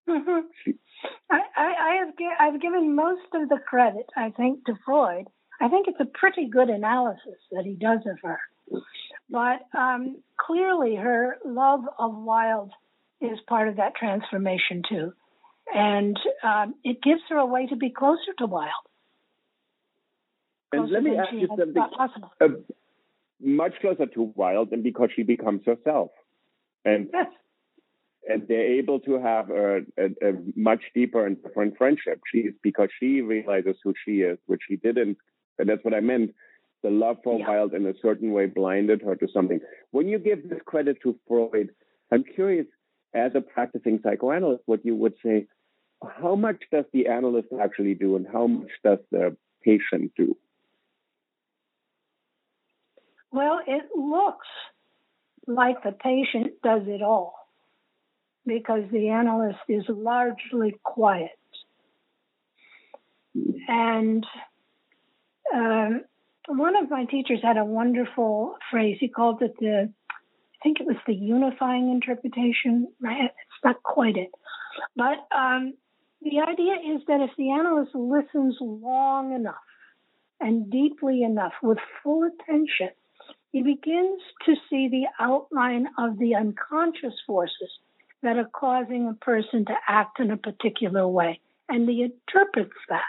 Mm-hmm. 0.08 0.70
I, 1.30 1.40
I, 1.56 1.94
have 1.96 2.14
I've 2.40 2.60
given 2.60 2.94
most 2.94 3.28
of 3.34 3.48
the 3.48 3.58
credit, 3.58 4.06
I 4.16 4.30
think, 4.30 4.64
to 4.64 4.74
Freud. 4.84 5.26
I 5.60 5.68
think 5.68 5.86
it's 5.86 6.00
a 6.00 6.18
pretty 6.18 6.48
good 6.48 6.70
analysis 6.70 7.38
that 7.52 7.64
he 7.64 7.74
does 7.74 8.00
of 8.06 8.18
her. 8.22 8.38
But 9.30 9.66
um, 9.78 10.18
clearly, 10.38 10.96
her 10.96 11.36
love 11.44 11.80
of 11.98 12.14
Wilde 12.14 12.72
is 13.20 13.38
part 13.46 13.68
of 13.68 13.76
that 13.76 13.94
transformation 13.94 14.82
too, 14.88 15.12
and 15.74 16.18
um, 16.42 16.74
it 16.84 17.02
gives 17.02 17.20
her 17.28 17.36
a 17.36 17.46
way 17.46 17.66
to 17.66 17.76
be 17.76 17.90
closer 17.90 18.32
to 18.38 18.46
Wilde. 18.46 18.70
And 20.72 20.90
let 20.90 21.02
me 21.02 21.16
ask 21.16 21.32
you 21.32 21.46
something 21.48 21.74
uh, 22.40 22.48
much 23.40 23.74
closer 23.80 24.06
to 24.06 24.32
Wilde, 24.34 24.72
and 24.72 24.82
because 24.82 25.10
she 25.14 25.22
becomes 25.22 25.62
herself, 25.66 26.10
and 26.84 27.08
yes. 27.12 27.26
and 28.28 28.48
they're 28.48 28.78
able 28.78 29.00
to 29.00 29.18
have 29.20 29.50
a, 29.50 29.80
a, 29.98 30.04
a, 30.28 30.32
much 30.56 30.80
deeper 30.94 31.26
and 31.26 31.42
different 31.42 31.76
friendship. 31.76 32.20
She's 32.32 32.52
because 32.62 32.88
she 32.98 33.20
realizes 33.20 33.76
who 33.82 33.94
she 34.04 34.20
is, 34.20 34.38
which 34.46 34.62
she 34.68 34.76
didn't, 34.76 35.18
and 35.58 35.68
that's 35.68 35.84
what 35.84 35.94
I 35.94 36.00
meant. 36.00 36.34
The 36.82 36.90
love 36.90 37.18
for 37.24 37.38
yeah. 37.38 37.48
Wilde 37.48 37.74
in 37.74 37.86
a 37.86 37.94
certain 38.00 38.32
way 38.32 38.46
blinded 38.46 39.02
her 39.02 39.16
to 39.16 39.28
something. 39.32 39.60
When 39.90 40.08
you 40.08 40.18
give 40.18 40.48
this 40.48 40.60
credit 40.64 40.98
to 41.02 41.18
Freud, 41.26 41.70
I'm 42.12 42.24
curious, 42.24 42.66
as 43.14 43.32
a 43.34 43.40
practicing 43.40 44.00
psychoanalyst, 44.02 44.62
what 44.66 44.84
you 44.84 44.94
would 44.94 45.14
say. 45.24 45.46
How 46.02 46.36
much 46.36 46.62
does 46.70 46.84
the 46.92 47.08
analyst 47.08 47.48
actually 47.60 47.94
do, 47.94 48.14
and 48.14 48.26
how 48.32 48.46
much 48.46 48.70
does 48.84 48.98
the 49.10 49.36
patient 49.64 50.12
do? 50.16 50.36
Well, 53.32 53.60
it 53.66 53.84
looks 53.96 54.46
like 55.46 55.82
the 55.82 55.92
patient 55.92 56.62
does 56.62 56.82
it 56.86 57.02
all 57.02 57.34
because 58.46 58.84
the 58.92 59.08
analyst 59.08 59.58
is 59.68 59.84
largely 59.88 60.76
quiet. 60.82 61.30
And 63.68 64.24
uh, 65.54 65.88
one 66.48 66.76
of 66.76 66.90
my 66.90 67.04
teachers 67.04 67.40
had 67.42 67.56
a 67.56 67.64
wonderful 67.64 68.56
phrase. 68.70 68.96
He 69.00 69.08
called 69.08 69.42
it 69.42 69.54
the, 69.60 69.92
I 70.10 70.56
think 70.62 70.80
it 70.80 70.86
was 70.86 70.96
the 71.06 71.14
unifying 71.14 71.90
interpretation, 71.90 72.88
right? 73.00 73.24
It's 73.24 73.64
not 73.64 73.82
quite 73.82 74.16
it. 74.16 74.30
But 74.96 75.18
um, 75.36 75.74
the 76.22 76.40
idea 76.40 76.74
is 76.94 77.02
that 77.06 77.20
if 77.20 77.30
the 77.36 77.50
analyst 77.52 77.94
listens 77.94 78.56
long 78.60 79.34
enough 79.34 79.54
and 80.40 80.70
deeply 80.70 81.22
enough 81.22 81.52
with 81.62 81.78
full 82.02 82.24
attention, 82.24 82.90
he 83.52 83.62
begins 83.62 84.20
to 84.46 84.54
see 84.70 84.88
the 84.88 85.06
outline 85.20 85.88
of 85.98 86.18
the 86.18 86.34
unconscious 86.34 87.14
forces 87.26 87.70
that 88.22 88.36
are 88.36 88.48
causing 88.52 89.08
a 89.08 89.24
person 89.24 89.64
to 89.66 89.74
act 89.86 90.18
in 90.20 90.30
a 90.30 90.36
particular 90.36 91.06
way. 91.06 91.40
And 91.68 91.88
he 91.88 92.02
interprets 92.02 92.72
that. 92.88 93.02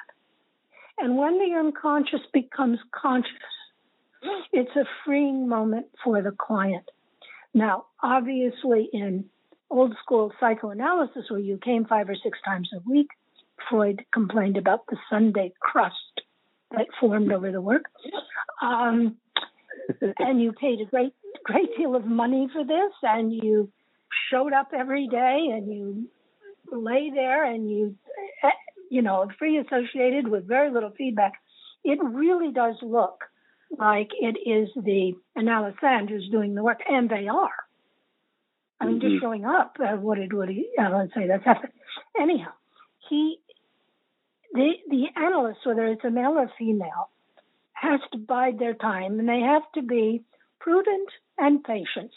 And 1.01 1.17
when 1.17 1.39
the 1.39 1.55
unconscious 1.57 2.21
becomes 2.33 2.79
conscious, 2.91 3.31
it's 4.51 4.75
a 4.75 4.85
freeing 5.05 5.47
moment 5.47 5.87
for 6.03 6.21
the 6.21 6.31
client. 6.31 6.89
Now, 7.53 7.85
obviously, 8.03 8.89
in 8.91 9.25
old 9.69 9.95
school 10.03 10.31
psychoanalysis, 10.39 11.29
where 11.29 11.39
you 11.39 11.57
came 11.57 11.85
five 11.85 12.09
or 12.09 12.15
six 12.15 12.37
times 12.45 12.69
a 12.73 12.89
week, 12.89 13.07
Freud 13.69 14.03
complained 14.13 14.57
about 14.57 14.85
the 14.87 14.97
Sunday 15.09 15.53
crust 15.59 15.95
that 16.71 16.87
formed 16.99 17.31
over 17.31 17.51
the 17.51 17.61
work. 17.61 17.85
Um, 18.61 19.17
and 20.19 20.41
you 20.41 20.51
paid 20.53 20.81
a 20.81 20.85
great 20.85 21.13
great 21.43 21.75
deal 21.77 21.95
of 21.95 22.05
money 22.05 22.47
for 22.53 22.63
this 22.63 22.93
and 23.01 23.33
you 23.33 23.71
showed 24.31 24.53
up 24.53 24.69
every 24.73 25.07
day 25.07 25.47
and 25.51 25.73
you 25.73 26.09
lay 26.71 27.11
there 27.13 27.45
and 27.45 27.69
you 27.69 27.95
you 28.89 29.01
know 29.01 29.29
free 29.37 29.57
associated 29.57 30.27
with 30.27 30.47
very 30.47 30.71
little 30.71 30.91
feedback 30.97 31.33
it 31.83 31.99
really 32.01 32.51
does 32.51 32.75
look 32.81 33.21
like 33.77 34.09
it 34.19 34.37
is 34.49 34.69
the 34.75 35.13
analysand 35.37 36.09
who's 36.09 36.27
doing 36.31 36.55
the 36.55 36.63
work 36.63 36.79
and 36.87 37.09
they 37.09 37.27
are 37.27 37.49
i 38.79 38.85
mean 38.85 38.99
mm-hmm. 38.99 39.09
just 39.09 39.21
showing 39.21 39.45
up 39.45 39.77
uh, 39.79 39.95
what 39.95 40.17
did 40.17 40.33
what 40.33 40.49
he 40.49 40.67
uh, 40.79 41.05
say 41.15 41.27
that's 41.27 41.45
happened 41.45 41.73
anyhow 42.19 42.51
he 43.09 43.37
the 44.53 44.71
the 44.89 45.05
analyst 45.15 45.59
whether 45.65 45.85
it's 45.85 46.03
a 46.03 46.09
male 46.09 46.31
or 46.37 46.51
female 46.57 47.09
has 47.73 47.99
to 48.11 48.17
bide 48.17 48.59
their 48.59 48.73
time 48.73 49.19
and 49.19 49.29
they 49.29 49.39
have 49.39 49.63
to 49.73 49.81
be 49.81 50.23
prudent 50.59 51.09
and 51.37 51.63
patient. 51.63 52.11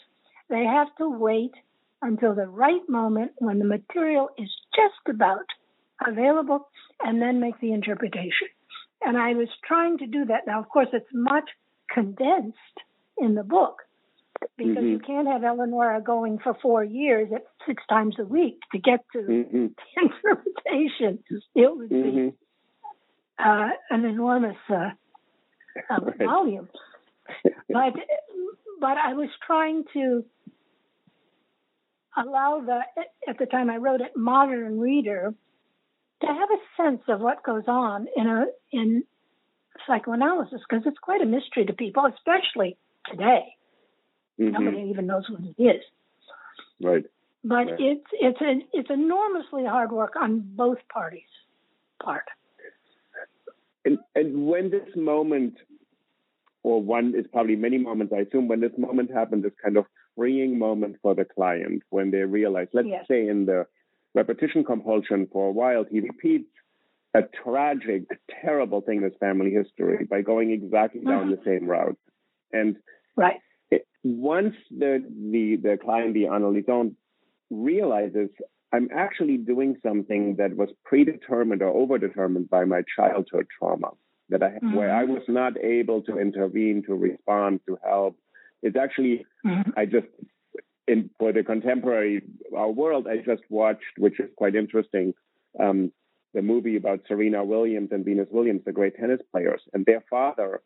They 0.49 0.63
have 0.65 0.93
to 0.97 1.09
wait 1.09 1.53
until 2.01 2.35
the 2.35 2.47
right 2.47 2.87
moment 2.89 3.31
when 3.37 3.59
the 3.59 3.65
material 3.65 4.29
is 4.37 4.49
just 4.75 5.15
about 5.15 5.45
available 6.07 6.67
and 6.99 7.21
then 7.21 7.39
make 7.39 7.59
the 7.59 7.71
interpretation. 7.71 8.47
And 9.01 9.17
I 9.17 9.33
was 9.33 9.49
trying 9.65 9.97
to 9.99 10.07
do 10.07 10.25
that. 10.25 10.47
Now, 10.47 10.59
of 10.59 10.69
course, 10.69 10.87
it's 10.93 11.05
much 11.13 11.49
condensed 11.91 12.57
in 13.17 13.35
the 13.35 13.43
book 13.43 13.81
because 14.57 14.77
mm-hmm. 14.77 14.87
you 14.87 14.99
can't 14.99 15.27
have 15.27 15.43
Eleonora 15.43 16.01
going 16.01 16.39
for 16.39 16.55
four 16.61 16.83
years 16.83 17.29
at 17.33 17.43
six 17.67 17.83
times 17.89 18.15
a 18.19 18.23
week 18.23 18.59
to 18.71 18.79
get 18.79 18.99
to 19.13 19.19
mm-hmm. 19.19 19.67
the 19.67 20.01
interpretation. 20.01 21.19
It 21.55 21.75
would 21.75 21.89
mm-hmm. 21.89 22.29
uh, 23.39 23.69
an 23.89 24.05
enormous 24.05 24.57
uh, 24.69 24.91
right. 25.89 26.17
volume. 26.19 26.69
but 27.69 27.93
but 28.79 28.97
I 28.97 29.13
was 29.13 29.29
trying 29.45 29.85
to 29.93 30.25
allow 32.17 32.61
the 32.61 32.81
at 33.27 33.37
the 33.37 33.45
time 33.45 33.69
I 33.69 33.77
wrote 33.77 34.01
it 34.01 34.11
modern 34.15 34.79
reader 34.79 35.33
to 36.25 36.33
have 36.33 36.49
a 36.49 36.81
sense 36.81 37.01
of 37.07 37.19
what 37.19 37.43
goes 37.43 37.63
on 37.67 38.07
in 38.15 38.27
a 38.27 38.45
in 38.71 39.03
psychoanalysis 39.87 40.61
because 40.67 40.83
it's 40.85 40.97
quite 40.99 41.21
a 41.21 41.25
mystery 41.25 41.65
to 41.65 41.73
people, 41.73 42.05
especially 42.05 42.77
today. 43.09 43.55
Mm-hmm. 44.39 44.51
Nobody 44.51 44.89
even 44.89 45.07
knows 45.07 45.23
what 45.29 45.41
it 45.41 45.61
is. 45.61 45.81
Right. 46.81 47.05
But 47.43 47.55
right. 47.55 47.79
it's 47.79 48.07
it's 48.13 48.41
a, 48.41 48.59
it's 48.71 48.89
enormously 48.89 49.65
hard 49.65 49.91
work 49.91 50.13
on 50.19 50.41
both 50.55 50.77
parties' 50.91 51.21
part. 52.01 52.25
And, 53.85 53.97
and 54.15 54.47
when 54.47 54.69
this 54.69 54.87
moment, 54.95 55.55
or 56.63 56.81
one 56.81 57.13
is 57.17 57.25
probably 57.31 57.57
many 57.57 57.77
moments, 57.77 58.13
I 58.15 58.21
assume, 58.21 58.47
when 58.47 58.61
this 58.61 58.71
moment 58.77 59.11
happened, 59.11 59.43
this 59.43 59.51
kind 59.61 59.75
of 59.75 59.85
freeing 60.15 60.57
moment 60.57 60.97
for 61.01 61.13
the 61.13 61.25
client, 61.25 61.83
when 61.89 62.11
they 62.11 62.19
realize, 62.19 62.67
let's 62.71 62.87
yes. 62.87 63.05
say 63.09 63.27
in 63.27 63.45
the 63.45 63.65
repetition 64.13 64.63
compulsion 64.63 65.27
for 65.31 65.49
a 65.49 65.51
while, 65.51 65.85
he 65.89 65.99
repeats 65.99 66.49
a 67.13 67.21
tragic, 67.43 68.03
terrible 68.41 68.81
thing 68.81 68.97
in 68.97 69.03
his 69.03 69.13
family 69.19 69.51
history 69.51 70.05
by 70.09 70.21
going 70.21 70.51
exactly 70.51 71.01
down 71.01 71.29
the 71.29 71.39
same 71.45 71.67
route. 71.67 71.97
And 72.51 72.77
right. 73.15 73.39
It, 73.69 73.87
once 74.03 74.55
the, 74.71 75.03
the, 75.31 75.57
the 75.61 75.77
client, 75.83 76.13
the 76.13 76.23
analysand, 76.23 76.95
realizes 77.49 78.29
I'm 78.73 78.89
actually 78.95 79.37
doing 79.37 79.77
something 79.83 80.35
that 80.37 80.55
was 80.55 80.69
predetermined 80.83 81.61
or 81.61 81.73
overdetermined 81.73 82.49
by 82.49 82.65
my 82.65 82.81
childhood 82.95 83.47
trauma 83.57 83.91
that 84.29 84.41
I 84.41 84.49
mm-hmm. 84.49 84.73
where 84.73 84.93
I 84.93 85.03
was 85.03 85.21
not 85.27 85.57
able 85.63 86.01
to 86.03 86.17
intervene, 86.17 86.83
to 86.87 86.95
respond, 86.95 87.59
to 87.67 87.77
help. 87.85 88.17
It's 88.63 88.75
actually 88.75 89.25
mm-hmm. 89.45 89.69
I 89.77 89.85
just 89.85 90.07
in 90.87 91.09
for 91.19 91.31
the 91.31 91.43
contemporary 91.43 92.21
our 92.55 92.69
world 92.69 93.07
I 93.07 93.17
just 93.17 93.43
watched, 93.49 93.97
which 93.97 94.19
is 94.19 94.29
quite 94.35 94.55
interesting, 94.55 95.13
um, 95.59 95.91
the 96.33 96.41
movie 96.41 96.77
about 96.77 97.01
Serena 97.07 97.43
Williams 97.43 97.89
and 97.91 98.03
Venus 98.03 98.27
Williams, 98.31 98.61
the 98.65 98.71
great 98.71 98.95
tennis 98.95 99.21
players, 99.31 99.61
and 99.73 99.85
their 99.85 100.03
father 100.09 100.61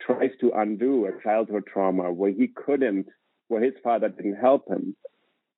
tries 0.00 0.30
to 0.40 0.52
undo 0.54 1.06
a 1.06 1.22
childhood 1.22 1.64
trauma 1.72 2.12
where 2.12 2.30
he 2.30 2.48
couldn't, 2.48 3.06
where 3.48 3.62
his 3.62 3.74
father 3.82 4.08
didn't 4.08 4.36
help 4.36 4.68
him, 4.68 4.94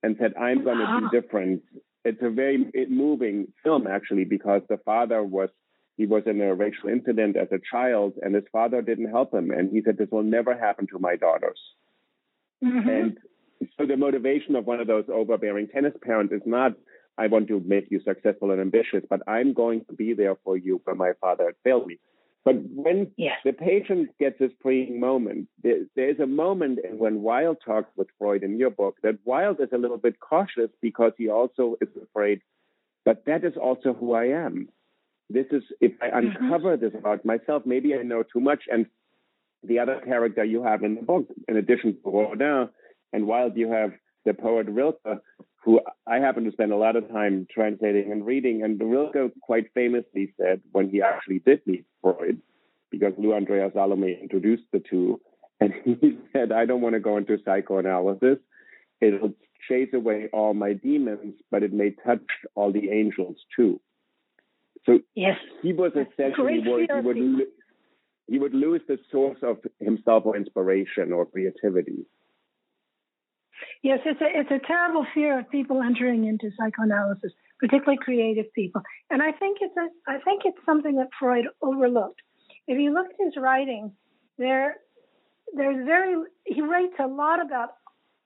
and 0.03 0.17
said, 0.21 0.33
"I'm 0.41 0.65
going 0.65 0.79
to 0.79 1.01
be 1.01 1.21
different 1.21 1.63
it's 2.05 2.23
a 2.23 2.31
very 2.31 2.71
moving 2.89 3.49
film 3.63 3.87
actually 3.87 4.25
because 4.25 4.63
the 4.69 4.79
father 4.85 5.23
was 5.23 5.51
he 5.97 6.07
was 6.07 6.23
in 6.27 6.41
a 6.41 6.55
racial 6.55 6.89
incident 6.89 7.37
as 7.37 7.49
a 7.51 7.59
child, 7.73 8.15
and 8.23 8.33
his 8.33 8.45
father 8.53 8.81
didn't 8.83 9.11
help 9.11 9.35
him. 9.35 9.51
And 9.51 9.69
he 9.73 9.83
said, 9.85 9.99
This 9.99 10.09
will 10.13 10.23
never 10.23 10.57
happen 10.57 10.87
to 10.93 10.99
my 11.01 11.17
daughters. 11.17 11.59
Mm-hmm. 12.65 12.89
And 12.89 13.19
so 13.77 13.87
the 13.87 13.97
motivation 13.97 14.57
of 14.57 14.67
one 14.67 14.81
of 14.81 14.87
those 14.87 15.05
overbearing 15.13 15.69
tennis 15.69 15.95
parents 16.03 16.33
is 16.33 16.43
not, 16.47 16.73
I 17.17 17.27
want 17.27 17.49
to 17.49 17.61
make 17.61 17.91
you 17.91 18.01
successful 18.05 18.51
and 18.51 18.61
ambitious, 18.61 19.05
but 19.09 19.21
I'm 19.27 19.53
going 19.53 19.85
to 19.87 19.93
be 19.93 20.15
there 20.15 20.37
for 20.45 20.57
you 20.57 20.81
when 20.85 20.97
my 20.97 21.13
father 21.21 21.47
had 21.47 21.55
failed 21.65 21.87
me. 21.87 21.99
But 22.45 22.57
when 22.75 23.11
the 23.45 23.53
patient 23.53 24.11
gets 24.19 24.39
this 24.39 24.53
freeing 24.63 25.01
moment, 25.01 25.49
there, 25.63 25.85
there's 25.97 26.21
a 26.21 26.27
moment 26.27 26.79
when 26.93 27.23
Wilde 27.23 27.59
talks 27.65 27.91
with 27.97 28.07
Freud 28.19 28.43
in 28.43 28.59
your 28.59 28.71
book 28.71 28.97
that 29.03 29.19
Wilde 29.25 29.61
is 29.61 29.69
a 29.73 29.79
little 29.79 29.99
bit 29.99 30.19
cautious 30.21 30.71
because 30.81 31.13
he 31.19 31.29
also 31.29 31.77
is 31.81 31.89
afraid, 32.03 32.41
but 33.05 33.25
that 33.27 33.45
is 33.45 33.55
also 33.61 33.93
who 33.93 34.15
I 34.15 34.27
am. 34.27 34.69
This 35.29 35.47
is, 35.51 35.63
if 35.81 35.93
I 36.01 36.07
mm-hmm. 36.09 36.45
uncover 36.45 36.77
this 36.77 36.95
about 36.95 37.25
myself, 37.25 37.65
maybe 37.67 37.95
I 37.95 38.03
know 38.03 38.23
too 38.23 38.41
much. 38.41 38.63
And 38.73 38.87
the 39.63 39.81
other 39.81 40.01
character 40.05 40.45
you 40.45 40.63
have 40.63 40.83
in 40.85 40.95
the 40.95 41.03
book, 41.03 41.27
in 41.49 41.57
addition 41.57 41.99
to 42.03 42.11
Rodin 42.11 42.69
and 43.13 43.27
while 43.27 43.51
you 43.55 43.71
have 43.71 43.93
the 44.25 44.35
poet 44.35 44.67
Rilke, 44.69 45.01
who 45.65 45.81
I 46.07 46.19
happen 46.19 46.45
to 46.45 46.53
spend 46.53 46.73
a 46.73 46.77
lot 46.77 46.97
of 46.97 47.09
time 47.09 47.47
translating 47.53 48.13
and 48.13 48.25
reading. 48.25 48.63
And 48.63 48.81
Rilke 48.81 49.33
quite 49.43 49.67
famously 49.75 50.33
said 50.41 50.61
when 50.73 50.89
he 50.89 51.03
actually 51.03 51.41
did 51.41 51.61
meet 51.67 51.85
Freud, 52.03 52.41
because 52.91 53.13
Lou 53.19 53.35
Andreas-Salomé 53.35 54.21
introduced 54.21 54.65
the 54.73 54.81
two, 54.81 55.21
and 55.61 55.73
he 55.85 56.19
said, 56.33 56.53
I 56.53 56.67
don't 56.67 56.81
want 56.81 56.95
to 56.95 57.01
go 57.01 57.17
into 57.17 57.39
psychoanalysis. 57.45 58.39
It'll 59.01 59.35
chase 59.69 59.91
away 59.93 60.29
all 60.33 60.55
my 60.55 60.73
demons, 60.73 61.35
but 61.51 61.63
it 61.63 61.73
may 61.73 61.91
touch 62.07 62.25
all 62.55 62.73
the 62.73 62.91
angels 62.91 63.37
too. 63.55 63.81
So 64.87 65.01
yes. 65.15 65.37
he 65.63 65.73
was 65.73 65.93
essentially 65.93 66.63
he 66.63 66.71
would, 66.71 67.47
he 68.27 68.39
would 68.39 68.55
lose 68.55 68.81
the 68.89 68.99
source 69.11 69.39
of 69.43 69.59
himself 69.81 70.25
or 70.25 70.37
inspiration 70.37 71.13
or 71.13 71.27
creativity. 71.27 72.07
Yes, 73.83 74.01
it's 74.05 74.21
a 74.21 74.41
it's 74.41 74.51
a 74.51 74.67
terrible 74.67 75.07
fear 75.15 75.39
of 75.39 75.51
people 75.51 75.83
entering 75.83 76.27
into 76.27 76.51
psychoanalysis, 76.59 77.33
particularly 77.59 77.99
creative 78.03 78.53
people. 78.53 78.83
And 79.11 79.23
I 79.23 79.33
think 79.33 79.59
it's 79.61 79.77
a 79.77 79.89
I 80.11 80.19
think 80.19 80.43
it's 80.45 80.59
something 80.67 80.97
that 80.97 81.09
Freud 81.19 81.47
overlooked. 81.63 82.21
If 82.67 82.79
you 82.79 82.93
look 82.93 83.07
at 83.07 83.25
his 83.25 83.35
writing, 83.37 83.93
there 84.37 84.77
there's 85.55 85.85
very 85.87 86.17
he 86.45 86.61
writes 86.61 86.95
a 86.99 87.07
lot 87.07 87.45
about 87.45 87.71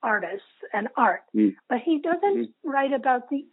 artists 0.03 0.47
and 0.72 0.89
art, 0.97 1.22
mm. 1.35 1.55
but 1.68 1.78
he 1.85 2.01
doesn't 2.01 2.37
mm-hmm. 2.37 2.70
write 2.70 2.93
about 2.93 3.30
the 3.30 3.47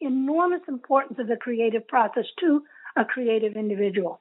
enormous 0.00 0.62
importance 0.68 1.18
of 1.18 1.28
the 1.28 1.36
creative 1.36 1.86
process 1.86 2.24
to 2.40 2.62
a 2.96 3.04
creative 3.04 3.54
individual. 3.56 4.20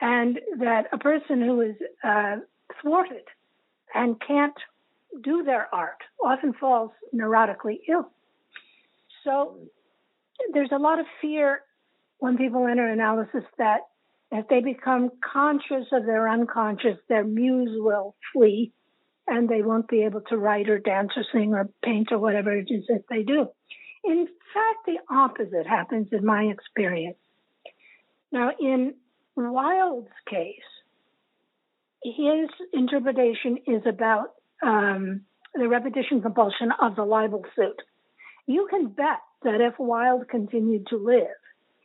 And 0.00 0.40
that 0.58 0.86
a 0.92 0.98
person 0.98 1.40
who 1.40 1.60
is 1.60 1.76
uh, 2.04 2.36
thwarted 2.82 3.24
and 3.94 4.16
can't 4.20 4.54
do 5.22 5.42
their 5.42 5.72
art 5.74 5.98
often 6.24 6.52
falls 6.54 6.90
neurotically 7.14 7.78
ill. 7.88 8.10
So 9.24 9.58
there's 10.52 10.72
a 10.72 10.78
lot 10.78 10.98
of 10.98 11.06
fear 11.20 11.60
when 12.18 12.36
people 12.36 12.66
enter 12.66 12.88
analysis 12.88 13.44
that 13.58 13.80
if 14.30 14.46
they 14.48 14.60
become 14.60 15.10
conscious 15.20 15.86
of 15.92 16.04
their 16.04 16.28
unconscious, 16.28 16.98
their 17.08 17.24
muse 17.24 17.70
will 17.72 18.14
flee 18.32 18.72
and 19.26 19.48
they 19.48 19.62
won't 19.62 19.88
be 19.88 20.02
able 20.04 20.22
to 20.22 20.36
write 20.36 20.68
or 20.68 20.78
dance 20.78 21.10
or 21.16 21.24
sing 21.32 21.54
or 21.54 21.68
paint 21.82 22.08
or 22.10 22.18
whatever 22.18 22.56
it 22.56 22.68
is 22.70 22.84
that 22.88 23.04
they 23.08 23.22
do. 23.22 23.48
In 24.04 24.26
fact, 24.26 24.86
the 24.86 24.98
opposite 25.14 25.66
happens 25.66 26.08
in 26.12 26.24
my 26.24 26.44
experience. 26.44 27.18
Now, 28.32 28.50
in 28.58 28.94
Wilde's 29.36 30.08
case, 30.28 30.54
his 32.02 32.48
interpretation 32.72 33.58
is 33.66 33.82
about 33.86 34.30
um, 34.62 35.22
the 35.54 35.68
repetition 35.68 36.20
compulsion 36.20 36.70
of 36.80 36.96
the 36.96 37.04
libel 37.04 37.44
suit. 37.56 37.80
You 38.46 38.66
can 38.70 38.88
bet 38.88 39.20
that 39.42 39.60
if 39.60 39.74
Wilde 39.78 40.28
continued 40.28 40.86
to 40.88 40.96
live, 40.96 41.36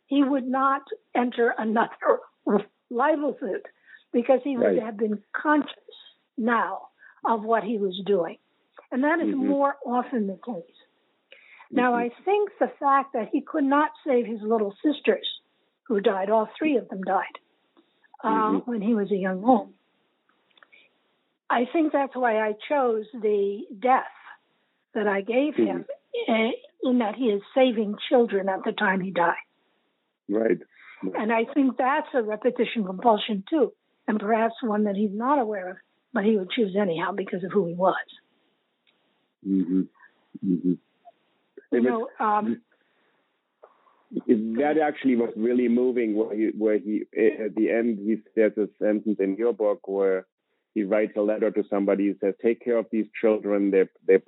he 0.07 0.23
would 0.23 0.47
not 0.47 0.81
enter 1.15 1.53
another 1.57 2.19
libel 2.89 3.35
suit 3.39 3.65
because 4.11 4.39
he 4.43 4.57
would 4.57 4.77
right. 4.77 4.83
have 4.83 4.97
been 4.97 5.21
conscious 5.33 5.73
now 6.37 6.87
of 7.25 7.43
what 7.43 7.63
he 7.63 7.77
was 7.77 7.99
doing. 8.05 8.37
And 8.91 9.03
that 9.03 9.19
is 9.19 9.27
mm-hmm. 9.27 9.47
more 9.47 9.75
often 9.85 10.27
the 10.27 10.39
case. 10.45 10.55
Mm-hmm. 10.55 11.75
Now, 11.75 11.95
I 11.95 12.09
think 12.25 12.51
the 12.59 12.71
fact 12.79 13.13
that 13.13 13.29
he 13.31 13.41
could 13.41 13.63
not 13.63 13.91
save 14.05 14.25
his 14.25 14.41
little 14.41 14.75
sisters, 14.83 15.27
who 15.87 15.99
died, 15.99 16.29
all 16.29 16.49
three 16.57 16.77
of 16.77 16.87
them 16.89 17.01
died 17.01 17.37
uh, 18.23 18.27
mm-hmm. 18.27 18.71
when 18.71 18.81
he 18.81 18.93
was 18.93 19.11
a 19.11 19.15
young 19.15 19.41
man, 19.41 19.73
I 21.49 21.65
think 21.71 21.93
that's 21.93 22.15
why 22.15 22.37
I 22.37 22.53
chose 22.69 23.05
the 23.13 23.61
death 23.79 24.03
that 24.93 25.07
I 25.07 25.21
gave 25.21 25.55
him, 25.55 25.85
mm-hmm. 26.29 26.89
in 26.89 26.99
that 26.99 27.15
he 27.15 27.25
is 27.25 27.41
saving 27.55 27.95
children 28.09 28.49
at 28.49 28.63
the 28.63 28.71
time 28.71 29.01
he 29.01 29.11
died. 29.11 29.35
Right. 30.29 30.59
And 31.15 31.33
I 31.33 31.45
think 31.53 31.77
that's 31.77 32.07
a 32.13 32.23
repetition 32.23 32.85
compulsion 32.85 33.43
too, 33.49 33.73
and 34.07 34.19
perhaps 34.19 34.55
one 34.61 34.85
that 34.85 34.95
he's 34.95 35.11
not 35.13 35.39
aware 35.39 35.71
of, 35.71 35.77
but 36.13 36.23
he 36.23 36.37
would 36.37 36.49
choose 36.51 36.75
anyhow 36.79 37.11
because 37.11 37.43
of 37.43 37.51
who 37.51 37.67
he 37.67 37.73
was. 37.73 37.95
Mm-hmm. 39.47 39.81
Mm-hmm. 40.45 40.73
You 41.71 41.81
know, 41.81 42.07
um, 42.19 42.61
that 44.27 44.75
actually 44.81 45.15
was 45.15 45.33
really 45.35 45.67
moving. 45.67 46.15
Where 46.15 46.35
he, 46.35 46.51
where 46.57 46.77
he 46.77 47.01
at 47.17 47.55
the 47.55 47.69
end 47.71 47.99
he 47.99 48.17
says 48.35 48.51
a 48.57 48.69
sentence 48.79 49.17
in 49.19 49.35
your 49.35 49.53
book 49.53 49.87
where 49.87 50.25
he 50.73 50.83
writes 50.83 51.13
a 51.15 51.21
letter 51.21 51.51
to 51.51 51.63
somebody 51.69 52.07
who 52.07 52.15
says, 52.19 52.33
"Take 52.41 52.63
care 52.63 52.77
of 52.77 52.87
these 52.91 53.07
children. 53.19 53.71
They 53.71 53.85
they 54.07 54.19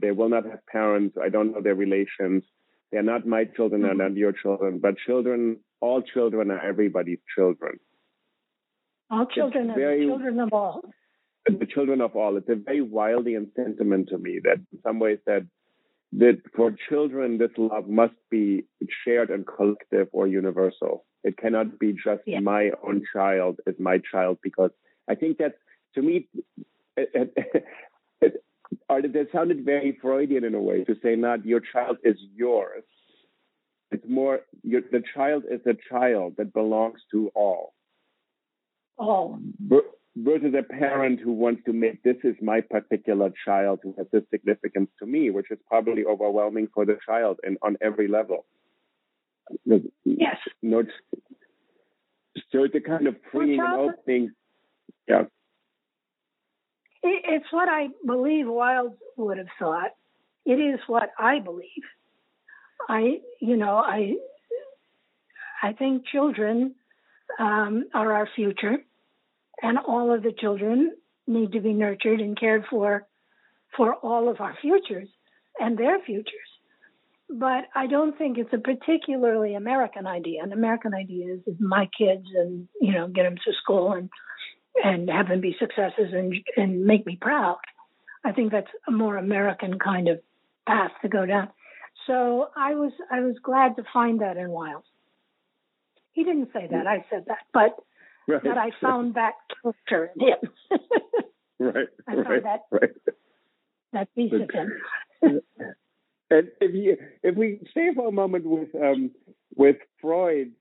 they 0.00 0.10
will 0.10 0.28
not 0.28 0.44
have 0.44 0.64
parents. 0.66 1.16
I 1.22 1.28
don't 1.28 1.52
know 1.52 1.62
their 1.62 1.74
relations. 1.74 2.44
They're 2.92 3.02
not 3.02 3.26
my 3.26 3.44
children. 3.44 3.82
They're 3.82 3.90
mm-hmm. 3.90 4.14
not 4.14 4.16
your 4.16 4.32
children. 4.32 4.78
But 4.80 4.96
children, 4.98 5.58
all 5.80 6.02
children 6.02 6.50
are 6.50 6.60
everybody's 6.60 7.18
children. 7.36 7.78
All 9.10 9.26
children 9.26 9.70
are 9.70 9.74
very, 9.74 10.06
children 10.06 10.40
of 10.40 10.52
all. 10.52 10.82
The 11.46 11.66
children 11.66 12.00
of 12.00 12.16
all. 12.16 12.36
It's 12.36 12.48
a 12.48 12.56
very 12.56 12.80
Wildian 12.80 13.54
sentiment 13.54 14.08
to 14.08 14.18
me 14.18 14.40
that 14.44 14.58
in 14.72 14.78
some 14.84 14.98
ways 14.98 15.18
that 15.26 15.46
that 16.12 16.40
for 16.54 16.74
children 16.88 17.38
this 17.38 17.50
love 17.56 17.88
must 17.88 18.14
be 18.30 18.64
shared 19.04 19.30
and 19.30 19.46
collective 19.46 20.08
or 20.12 20.26
universal. 20.26 21.04
It 21.24 21.36
cannot 21.36 21.78
be 21.78 21.92
just 21.92 22.22
yeah. 22.26 22.40
my 22.40 22.70
own 22.86 23.02
child 23.12 23.60
is 23.66 23.74
my 23.78 24.00
child 24.10 24.38
because 24.42 24.70
I 25.08 25.14
think 25.14 25.38
that's 25.38 25.58
to 25.96 26.02
me, 26.02 26.28
it, 26.96 27.10
it, 27.12 27.32
it, 28.20 28.44
it 28.88 29.28
sounded 29.32 29.64
very 29.64 29.98
Freudian 30.00 30.44
in 30.44 30.54
a 30.54 30.60
way 30.60 30.84
to 30.84 30.94
say 31.02 31.16
not 31.16 31.44
your 31.44 31.60
child 31.60 31.96
is 32.04 32.16
yours. 32.34 32.84
It's 33.90 34.04
more 34.08 34.40
your, 34.62 34.82
the 34.92 35.02
child 35.14 35.44
is 35.50 35.60
a 35.66 35.74
child 35.90 36.34
that 36.38 36.52
belongs 36.52 37.00
to 37.10 37.30
all. 37.34 37.72
All. 38.98 39.38
Versus 40.16 40.54
a 40.58 40.62
parent 40.62 41.20
who 41.20 41.32
wants 41.32 41.62
to 41.66 41.72
make 41.72 42.02
this 42.02 42.16
is 42.24 42.34
my 42.40 42.60
particular 42.62 43.30
child 43.44 43.80
who 43.82 43.94
has 43.98 44.06
this 44.12 44.22
significance 44.30 44.88
to 44.98 45.06
me, 45.06 45.30
which 45.30 45.50
is 45.50 45.58
probably 45.68 46.04
overwhelming 46.06 46.68
for 46.72 46.86
the 46.86 46.96
child 47.04 47.38
and 47.42 47.58
on 47.62 47.76
every 47.82 48.08
level. 48.08 48.46
Yes. 50.04 50.36
No, 50.62 50.82
so 52.50 52.64
it's 52.64 52.74
a 52.74 52.80
kind 52.80 53.06
of 53.06 53.16
freeing 53.30 53.60
and 53.60 53.90
opening. 53.90 54.30
Yeah. 55.08 55.24
It's 57.08 57.52
what 57.52 57.68
I 57.68 57.88
believe 58.04 58.46
Wilde 58.46 58.94
would 59.16 59.38
have 59.38 59.48
thought. 59.58 59.90
It 60.44 60.54
is 60.54 60.80
what 60.86 61.10
I 61.18 61.40
believe. 61.40 61.84
I, 62.88 63.18
you 63.40 63.56
know, 63.56 63.76
I, 63.76 64.14
I 65.62 65.72
think 65.72 66.06
children 66.06 66.74
um, 67.38 67.86
are 67.94 68.12
our 68.12 68.28
future, 68.34 68.76
and 69.62 69.78
all 69.78 70.14
of 70.14 70.22
the 70.22 70.32
children 70.32 70.94
need 71.26 71.52
to 71.52 71.60
be 71.60 71.72
nurtured 71.72 72.20
and 72.20 72.38
cared 72.38 72.64
for, 72.70 73.06
for 73.76 73.94
all 73.94 74.28
of 74.28 74.40
our 74.40 74.56
futures 74.60 75.08
and 75.58 75.76
their 75.76 75.98
futures. 76.00 76.32
But 77.28 77.64
I 77.74 77.88
don't 77.88 78.16
think 78.16 78.38
it's 78.38 78.52
a 78.52 78.58
particularly 78.58 79.54
American 79.54 80.06
idea. 80.06 80.44
An 80.44 80.52
American 80.52 80.94
idea 80.94 81.34
is, 81.34 81.40
is 81.46 81.56
my 81.58 81.88
kids 81.98 82.26
and 82.36 82.68
you 82.80 82.92
know 82.92 83.08
get 83.08 83.24
them 83.24 83.34
to 83.34 83.52
school 83.60 83.94
and 83.94 84.08
and 84.82 85.08
have 85.10 85.28
them 85.28 85.40
be 85.40 85.56
successes 85.58 86.12
and 86.12 86.34
and 86.56 86.84
make 86.84 87.06
me 87.06 87.16
proud. 87.20 87.58
I 88.24 88.32
think 88.32 88.52
that's 88.52 88.70
a 88.88 88.90
more 88.90 89.16
American 89.16 89.78
kind 89.78 90.08
of 90.08 90.20
path 90.66 90.90
to 91.02 91.08
go 91.08 91.26
down. 91.26 91.48
So 92.06 92.48
I 92.56 92.74
was 92.74 92.92
I 93.10 93.20
was 93.20 93.36
glad 93.42 93.76
to 93.76 93.84
find 93.92 94.20
that 94.20 94.36
in 94.36 94.50
Wilde. 94.50 94.84
He 96.12 96.24
didn't 96.24 96.50
say 96.52 96.66
that, 96.70 96.86
I 96.86 97.04
said 97.10 97.24
that, 97.26 97.38
but 97.52 97.76
right. 98.26 98.42
that 98.42 98.56
I 98.56 98.70
found 98.80 99.14
that 99.14 99.34
character 99.88 100.10
in 100.18 100.28
him. 100.28 100.80
right. 101.58 101.88
I 102.08 102.14
found 102.14 102.28
right. 102.28 102.42
that 102.42 102.60
right. 102.70 102.90
that 103.92 104.14
piece 104.14 104.32
of 104.32 104.50
him. 104.50 104.72
and 106.30 106.48
if 106.60 106.74
you 106.74 106.96
if 107.22 107.36
we 107.36 107.60
stay 107.70 107.90
for 107.94 108.08
a 108.08 108.12
moment 108.12 108.44
with 108.46 108.74
um 108.74 109.10
with 109.56 109.76
Freud 110.00 110.52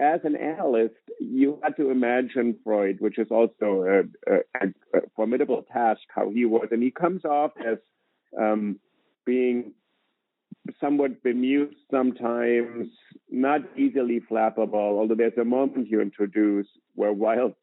as 0.00 0.20
an 0.24 0.34
analyst, 0.34 0.94
you 1.20 1.60
had 1.62 1.76
to 1.76 1.90
imagine 1.90 2.56
Freud, 2.64 2.96
which 3.00 3.18
is 3.18 3.28
also 3.30 3.84
a, 4.26 4.32
a, 4.32 4.66
a 4.94 5.00
formidable 5.14 5.64
task, 5.70 6.00
how 6.14 6.30
he 6.30 6.46
was. 6.46 6.68
And 6.70 6.82
he 6.82 6.90
comes 6.90 7.24
off 7.24 7.52
as 7.64 7.78
um, 8.38 8.80
being 9.26 9.74
somewhat 10.80 11.22
bemused 11.22 11.76
sometimes, 11.90 12.88
not 13.30 13.60
easily 13.76 14.20
flappable, 14.20 14.74
although 14.74 15.14
there's 15.14 15.38
a 15.38 15.44
moment 15.44 15.88
you 15.88 16.00
introduce 16.00 16.66
where 16.94 17.12
Wilde 17.12 17.54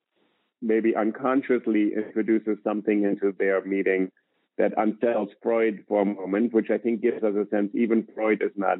maybe 0.61 0.95
unconsciously 0.95 1.91
introduces 1.95 2.57
something 2.63 3.03
into 3.03 3.35
their 3.37 3.63
meeting 3.63 4.11
that 4.57 4.73
unsettles 4.77 5.29
Freud 5.41 5.83
for 5.87 6.01
a 6.01 6.05
moment, 6.05 6.53
which 6.53 6.69
I 6.71 6.77
think 6.77 7.01
gives 7.01 7.23
us 7.23 7.33
a 7.35 7.47
sense 7.49 7.71
even 7.73 8.07
Freud 8.15 8.41
is 8.41 8.51
not 8.55 8.79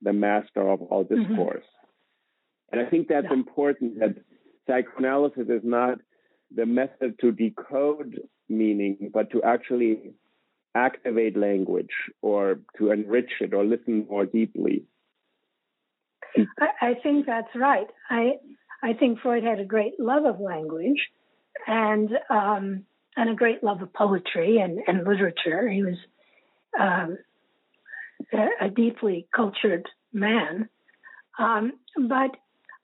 the 0.00 0.12
master 0.12 0.68
of 0.68 0.82
all 0.82 1.04
mm-hmm. 1.04 1.22
discourse. 1.22 1.64
Mm-hmm. 1.64 1.87
And 2.70 2.80
I 2.80 2.84
think 2.88 3.08
that's 3.08 3.26
yeah. 3.30 3.36
important 3.36 3.98
that 4.00 4.16
psychoanalysis 4.66 5.48
is 5.48 5.62
not 5.64 5.98
the 6.54 6.66
method 6.66 7.18
to 7.20 7.32
decode 7.32 8.20
meaning, 8.48 9.10
but 9.12 9.30
to 9.30 9.42
actually 9.42 10.12
activate 10.74 11.36
language 11.36 11.92
or 12.22 12.60
to 12.78 12.90
enrich 12.90 13.30
it 13.40 13.54
or 13.54 13.64
listen 13.64 14.06
more 14.08 14.26
deeply. 14.26 14.84
I, 16.36 16.68
I 16.80 16.94
think 17.02 17.26
that's 17.26 17.54
right. 17.54 17.86
I 18.10 18.32
I 18.82 18.92
think 18.92 19.20
Freud 19.20 19.42
had 19.42 19.60
a 19.60 19.64
great 19.64 19.98
love 19.98 20.24
of 20.24 20.40
language 20.40 21.00
and 21.66 22.10
um, 22.30 22.84
and 23.16 23.30
a 23.30 23.34
great 23.34 23.64
love 23.64 23.82
of 23.82 23.92
poetry 23.92 24.58
and, 24.58 24.78
and 24.86 25.06
literature. 25.06 25.68
He 25.68 25.82
was 25.82 25.96
um, 26.78 27.18
a, 28.32 28.66
a, 28.66 28.70
deeply 28.70 29.26
cultured 29.34 29.88
man. 30.12 30.68
Um, 31.38 31.72
but 31.96 32.36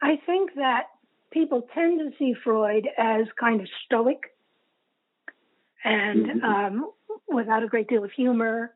I 0.05 0.21
think 0.27 0.51
that 0.57 0.89
people 1.33 1.67
tend 1.75 1.99
to 1.99 2.11
see 2.19 2.35
Freud 2.45 2.87
as 2.99 3.25
kind 3.41 3.63
of 3.63 3.69
stoic 3.87 4.21
and 5.83 6.27
mm-hmm. 6.27 6.45
um, 6.45 6.91
without 7.27 7.63
a 7.63 7.69
great 7.69 7.89
deal 7.89 8.05
of 8.05 8.13
humor. 8.13 8.75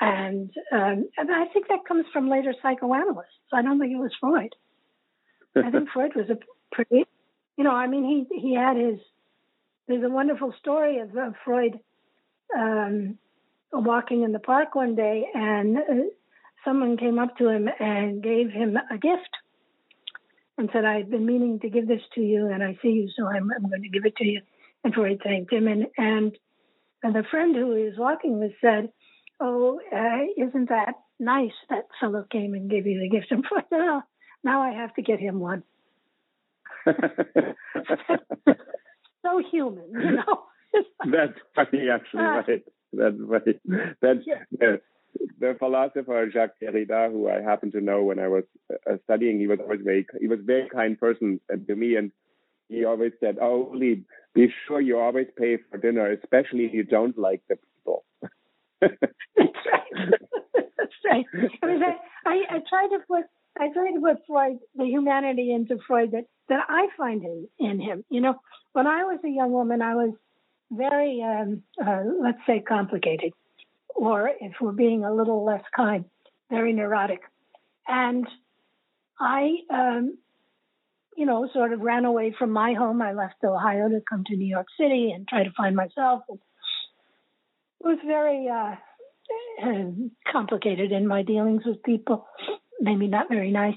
And, 0.00 0.50
um, 0.72 1.10
and 1.18 1.30
I 1.30 1.44
think 1.52 1.68
that 1.68 1.84
comes 1.86 2.06
from 2.10 2.30
later 2.30 2.54
psychoanalysts. 2.62 3.52
I 3.52 3.60
don't 3.60 3.78
think 3.78 3.92
it 3.92 4.00
was 4.00 4.12
Freud. 4.18 4.54
I 5.54 5.70
think 5.70 5.90
Freud 5.92 6.16
was 6.16 6.30
a 6.30 6.38
pretty, 6.74 7.04
you 7.58 7.64
know, 7.64 7.72
I 7.72 7.86
mean, 7.86 8.26
he 8.30 8.40
he 8.40 8.54
had 8.54 8.78
his. 8.78 8.98
There's 9.88 10.04
a 10.04 10.08
wonderful 10.08 10.54
story 10.58 11.00
of, 11.00 11.14
of 11.14 11.34
Freud 11.44 11.78
um, 12.56 13.18
walking 13.70 14.22
in 14.22 14.32
the 14.32 14.38
park 14.38 14.74
one 14.74 14.94
day, 14.94 15.26
and 15.34 15.76
uh, 15.76 15.82
someone 16.64 16.96
came 16.96 17.18
up 17.18 17.36
to 17.36 17.48
him 17.48 17.68
and 17.78 18.22
gave 18.22 18.50
him 18.50 18.78
a 18.90 18.96
gift 18.96 19.28
and 20.58 20.68
said, 20.72 20.84
I've 20.84 21.10
been 21.10 21.26
meaning 21.26 21.60
to 21.60 21.70
give 21.70 21.88
this 21.88 22.02
to 22.14 22.20
you, 22.20 22.48
and 22.48 22.62
I 22.62 22.78
see 22.82 22.88
you, 22.88 23.10
so 23.16 23.26
I'm, 23.26 23.50
I'm 23.54 23.68
going 23.68 23.82
to 23.82 23.88
give 23.88 24.04
it 24.04 24.16
to 24.16 24.24
you. 24.24 24.42
And 24.84 24.92
Freud 24.94 25.20
thanked 25.22 25.52
him. 25.52 25.66
And, 25.68 25.86
and, 25.96 26.36
and 27.02 27.14
the 27.14 27.24
friend 27.30 27.54
who 27.54 27.74
he 27.74 27.84
was 27.84 27.94
walking 27.96 28.38
with 28.38 28.52
said, 28.60 28.90
Oh, 29.40 29.80
uh, 29.92 30.26
isn't 30.36 30.68
that 30.68 30.94
nice 31.18 31.50
that 31.68 31.86
fellow 32.00 32.24
came 32.30 32.54
and 32.54 32.70
gave 32.70 32.86
you 32.86 33.00
the 33.00 33.08
gift? 33.08 33.30
And 33.30 33.44
Freud, 33.48 33.64
now, 33.72 34.04
now 34.44 34.62
I 34.62 34.72
have 34.72 34.94
to 34.94 35.02
get 35.02 35.18
him 35.18 35.40
one. 35.40 35.64
so 36.86 36.94
human, 39.50 39.90
you 39.92 40.12
know. 40.12 40.44
That's 41.10 41.38
funny, 41.54 41.88
actually, 41.92 42.20
uh, 42.20 42.42
right? 42.46 42.64
That's 42.92 43.16
right. 43.18 43.60
That's 44.00 44.20
yeah 44.26 44.76
the 45.38 45.56
philosopher 45.58 46.28
Jacques 46.32 46.58
Derrida, 46.62 47.10
who 47.10 47.28
I 47.28 47.40
happen 47.42 47.72
to 47.72 47.80
know 47.80 48.02
when 48.02 48.18
I 48.18 48.28
was 48.28 48.44
uh, 48.70 48.96
studying, 49.04 49.38
he 49.38 49.46
was 49.46 49.58
always 49.60 49.80
very 49.82 50.06
he 50.20 50.28
was 50.28 50.40
a 50.40 50.44
very 50.44 50.68
kind 50.68 50.98
person 50.98 51.40
to 51.66 51.76
me, 51.76 51.96
and 51.96 52.12
he 52.68 52.84
always 52.84 53.12
said, 53.20 53.38
"Oh, 53.40 53.70
Lee, 53.74 54.04
be 54.34 54.48
sure 54.66 54.80
you 54.80 54.98
always 54.98 55.26
pay 55.36 55.58
for 55.70 55.78
dinner, 55.78 56.10
especially 56.12 56.64
if 56.66 56.72
you 56.72 56.84
don't 56.84 57.18
like 57.18 57.42
the 57.48 57.56
people." 57.56 58.04
That's 58.80 58.92
right. 59.36 60.14
That's 60.54 60.92
right. 61.04 61.24
I, 61.62 61.66
mean, 61.66 61.82
I, 61.82 61.96
I, 62.26 62.56
I 62.56 62.58
try 62.68 62.88
to 62.88 62.98
put 63.06 63.24
I 63.58 63.68
try 63.72 63.92
to 63.92 64.00
put 64.00 64.26
Freud 64.26 64.58
the 64.74 64.86
humanity 64.86 65.52
into 65.52 65.78
Freud 65.86 66.12
that 66.12 66.24
that 66.48 66.64
I 66.68 66.88
find 66.96 67.22
in 67.24 67.48
in 67.58 67.80
him. 67.80 68.04
You 68.08 68.20
know, 68.20 68.34
when 68.72 68.86
I 68.86 69.04
was 69.04 69.20
a 69.24 69.28
young 69.28 69.52
woman, 69.52 69.82
I 69.82 69.94
was 69.94 70.14
very 70.70 71.22
um, 71.22 71.62
uh, 71.84 72.02
let's 72.20 72.40
say 72.46 72.60
complicated 72.60 73.32
or 73.94 74.30
if 74.40 74.52
we're 74.60 74.72
being 74.72 75.04
a 75.04 75.14
little 75.14 75.44
less 75.44 75.62
kind, 75.74 76.04
very 76.50 76.72
neurotic. 76.72 77.20
And 77.86 78.26
I, 79.20 79.56
um, 79.70 80.18
you 81.16 81.26
know, 81.26 81.48
sort 81.52 81.72
of 81.72 81.80
ran 81.80 82.04
away 82.04 82.34
from 82.38 82.50
my 82.50 82.74
home. 82.74 83.02
I 83.02 83.12
left 83.12 83.44
Ohio 83.44 83.88
to 83.88 84.00
come 84.08 84.24
to 84.26 84.36
New 84.36 84.46
York 84.46 84.66
City 84.78 85.12
and 85.14 85.26
try 85.28 85.44
to 85.44 85.52
find 85.56 85.76
myself. 85.76 86.22
It 86.28 86.38
was 87.80 87.98
very 88.06 88.48
uh, 88.48 88.76
complicated 90.30 90.92
in 90.92 91.06
my 91.06 91.22
dealings 91.22 91.62
with 91.64 91.82
people, 91.82 92.26
maybe 92.80 93.06
not 93.06 93.28
very 93.28 93.50
nice. 93.50 93.76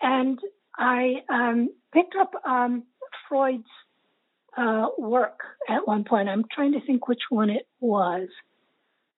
And 0.00 0.38
I 0.76 1.22
um, 1.28 1.70
picked 1.92 2.14
up 2.20 2.32
um, 2.44 2.84
Freud's 3.28 3.64
uh, 4.56 4.86
work 4.98 5.40
at 5.68 5.86
one 5.86 6.04
point. 6.04 6.28
I'm 6.28 6.44
trying 6.52 6.72
to 6.72 6.80
think 6.86 7.08
which 7.08 7.22
one 7.30 7.50
it 7.50 7.66
was. 7.80 8.28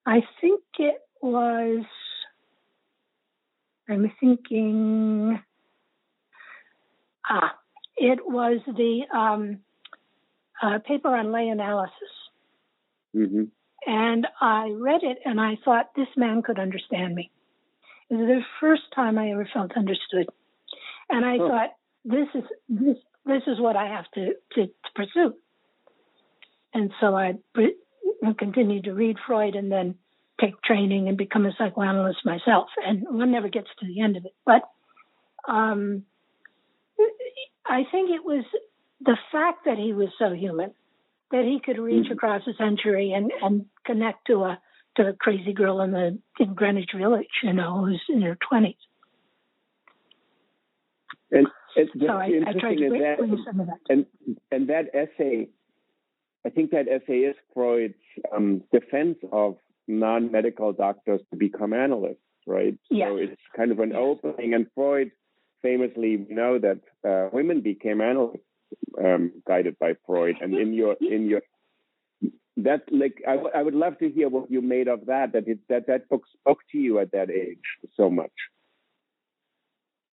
I 0.09 0.23
think 0.41 0.61
it 0.79 1.01
was, 1.21 1.85
I'm 3.87 4.11
thinking, 4.19 5.39
ah, 7.29 7.55
it 7.95 8.19
was 8.25 8.59
the 8.65 9.01
um, 9.15 9.59
uh, 10.63 10.79
paper 10.79 11.09
on 11.09 11.31
lay 11.31 11.49
analysis. 11.49 11.93
Mm-hmm. 13.15 13.43
And 13.85 14.27
I 14.41 14.73
read 14.75 15.03
it 15.03 15.19
and 15.25 15.39
I 15.39 15.59
thought 15.63 15.91
this 15.95 16.07
man 16.17 16.41
could 16.41 16.57
understand 16.57 17.13
me. 17.13 17.29
It 18.09 18.15
was 18.15 18.25
the 18.25 18.41
first 18.59 18.91
time 18.95 19.19
I 19.19 19.29
ever 19.29 19.47
felt 19.53 19.77
understood. 19.77 20.27
And 21.07 21.23
I 21.23 21.37
thought, 21.37 21.69
this 22.03 22.27
is 22.33 22.43
this 22.67 22.97
this 23.27 23.43
is 23.45 23.59
what 23.59 23.75
I 23.75 23.85
have 23.85 24.05
to, 24.15 24.33
to, 24.55 24.65
to 24.65 24.91
pursue. 24.95 25.35
And 26.73 26.89
so 26.99 27.15
I 27.15 27.33
continued 28.37 28.85
to 28.85 28.93
read 28.93 29.17
Freud 29.25 29.55
and 29.55 29.71
then 29.71 29.95
take 30.39 30.61
training 30.61 31.07
and 31.07 31.17
become 31.17 31.45
a 31.45 31.51
psychoanalyst 31.57 32.25
myself. 32.25 32.67
And 32.85 33.03
one 33.09 33.31
never 33.31 33.49
gets 33.49 33.67
to 33.79 33.85
the 33.85 34.01
end 34.01 34.17
of 34.17 34.25
it. 34.25 34.33
But 34.45 34.61
um, 35.47 36.03
I 37.65 37.83
think 37.91 38.11
it 38.11 38.23
was 38.23 38.45
the 39.01 39.17
fact 39.31 39.65
that 39.65 39.77
he 39.77 39.93
was 39.93 40.09
so 40.17 40.31
human 40.31 40.73
that 41.31 41.43
he 41.43 41.59
could 41.63 41.79
reach 41.79 42.05
mm-hmm. 42.05 42.13
across 42.13 42.41
a 42.47 42.53
century 42.53 43.13
and, 43.13 43.31
and 43.41 43.65
connect 43.85 44.27
to 44.27 44.43
a 44.43 44.59
to 44.97 45.09
a 45.09 45.13
crazy 45.13 45.53
girl 45.53 45.81
in 45.81 45.91
the 45.91 46.19
in 46.39 46.53
Greenwich 46.55 46.89
Village, 46.97 47.27
you 47.43 47.53
know, 47.53 47.85
who's 47.85 48.01
in 48.09 48.21
her 48.21 48.37
twenties. 48.49 48.75
And, 51.31 51.47
and 51.75 51.89
so 51.99 52.07
I, 52.07 52.31
I 52.47 52.59
tried 52.59 52.75
to 52.75 52.89
bring 52.89 53.43
some 53.45 53.59
of 53.59 53.67
that. 53.67 53.79
And 53.87 54.05
and 54.51 54.69
that 54.69 54.85
essay 54.93 55.49
I 56.45 56.49
think 56.49 56.71
that 56.71 56.87
essay 56.87 57.19
is 57.19 57.35
Freud's 57.53 57.95
um, 58.35 58.63
defense 58.71 59.17
of 59.31 59.57
non-medical 59.87 60.73
doctors 60.73 61.21
to 61.31 61.37
become 61.37 61.73
analysts, 61.73 62.17
right? 62.47 62.77
Yes. 62.89 63.09
So 63.09 63.17
it's 63.17 63.41
kind 63.55 63.71
of 63.71 63.79
an 63.79 63.93
opening. 63.93 64.53
And 64.53 64.67
Freud 64.73 65.11
famously 65.61 66.17
we 66.17 66.33
know 66.33 66.59
that 66.59 66.79
uh, 67.07 67.29
women 67.33 67.61
became 67.61 67.99
analysts 67.99 68.39
um, 69.03 69.31
guided 69.47 69.77
by 69.79 69.93
Freud. 70.05 70.37
And 70.41 70.55
in 70.55 70.73
your 70.73 70.95
in 71.01 71.27
your 71.27 71.41
that 72.57 72.83
like 72.91 73.21
I, 73.27 73.35
w- 73.35 73.51
I 73.53 73.63
would 73.63 73.75
love 73.75 73.97
to 73.99 74.09
hear 74.09 74.29
what 74.29 74.49
you 74.49 74.61
made 74.61 74.87
of 74.87 75.07
that. 75.07 75.33
That 75.33 75.47
it, 75.47 75.59
that 75.67 75.87
that 75.87 76.07
book 76.07 76.23
spoke 76.39 76.59
to 76.71 76.77
you 76.77 76.99
at 76.99 77.11
that 77.11 77.29
age 77.29 77.63
so 77.97 78.09
much. 78.09 78.31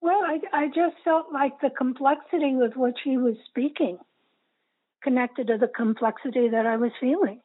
Well, 0.00 0.20
I 0.22 0.40
I 0.52 0.66
just 0.68 0.96
felt 1.04 1.32
like 1.32 1.60
the 1.60 1.70
complexity 1.70 2.54
with 2.54 2.76
which 2.76 2.98
he 3.04 3.18
was 3.18 3.36
speaking 3.48 3.98
connected 5.04 5.46
to 5.48 5.58
the 5.58 5.68
complexity 5.68 6.48
that 6.48 6.66
I 6.66 6.76
was 6.76 6.90
feeling. 7.00 7.40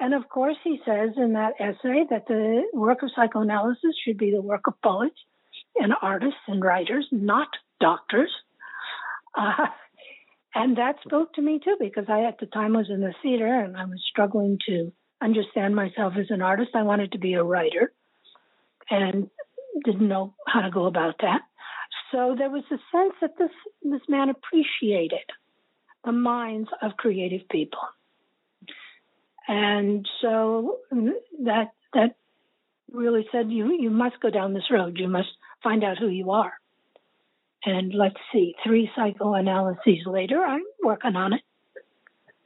And 0.00 0.14
of 0.14 0.28
course, 0.28 0.56
he 0.64 0.80
says 0.84 1.10
in 1.16 1.34
that 1.34 1.54
essay 1.60 2.04
that 2.10 2.26
the 2.26 2.64
work 2.72 3.02
of 3.02 3.10
psychoanalysis 3.14 3.94
should 4.04 4.18
be 4.18 4.32
the 4.32 4.42
work 4.42 4.66
of 4.66 4.74
poets 4.82 5.16
and 5.76 5.92
artists 6.02 6.40
and 6.48 6.62
writers, 6.62 7.06
not 7.12 7.48
doctors. 7.80 8.30
Uh, 9.36 9.66
and 10.54 10.76
that 10.76 10.96
spoke 11.04 11.32
to 11.34 11.42
me 11.42 11.60
too, 11.62 11.76
because 11.78 12.06
I 12.08 12.24
at 12.24 12.38
the 12.40 12.46
time 12.46 12.74
was 12.74 12.90
in 12.90 13.00
the 13.00 13.14
theater 13.22 13.46
and 13.46 13.76
I 13.76 13.84
was 13.84 14.02
struggling 14.10 14.58
to 14.68 14.92
understand 15.22 15.76
myself 15.76 16.14
as 16.18 16.26
an 16.30 16.42
artist. 16.42 16.70
I 16.74 16.82
wanted 16.82 17.12
to 17.12 17.18
be 17.18 17.34
a 17.34 17.44
writer 17.44 17.92
and 18.90 19.30
didn't 19.84 20.08
know 20.08 20.34
how 20.46 20.60
to 20.62 20.70
go 20.70 20.86
about 20.86 21.14
that. 21.22 21.42
So 22.10 22.34
there 22.36 22.50
was 22.50 22.64
a 22.70 22.78
sense 22.92 23.14
that 23.20 23.38
this 23.38 23.50
this 23.82 24.02
man 24.08 24.28
appreciated 24.28 25.24
the 26.04 26.12
minds 26.12 26.68
of 26.80 26.96
creative 26.96 27.48
people. 27.48 27.80
And 29.48 30.08
so 30.20 30.78
mm, 30.92 31.10
that 31.44 31.72
that 31.94 32.16
really 32.92 33.26
said 33.32 33.50
you 33.50 33.72
you 33.72 33.90
must 33.90 34.20
go 34.20 34.30
down 34.30 34.54
this 34.54 34.70
road. 34.70 34.98
You 34.98 35.08
must 35.08 35.28
find 35.62 35.84
out 35.84 35.98
who 35.98 36.08
you 36.08 36.30
are. 36.30 36.52
And 37.64 37.94
let's 37.94 38.16
see, 38.32 38.54
three 38.64 38.90
psychoanalyses 38.96 40.04
later, 40.06 40.42
I'm 40.42 40.64
working 40.82 41.14
on 41.14 41.34
it. 41.34 41.42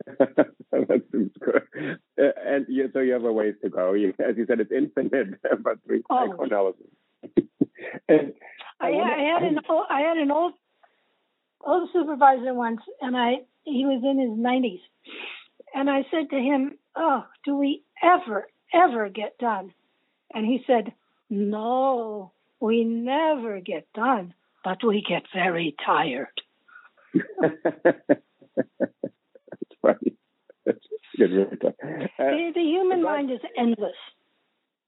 that 0.19 1.03
seems 1.11 1.33
good. 1.41 1.99
And 2.19 2.67
you, 2.69 2.91
so 2.93 3.01
you 3.01 3.15
have 3.15 3.25
a 3.25 3.33
ways 3.33 3.55
to 3.63 3.71
go. 3.71 3.95
You, 3.95 4.13
as 4.19 4.37
you 4.37 4.45
said, 4.47 4.61
it's 4.61 4.71
infinite, 4.71 5.41
but 5.63 5.79
three 5.87 6.03
oh. 6.11 6.29
psychoanalysis. 6.29 6.87
and 8.09 8.35
I, 8.79 8.89
I, 8.89 9.15
I 9.15 9.35
had 9.35 9.43
an 9.43 9.59
I 9.91 10.01
had 10.01 10.17
an 10.19 10.31
old 10.31 10.53
old 11.67 11.91
supervisor 11.93 12.55
once, 12.55 12.81
and 13.01 13.17
I 13.17 13.41
he 13.65 13.85
was 13.85 14.03
in 14.03 14.19
his 14.19 14.39
nineties, 14.39 14.81
and 15.75 15.91
I 15.91 16.07
said 16.11 16.31
to 16.31 16.37
him, 16.37 16.79
"Oh, 16.95 17.27
do 17.45 17.57
we 17.57 17.83
ever 18.03 18.49
ever 18.73 19.09
get 19.09 19.37
done?" 19.39 19.75
And 20.33 20.47
he 20.47 20.63
said, 20.67 20.93
"No, 21.29 22.33
we 22.61 22.85
never 22.85 23.61
get 23.61 23.93
done, 23.93 24.35
but 24.65 24.83
we 24.85 25.03
get 25.07 25.25
very 25.35 25.75
tired." 25.85 26.29
That's 27.41 27.57
funny. 29.83 30.17
That's 30.67 30.79
good. 31.17 31.59
Uh, 31.63 31.71
the, 32.19 32.53
the 32.55 32.61
human 32.61 33.01
about, 33.01 33.11
mind 33.11 33.31
is 33.31 33.41
endless. 33.57 33.97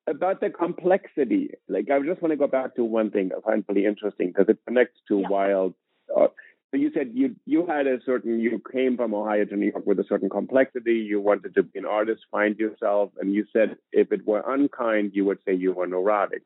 About 0.06 0.40
the 0.40 0.50
complexity, 0.50 1.50
like 1.68 1.90
I 1.90 2.00
just 2.00 2.22
want 2.22 2.32
to 2.32 2.36
go 2.36 2.46
back 2.46 2.76
to 2.76 2.84
one 2.84 3.10
thing 3.10 3.30
I 3.36 3.40
find 3.40 3.64
really 3.68 3.84
interesting 3.86 4.28
because 4.28 4.48
it 4.48 4.58
connects 4.66 5.00
to 5.08 5.20
yeah. 5.20 5.28
Wilde. 5.28 5.74
Uh, 6.14 6.28
so 6.70 6.76
you 6.76 6.90
said 6.94 7.12
you 7.14 7.36
you 7.46 7.66
had 7.66 7.86
a 7.86 7.98
certain 8.04 8.40
you 8.40 8.60
came 8.72 8.96
from 8.96 9.14
Ohio 9.14 9.44
to 9.44 9.56
New 9.56 9.70
York 9.70 9.86
with 9.86 9.98
a 9.98 10.04
certain 10.08 10.28
complexity. 10.28 10.94
You 10.94 11.20
wanted 11.20 11.54
to 11.54 11.62
be 11.62 11.78
an 11.78 11.86
artist, 11.86 12.22
find 12.30 12.58
yourself, 12.58 13.10
and 13.20 13.32
you 13.32 13.46
said 13.52 13.76
if 13.92 14.12
it 14.12 14.26
were 14.26 14.44
unkind, 14.46 15.12
you 15.14 15.24
would 15.24 15.38
say 15.46 15.54
you 15.54 15.72
were 15.72 15.86
neurotic. 15.86 16.42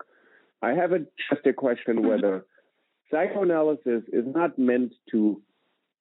I 0.62 0.70
have 0.74 0.92
a, 0.92 1.00
just 1.30 1.46
a 1.46 1.52
question 1.52 1.96
mm-hmm. 1.96 2.08
whether 2.08 2.46
psychoanalysis 3.10 4.04
is 4.12 4.24
not 4.26 4.58
meant 4.58 4.94
to 5.10 5.42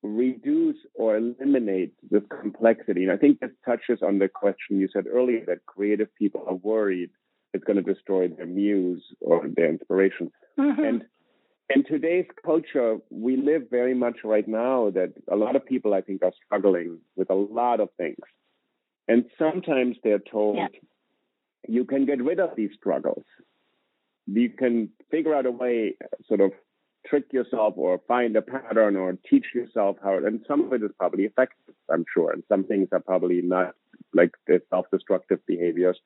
reduce 0.03 0.77
or 0.93 1.17
eliminate 1.17 1.93
this 2.09 2.23
complexity. 2.41 3.03
And 3.03 3.11
I 3.11 3.17
think 3.17 3.39
this 3.39 3.51
touches 3.65 4.01
on 4.03 4.19
the 4.19 4.27
question 4.27 4.79
you 4.79 4.87
said 4.93 5.05
earlier 5.11 5.43
that 5.47 5.65
creative 5.65 6.13
people 6.15 6.43
are 6.47 6.55
worried 6.55 7.09
it's 7.53 7.63
going 7.63 7.83
to 7.83 7.93
destroy 7.93 8.27
their 8.27 8.45
muse 8.45 9.03
or 9.19 9.47
their 9.47 9.69
inspiration. 9.69 10.31
Mm-hmm. 10.59 10.83
And 10.83 11.03
in 11.75 11.83
today's 11.83 12.25
culture, 12.45 12.97
we 13.09 13.37
live 13.37 13.63
very 13.69 13.93
much 13.93 14.19
right 14.23 14.47
now 14.47 14.89
that 14.91 15.13
a 15.31 15.35
lot 15.35 15.55
of 15.55 15.65
people, 15.65 15.93
I 15.93 16.01
think, 16.01 16.23
are 16.23 16.33
struggling 16.45 16.99
with 17.15 17.29
a 17.29 17.35
lot 17.35 17.79
of 17.79 17.89
things. 17.97 18.17
And 19.07 19.25
sometimes 19.37 19.97
they're 20.03 20.19
told 20.19 20.57
yeah. 20.57 20.67
you 21.67 21.85
can 21.85 22.05
get 22.05 22.23
rid 22.23 22.39
of 22.39 22.55
these 22.55 22.71
struggles. 22.77 23.25
You 24.27 24.49
can 24.49 24.89
figure 25.09 25.33
out 25.35 25.45
a 25.45 25.51
way, 25.51 25.95
sort 26.27 26.41
of 26.41 26.51
trick 27.05 27.33
yourself 27.33 27.73
or 27.77 27.99
find 28.07 28.35
a 28.35 28.41
pattern 28.41 28.95
or 28.95 29.17
teach 29.29 29.45
yourself 29.53 29.97
how, 30.03 30.17
and 30.17 30.41
some 30.47 30.61
of 30.65 30.73
it 30.73 30.83
is 30.83 30.91
probably 30.97 31.23
effective, 31.23 31.75
I'm 31.91 32.05
sure. 32.13 32.31
And 32.31 32.43
some 32.47 32.63
things 32.63 32.89
are 32.91 32.99
probably 32.99 33.41
not 33.41 33.73
like 34.13 34.31
the 34.47 34.61
self 34.69 34.85
destructive 34.91 35.39
behaviors. 35.47 35.97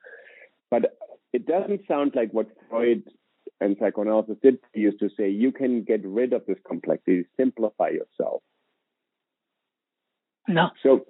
But 0.71 0.97
it 1.33 1.45
doesn't 1.45 1.81
sound 1.87 2.13
like 2.15 2.31
what 2.31 2.47
Freud 2.69 3.03
and 3.61 3.75
psychoanalysis 3.79 4.37
did 4.41 4.59
used 4.73 4.99
to 4.99 5.09
say 5.17 5.29
you 5.29 5.51
can 5.51 5.83
get 5.83 6.05
rid 6.05 6.33
of 6.33 6.45
this 6.47 6.57
complexity, 6.67 7.25
simplify 7.37 7.89
yourself. 7.89 8.41
No. 10.47 10.69
So 10.83 11.05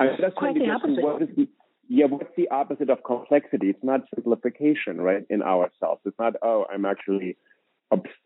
I 0.00 0.08
just 0.18 0.36
quite 0.36 0.54
the 0.54 0.70
opposite. 0.70 1.02
What 1.02 1.22
is 1.22 1.28
the, 1.36 1.48
yeah, 1.88 2.06
what's 2.06 2.34
the 2.36 2.48
opposite 2.48 2.90
of 2.90 3.04
complexity? 3.04 3.68
It's 3.70 3.84
not 3.84 4.00
simplification, 4.14 5.00
right? 5.00 5.24
In 5.28 5.42
ourselves, 5.42 6.00
it's 6.04 6.18
not 6.18 6.34
oh, 6.42 6.66
I'm 6.72 6.84
actually 6.84 7.36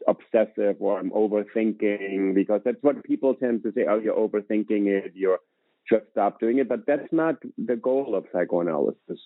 obsessive 0.07 0.77
or 0.79 0.99
I'm 0.99 1.11
overthinking 1.11 2.35
because 2.35 2.61
that's 2.65 2.83
what 2.83 3.03
people 3.03 3.35
tend 3.35 3.65
to 3.65 3.73
say. 3.73 3.87
Oh, 3.89 3.99
you're 3.99 4.15
overthinking 4.15 4.87
it. 4.87 5.13
You're 5.15 5.41
just 5.91 6.05
stop 6.13 6.39
doing 6.41 6.59
it. 6.59 6.69
But 6.69 6.87
that's 6.87 7.13
not 7.13 7.37
the 7.59 7.77
goal 7.77 8.15
of 8.15 8.27
psychoanalysis, 8.33 9.21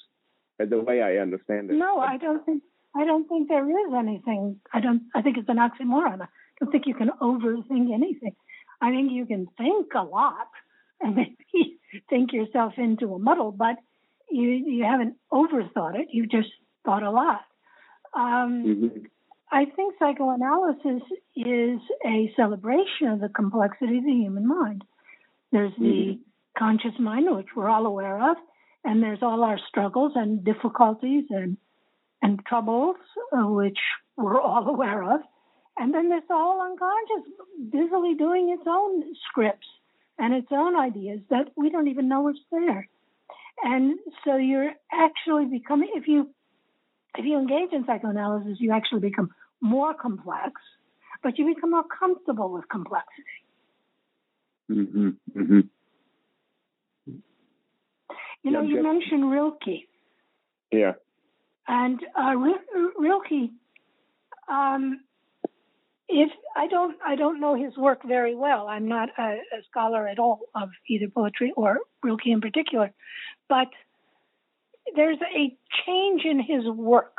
the 0.59 0.81
way 0.81 1.03
I 1.03 1.17
understand 1.19 1.71
it. 1.71 1.75
No, 1.77 1.99
I 1.99 2.17
don't 2.17 2.45
think 2.47 2.63
I 2.95 3.05
don't 3.05 3.29
think 3.29 3.49
there 3.49 3.69
is 3.69 3.95
anything. 3.97 4.61
I 4.73 4.81
don't. 4.81 5.03
I 5.15 5.23
think 5.23 5.39
it's 5.39 5.49
an 5.49 5.59
oxymoron. 5.59 6.23
I 6.23 6.27
don't 6.59 6.73
think 6.73 6.87
you 6.87 6.95
can 6.95 7.11
overthink 7.21 7.93
anything. 7.93 8.35
I 8.81 8.91
think 8.91 9.13
you 9.13 9.27
can 9.27 9.47
think 9.57 9.93
a 9.95 10.03
lot 10.03 10.49
and 11.01 11.15
maybe 11.17 11.79
think 12.09 12.33
yourself 12.33 12.75
into 12.77 13.15
a 13.15 13.19
muddle, 13.19 13.53
but 13.53 13.77
you 14.31 14.49
you 14.49 14.85
haven't 14.85 15.17
overthought 15.33 15.99
it. 15.99 16.09
You 16.11 16.27
just 16.27 16.49
thought 16.85 17.03
a 17.03 17.11
lot. 17.11 17.43
Um, 18.15 18.65
mm-hmm. 18.67 18.99
I 19.53 19.65
think 19.65 19.95
psychoanalysis 19.99 21.03
is 21.37 21.81
a 22.07 22.33
celebration 22.37 23.09
of 23.09 23.21
the 23.21 23.29
complexity 23.29 23.99
of 23.99 24.05
the 24.05 24.13
human 24.13 24.47
mind. 24.47 24.85
There's 25.53 25.73
the 25.79 25.85
mm-hmm. 25.85 26.23
conscious 26.59 26.99
mind, 26.99 27.27
which 27.35 27.49
we're 27.57 27.69
all 27.69 27.87
aware 27.87 28.31
of, 28.31 28.37
and 28.85 29.03
there's 29.03 29.23
all 29.23 29.43
our 29.43 29.59
struggles 29.69 30.13
and 30.15 30.45
difficulties 30.45 31.25
and 31.31 31.57
and 32.31 32.47
troubles, 32.47 32.97
uh, 33.33 33.47
which 33.47 33.79
we're 34.17 34.41
all 34.41 34.69
aware 34.75 35.03
of. 35.03 35.21
And 35.79 35.95
then 35.95 36.09
there's 36.09 36.23
all 36.31 36.61
unconscious, 36.61 37.33
busily 37.71 38.15
doing 38.15 38.51
its 38.51 38.67
own 38.67 39.15
scripts 39.29 39.67
and 40.19 40.35
its 40.35 40.49
own 40.51 40.77
ideas 40.77 41.21
that 41.31 41.49
we 41.57 41.71
don't 41.71 41.89
even 41.89 42.09
know 42.09 42.29
is 42.29 42.37
there. 42.51 42.89
And 43.63 43.99
so 44.25 44.37
you're 44.37 44.73
actually 44.93 45.47
becoming, 45.47 45.91
if 45.95 46.07
you 46.07 46.31
if 47.19 47.25
you 47.25 47.39
engage 47.39 47.73
in 47.73 47.85
psychoanalysis, 47.87 48.59
you 48.61 48.73
actually 48.73 49.01
become 49.01 49.31
more 49.61 49.95
complex, 49.95 50.53
but 51.23 51.39
you 51.39 51.55
become 51.55 51.73
more 51.73 51.85
comfortable 51.99 52.53
with 52.53 52.69
complexity. 52.69 53.39
Mm-hmm. 54.71 55.09
Mm-hmm. 55.37 55.61
You 58.43 58.51
know, 58.51 58.63
yeah, 58.63 58.69
you 58.69 58.83
mentioned 58.83 59.31
Rilke. 59.31 59.89
Yeah. 60.71 60.93
And 61.73 62.01
uh, 62.19 62.35
Rilke, 62.99 63.53
um, 64.49 65.03
if 66.09 66.29
I 66.57 66.67
don't, 66.67 66.97
I 67.07 67.15
don't 67.15 67.39
know 67.39 67.55
his 67.55 67.77
work 67.77 68.01
very 68.05 68.35
well. 68.35 68.67
I'm 68.67 68.89
not 68.89 69.11
a, 69.17 69.23
a 69.23 69.63
scholar 69.71 70.09
at 70.09 70.19
all 70.19 70.41
of 70.53 70.71
either 70.89 71.07
poetry 71.07 71.53
or 71.57 71.79
Rilke 72.03 72.27
in 72.27 72.41
particular, 72.41 72.91
but 73.49 73.69
there's 74.97 75.19
a 75.21 75.57
change 75.87 76.23
in 76.25 76.41
his 76.41 76.65
work 76.67 77.17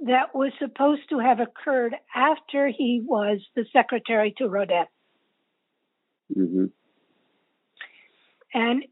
that 0.00 0.34
was 0.34 0.52
supposed 0.58 1.08
to 1.08 1.18
have 1.18 1.40
occurred 1.40 1.94
after 2.14 2.68
he 2.68 3.00
was 3.02 3.40
the 3.56 3.64
secretary 3.72 4.34
to 4.36 4.46
Rodin. 4.46 4.84
Mm-hmm. 6.36 6.66
And 8.52 8.84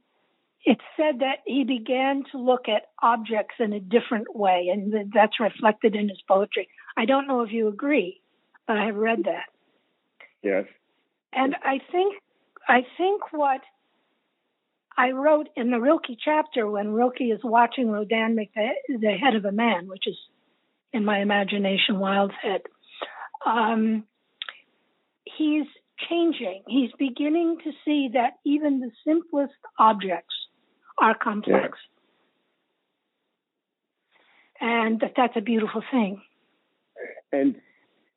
it's 0.65 0.85
said 0.97 1.21
that 1.21 1.39
he 1.47 1.65
began 1.65 2.25
to 2.33 2.39
look 2.39 2.69
at 2.69 2.89
objects 3.03 3.55
in 3.59 3.73
a 3.73 3.81
different 3.81 4.35
way, 4.35 4.69
and 4.73 5.13
that's 5.13 5.41
reflected 5.41 5.95
in 5.95 6.09
his 6.09 6.21
poetry. 6.29 6.69
I 6.97 7.07
don't 7.07 7.27
know 7.27 7.43
if 7.43 7.51
you 7.51 7.69
agree, 7.69 8.21
but 8.67 8.77
I 8.77 8.87
have 8.87 8.97
read 8.97 9.25
that. 9.25 9.47
Yes. 10.43 10.65
And 11.33 11.57
I 11.63 11.81
think 11.91 12.15
I 12.69 12.83
think 12.99 13.33
what 13.33 13.61
I 14.97 15.13
wrote 15.13 15.49
in 15.57 15.71
the 15.71 15.81
Rilke 15.81 16.17
chapter 16.23 16.69
when 16.69 16.93
Rilke 16.93 17.23
is 17.33 17.41
watching 17.43 17.91
Rodin 17.91 18.35
make 18.35 18.53
the, 18.55 18.69
the 18.89 19.13
head 19.13 19.35
of 19.35 19.45
a 19.45 19.53
man, 19.53 19.89
which 19.89 20.07
is 20.07 20.17
in 20.93 21.05
my 21.05 21.21
imagination 21.21 22.01
Wilde's 22.01 22.35
head. 22.43 22.63
Um, 23.47 24.05
he's 25.25 25.67
changing. 26.09 26.65
He's 26.67 26.91
beginning 26.99 27.59
to 27.65 27.71
see 27.85 28.11
that 28.15 28.35
even 28.45 28.81
the 28.81 28.91
simplest 29.07 29.55
objects 29.79 30.35
are 31.01 31.17
complex. 31.17 31.79
Yeah. 34.61 34.85
And 34.85 35.01
that 35.01 35.13
that's 35.17 35.37
a 35.37 35.41
beautiful 35.41 35.83
thing. 35.91 36.21
And 37.33 37.57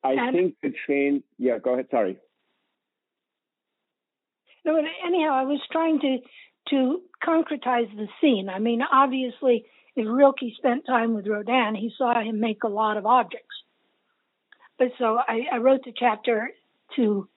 I 0.02 0.12
and, 0.12 0.36
think 0.36 0.54
the 0.62 0.72
change, 0.86 1.22
yeah, 1.38 1.58
go 1.58 1.72
ahead, 1.72 1.86
sorry. 1.90 2.18
No, 4.64 4.76
anyhow, 4.76 5.32
I 5.32 5.44
was 5.44 5.60
trying 5.70 6.00
to 6.00 6.18
to 6.70 7.02
concretize 7.22 7.94
the 7.96 8.08
scene. 8.20 8.48
I 8.48 8.58
mean, 8.58 8.80
obviously, 8.82 9.66
if 9.96 10.06
Rilke 10.08 10.54
spent 10.56 10.86
time 10.86 11.14
with 11.14 11.26
Rodin, 11.26 11.74
he 11.74 11.92
saw 11.96 12.20
him 12.20 12.40
make 12.40 12.64
a 12.64 12.68
lot 12.68 12.96
of 12.96 13.06
objects. 13.06 13.54
But 14.78 14.88
so 14.98 15.18
I, 15.18 15.42
I 15.52 15.58
wrote 15.58 15.84
the 15.84 15.92
chapter 15.96 16.50
to 16.96 17.28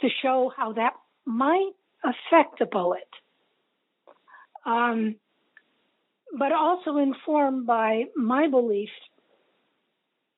to 0.00 0.08
show 0.22 0.52
how 0.56 0.72
that 0.72 0.94
might 1.24 1.72
affect 2.04 2.58
the 2.58 2.66
poet 2.66 3.08
um, 4.66 5.16
but 6.38 6.52
also 6.52 6.96
informed 6.96 7.66
by 7.66 8.04
my 8.16 8.48
belief. 8.48 8.90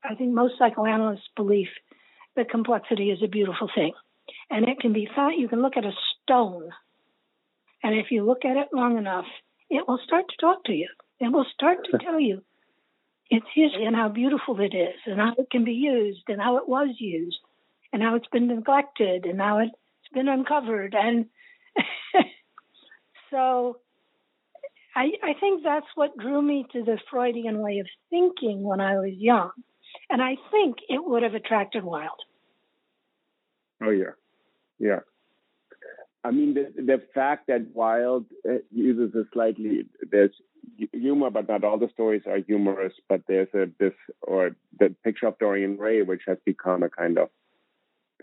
I 0.05 0.15
think 0.15 0.33
most 0.33 0.55
psychoanalysts 0.59 1.29
believe 1.37 1.69
that 2.37 2.51
complexity 2.51 3.11
is 3.11 3.23
a 3.23 3.29
beautiful 3.29 3.69
thing, 3.75 3.93
and 4.51 4.69
it 4.69 4.79
can 4.81 4.93
be 4.93 5.09
thought, 5.15 5.39
You 5.39 5.49
can 5.49 5.63
look 5.63 5.77
at 5.77 5.85
a 5.85 5.93
stone, 6.23 6.71
and 7.83 7.95
if 7.95 8.11
you 8.11 8.25
look 8.25 8.45
at 8.45 8.57
it 8.57 8.69
long 8.73 8.99
enough, 8.99 9.27
it 9.71 9.87
will 9.89 9.99
start 10.05 10.27
to 10.29 10.37
talk 10.41 10.65
to 10.65 10.73
you. 10.73 10.89
It 11.19 11.33
will 11.33 11.47
start 11.55 11.79
to 11.91 11.99
tell 11.99 12.21
you 12.21 12.43
its 13.31 13.47
history 13.55 13.87
and 13.87 13.97
how 13.97 14.09
beautiful 14.09 14.61
it 14.61 14.75
is, 14.75 14.97
and 15.07 15.19
how 15.19 15.35
it 15.39 15.51
can 15.51 15.65
be 15.65 15.73
used, 15.73 16.25
and 16.29 16.41
how 16.41 16.59
it 16.59 16.69
was 16.69 16.89
used, 16.99 17.39
and 17.93 18.03
how 18.03 18.15
it's 18.15 18.29
been 18.29 18.49
neglected 18.49 19.25
and 19.25 19.41
how 19.41 19.59
it's 19.59 19.73
been 20.13 20.29
uncovered. 20.29 20.95
And 20.95 21.27
so 23.31 23.79
I, 24.97 25.11
I 25.23 25.35
think 25.39 25.63
that's 25.63 25.87
what 25.95 26.17
drew 26.17 26.41
me 26.41 26.65
to 26.73 26.83
the 26.83 26.99
Freudian 27.11 27.59
way 27.61 27.81
of 27.81 27.87
thinking 28.09 28.63
when 28.63 28.81
I 28.81 28.95
was 28.95 29.13
young. 29.15 29.51
And 30.09 30.23
I 30.23 30.37
think 30.51 30.77
it 30.89 31.05
would 31.05 31.23
have 31.23 31.35
attracted 31.35 31.85
Wilde. 31.85 32.11
Oh, 33.83 33.91
yeah. 33.91 34.15
Yeah. 34.79 35.01
I 36.25 36.31
mean, 36.31 36.55
the, 36.55 36.73
the 36.83 37.03
fact 37.15 37.49
that 37.49 37.75
Wilde 37.75 38.25
uh, 38.49 38.55
uses 38.73 39.15
a 39.15 39.25
slightly, 39.35 39.87
there's 40.11 40.33
humor, 40.93 41.31
but 41.31 41.47
not 41.47 41.63
all 41.63 41.79
the 41.79 41.91
stories 41.93 42.23
are 42.27 42.39
humorous, 42.39 42.95
but 43.07 43.21
there's 43.29 43.49
a, 43.55 43.67
this, 43.79 43.93
or 44.23 44.57
the 44.81 44.95
picture 45.05 45.27
of 45.27 45.39
Dorian 45.39 45.77
Gray, 45.77 46.03
which 46.03 46.23
has 46.27 46.39
become 46.47 46.83
a 46.83 46.89
kind 46.89 47.19
of 47.19 47.29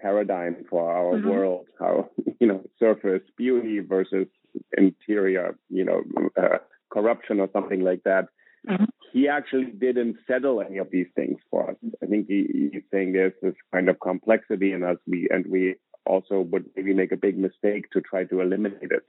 paradigm 0.01 0.65
for 0.69 0.91
our 0.91 1.17
mm-hmm. 1.17 1.29
world, 1.29 1.67
how, 1.79 2.09
you 2.39 2.47
know, 2.47 2.63
surface 2.79 3.21
beauty 3.37 3.79
versus 3.79 4.27
interior, 4.77 5.57
you 5.69 5.85
know, 5.85 6.03
uh, 6.37 6.57
corruption 6.91 7.39
or 7.39 7.49
something 7.53 7.81
like 7.81 8.03
that. 8.03 8.27
Mm-hmm. 8.69 8.85
He 9.11 9.27
actually 9.27 9.65
didn't 9.65 10.17
settle 10.27 10.61
any 10.61 10.77
of 10.77 10.89
these 10.91 11.07
things 11.15 11.37
for 11.51 11.71
us. 11.71 11.75
I 12.01 12.07
think 12.07 12.27
he, 12.27 12.69
he's 12.71 12.83
saying 12.91 13.13
there's 13.13 13.33
this 13.41 13.53
kind 13.71 13.89
of 13.89 13.99
complexity 13.99 14.71
in 14.71 14.83
us, 14.83 14.97
we 15.07 15.27
and 15.29 15.45
we 15.47 15.75
also 16.05 16.41
would 16.41 16.65
maybe 16.75 16.93
make 16.93 17.11
a 17.11 17.17
big 17.17 17.37
mistake 17.37 17.89
to 17.91 18.01
try 18.01 18.23
to 18.25 18.41
eliminate 18.41 18.91
it, 18.91 19.05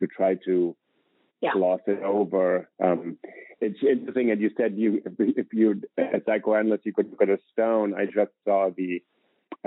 to 0.00 0.06
try 0.06 0.36
to 0.46 0.74
yeah. 1.40 1.50
gloss 1.52 1.80
it 1.86 2.02
over. 2.02 2.68
Um, 2.82 3.18
it's 3.60 3.78
interesting, 3.82 4.30
and 4.30 4.40
you 4.40 4.50
said 4.56 4.74
you 4.76 5.02
if, 5.04 5.12
if 5.18 5.46
you 5.52 5.82
a 5.98 6.20
psychoanalyst 6.24 6.86
you 6.86 6.92
could 6.92 7.10
look 7.10 7.22
at 7.22 7.28
a 7.28 7.38
stone. 7.52 7.94
I 7.94 8.06
just 8.06 8.32
saw 8.44 8.70
the 8.74 9.02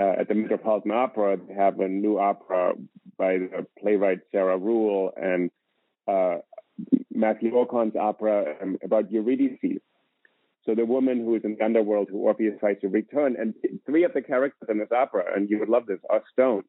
uh, 0.00 0.14
at 0.20 0.28
the 0.28 0.34
Metropolitan 0.34 0.92
Opera, 0.92 1.36
they 1.36 1.54
have 1.54 1.78
a 1.80 1.88
new 1.88 2.18
opera 2.18 2.72
by 3.18 3.34
the 3.34 3.66
playwright 3.78 4.20
Sarah 4.32 4.56
Ruhl 4.56 5.12
and 5.16 5.50
uh, 6.08 6.38
Matthew 7.12 7.52
Aucoin's 7.52 7.96
opera 7.96 8.54
um, 8.62 8.78
about 8.82 9.12
Eurydice. 9.12 9.80
So 10.64 10.74
the 10.74 10.86
woman 10.86 11.18
who 11.18 11.34
is 11.36 11.42
in 11.44 11.56
the 11.56 11.64
underworld 11.64 12.08
who 12.10 12.18
Orpheus 12.18 12.54
tries 12.60 12.80
to 12.80 12.88
return, 12.88 13.36
and 13.38 13.54
three 13.86 14.04
of 14.04 14.12
the 14.14 14.22
characters 14.22 14.68
in 14.70 14.78
this 14.78 14.92
opera, 14.92 15.24
and 15.34 15.50
you 15.50 15.58
would 15.58 15.68
love 15.68 15.86
this, 15.86 16.00
are 16.08 16.22
stones. 16.32 16.64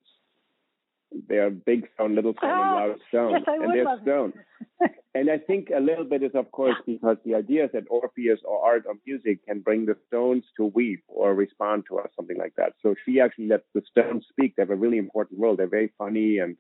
They 1.28 1.38
are 1.38 1.50
big 1.50 1.88
stone, 1.94 2.16
little 2.16 2.34
stone, 2.38 2.50
oh, 2.52 2.62
and 2.62 2.90
loud 2.90 3.00
stone, 3.10 3.32
yes, 3.32 3.44
and 3.48 3.74
they're 3.74 4.02
stone. 4.02 4.34
and 5.16 5.30
I 5.30 5.38
think 5.38 5.70
a 5.76 5.80
little 5.80 6.06
bit 6.06 6.24
is, 6.24 6.32
of 6.36 6.52
course, 6.52 6.76
because 6.86 7.18
the 7.26 7.36
idea 7.36 7.66
is 7.66 7.72
that 7.74 7.84
Orpheus 7.90 8.40
or 8.46 8.66
art 8.66 8.86
or 8.88 8.94
music 9.06 9.46
can 9.46 9.60
bring 9.60 9.86
the 9.86 9.98
stones 10.08 10.46
to 10.58 10.66
weep 10.66 11.04
or 11.08 11.34
respond 11.34 11.84
to 11.90 12.00
us, 12.00 12.08
something 12.16 12.38
like 12.38 12.54
that. 12.56 12.74
So 12.82 12.96
she 13.06 13.20
actually 13.20 13.48
lets 13.48 13.66
the 13.74 13.82
stones 13.92 14.26
speak. 14.30 14.56
They 14.56 14.62
have 14.62 14.70
a 14.70 14.76
really 14.76 14.98
important 14.98 15.42
role. 15.42 15.56
They're 15.56 15.68
very 15.68 15.92
funny, 15.98 16.38
and 16.38 16.56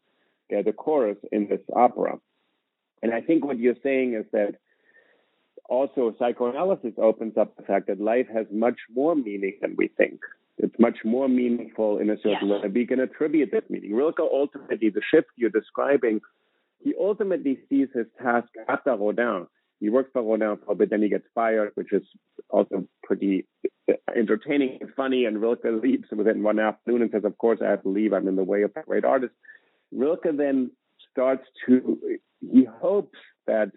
they're 0.50 0.64
the 0.64 0.74
chorus 0.74 1.18
in 1.32 1.48
this 1.48 1.62
opera. 1.74 2.20
And 3.02 3.14
I 3.14 3.22
think 3.22 3.46
what 3.46 3.58
you're 3.58 3.76
saying 3.82 4.14
is 4.14 4.26
that 4.34 4.56
also 5.70 6.14
psychoanalysis 6.20 6.94
opens 6.98 7.38
up 7.38 7.56
the 7.56 7.64
fact 7.64 7.88
that 7.88 8.00
life 8.02 8.28
has 8.34 8.46
much 8.52 8.78
more 8.94 9.16
meaning 9.16 9.58
than 9.62 9.76
we 9.78 9.88
think. 9.88 10.20
It's 10.58 10.76
much 10.78 11.00
more 11.04 11.28
meaningful 11.28 12.00
in 12.00 12.10
a 12.10 12.18
certain 12.22 12.50
way. 12.50 12.60
We 12.74 12.86
can 12.86 13.00
attribute 13.00 13.52
that 13.52 13.70
meaning. 13.70 13.96
Rilke 13.96 14.20
ultimately, 14.20 14.90
the 14.90 15.02
shift 15.12 15.28
you're 15.36 15.50
describing, 15.50 16.22
he 16.84 16.94
ultimately 17.00 17.60
sees 17.70 17.88
his 17.94 18.06
task 18.22 18.50
after 18.68 18.96
Rodin. 18.96 19.48
He 19.80 19.90
works 19.90 20.12
for 20.14 20.22
Rodin 20.22 20.58
for 20.64 20.74
a 20.74 20.76
bit, 20.76 20.92
then 20.92 21.02
he 21.02 21.10
gets 21.10 21.26
fired, 21.34 21.72
which 21.76 21.92
is 21.92 22.04
also 22.50 22.88
pretty 23.04 23.48
uh, 23.90 23.94
entertaining 24.16 24.78
and 24.82 24.92
funny. 24.96 25.26
And 25.26 25.42
Rilke 25.42 25.66
leaves 25.82 26.08
within 26.16 26.44
one 26.44 26.60
afternoon 26.60 27.02
and 27.02 27.12
says, 27.12 27.24
Of 27.26 27.38
course, 27.38 27.60
I 27.66 27.70
have 27.70 27.84
to 27.84 27.90
leave. 27.90 28.14
I'm 28.14 28.28
in 28.28 28.36
the 28.36 28.44
way 28.44 28.62
of 28.62 28.72
a 28.76 28.84
great 28.84 29.06
artist. 29.06 29.34
Rilke 29.92 30.38
then 30.38 30.72
starts 31.12 31.44
to, 31.66 32.00
he 32.40 32.66
hopes 32.66 33.18
that 33.48 33.72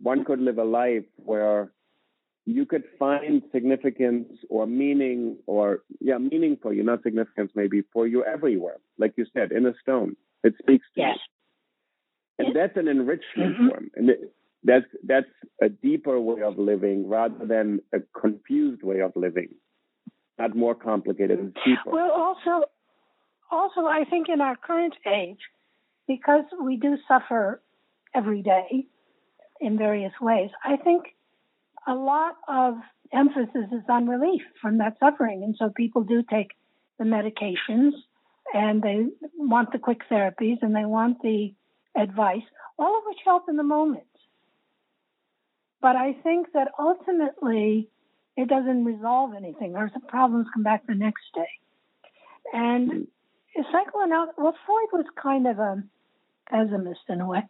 one 0.00 0.24
could 0.24 0.40
live 0.40 0.58
a 0.58 0.64
life 0.64 1.04
where 1.16 1.72
you 2.48 2.64
could 2.64 2.84
find 2.98 3.42
significance 3.52 4.28
or 4.48 4.66
meaning 4.66 5.36
or 5.46 5.82
yeah 6.00 6.16
meaning 6.16 6.56
for 6.62 6.72
you 6.72 6.82
not 6.82 7.02
significance 7.02 7.50
maybe 7.54 7.82
for 7.92 8.06
you 8.06 8.24
everywhere. 8.24 8.78
Like 8.98 9.14
you 9.16 9.26
said 9.34 9.52
in 9.52 9.66
a 9.66 9.74
stone. 9.82 10.16
It 10.42 10.54
speaks 10.58 10.86
to 10.94 11.00
yes. 11.00 11.18
you 12.38 12.46
and 12.46 12.56
that's 12.56 12.76
an 12.76 12.88
enrichment 12.88 13.56
mm-hmm. 13.56 13.68
form. 13.68 13.90
And 13.96 14.10
it, 14.10 14.32
that's 14.64 14.86
that's 15.04 15.26
a 15.60 15.68
deeper 15.68 16.18
way 16.18 16.42
of 16.42 16.58
living 16.58 17.08
rather 17.08 17.44
than 17.44 17.80
a 17.92 17.98
confused 18.18 18.82
way 18.82 19.00
of 19.00 19.12
living. 19.14 19.50
Not 20.38 20.56
more 20.56 20.74
complicated 20.74 21.38
and 21.38 21.54
deeper. 21.66 21.90
Well 21.90 22.10
also 22.10 22.64
also 23.50 23.86
i 23.86 24.04
think 24.04 24.28
in 24.28 24.42
our 24.42 24.56
current 24.56 24.94
age 25.06 25.40
because 26.06 26.44
we 26.62 26.76
do 26.76 26.96
suffer 27.08 27.62
every 28.14 28.42
day 28.42 28.86
in 29.60 29.76
various 29.76 30.12
ways, 30.20 30.50
I 30.64 30.76
think 30.76 31.04
a 31.88 31.94
lot 31.94 32.34
of 32.46 32.74
emphasis 33.12 33.72
is 33.72 33.82
on 33.88 34.06
relief 34.06 34.42
from 34.60 34.78
that 34.78 34.98
suffering. 35.00 35.42
And 35.42 35.56
so 35.58 35.70
people 35.74 36.04
do 36.04 36.22
take 36.30 36.50
the 36.98 37.04
medications 37.04 37.92
and 38.52 38.82
they 38.82 39.06
want 39.36 39.72
the 39.72 39.78
quick 39.78 40.02
therapies 40.10 40.58
and 40.62 40.74
they 40.74 40.84
want 40.84 41.22
the 41.22 41.54
advice, 41.96 42.42
all 42.78 42.98
of 42.98 43.04
which 43.06 43.18
help 43.24 43.44
in 43.48 43.56
the 43.56 43.62
moment. 43.62 44.04
But 45.80 45.96
I 45.96 46.12
think 46.12 46.48
that 46.54 46.68
ultimately 46.78 47.88
it 48.36 48.48
doesn't 48.48 48.84
resolve 48.84 49.32
anything. 49.36 49.74
Or 49.74 49.90
the 49.92 50.00
problems 50.00 50.46
come 50.52 50.62
back 50.62 50.86
the 50.86 50.94
next 50.94 51.24
day. 51.34 51.48
And 52.52 52.90
mm-hmm. 52.90 53.62
psychoanalysis, 53.72 54.34
well, 54.36 54.54
Freud 54.66 54.88
was 54.92 55.06
kind 55.20 55.46
of 55.46 55.58
a 55.58 55.82
pessimist 56.50 57.00
in 57.08 57.20
a 57.20 57.26
way. 57.26 57.42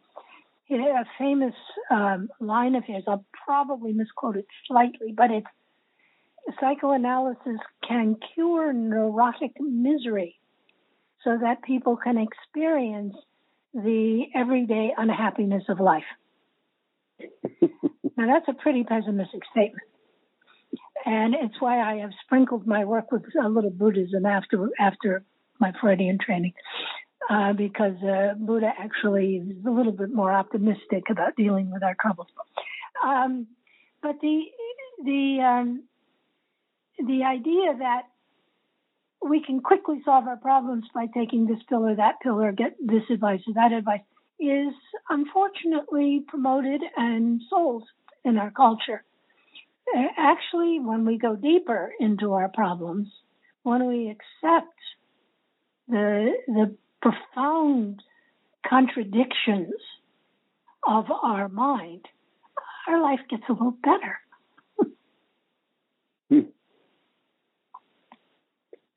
A 0.71 1.05
famous 1.17 1.55
um, 1.89 2.29
line 2.39 2.75
of 2.75 2.83
his. 2.85 3.03
I'll 3.07 3.25
probably 3.45 3.91
misquote 3.91 4.37
it 4.37 4.45
slightly, 4.67 5.13
but 5.15 5.31
it's 5.31 5.47
psychoanalysis 6.59 7.59
can 7.87 8.17
cure 8.33 8.71
neurotic 8.71 9.53
misery 9.59 10.39
so 11.23 11.37
that 11.41 11.63
people 11.63 11.97
can 11.97 12.17
experience 12.17 13.15
the 13.73 14.25
everyday 14.35 14.91
unhappiness 14.97 15.63
of 15.69 15.79
life. 15.79 16.03
now, 17.19 18.27
that's 18.27 18.47
a 18.47 18.53
pretty 18.53 18.83
pessimistic 18.83 19.41
statement. 19.51 19.83
And 21.05 21.33
it's 21.33 21.59
why 21.59 21.79
I 21.79 21.97
have 22.01 22.11
sprinkled 22.25 22.67
my 22.67 22.85
work 22.85 23.11
with 23.11 23.23
a 23.43 23.49
little 23.49 23.71
Buddhism 23.71 24.25
after 24.25 24.69
after 24.79 25.23
my 25.59 25.73
Freudian 25.81 26.17
training 26.23 26.53
uh, 27.29 27.53
because 27.53 27.95
uh, 28.03 28.33
Buddha 28.37 28.71
actually 28.77 29.35
is 29.35 29.65
a 29.65 29.69
little 29.69 29.91
bit 29.91 30.11
more 30.11 30.31
optimistic 30.31 31.03
about 31.11 31.35
dealing 31.35 31.71
with 31.71 31.83
our 31.83 31.95
troubles. 31.99 32.27
Um, 33.05 33.47
but 34.01 34.15
the 34.21 34.41
the 35.03 35.39
um, 35.41 35.83
the 36.97 37.23
idea 37.23 37.77
that 37.77 38.03
we 39.21 39.43
can 39.43 39.59
quickly 39.59 40.01
solve 40.03 40.27
our 40.27 40.37
problems 40.37 40.85
by 40.93 41.05
taking 41.13 41.45
this 41.45 41.59
pill 41.67 41.85
or 41.85 41.95
that 41.95 42.15
pill 42.21 42.41
or 42.41 42.51
get 42.51 42.75
this 42.79 43.03
advice 43.11 43.41
or 43.47 43.53
that 43.53 43.73
advice 43.73 44.01
is 44.39 44.73
unfortunately 45.09 46.23
promoted 46.27 46.81
and 46.95 47.41
sold 47.49 47.83
in 48.23 48.37
our 48.37 48.51
culture. 48.51 49.03
Actually, 50.17 50.79
when 50.79 51.05
we 51.05 51.17
go 51.17 51.35
deeper 51.35 51.91
into 51.99 52.33
our 52.33 52.47
problems, 52.47 53.07
when 53.63 53.87
we 53.87 54.09
accept 54.09 54.73
the 55.87 56.33
the 56.47 56.75
profound 57.01 58.01
contradictions 58.67 59.73
of 60.87 61.05
our 61.23 61.49
mind, 61.49 62.05
our 62.87 63.01
life 63.01 63.19
gets 63.29 63.43
a 63.49 63.53
little 63.53 63.75
better. 63.83 64.19
hmm. 66.29 66.39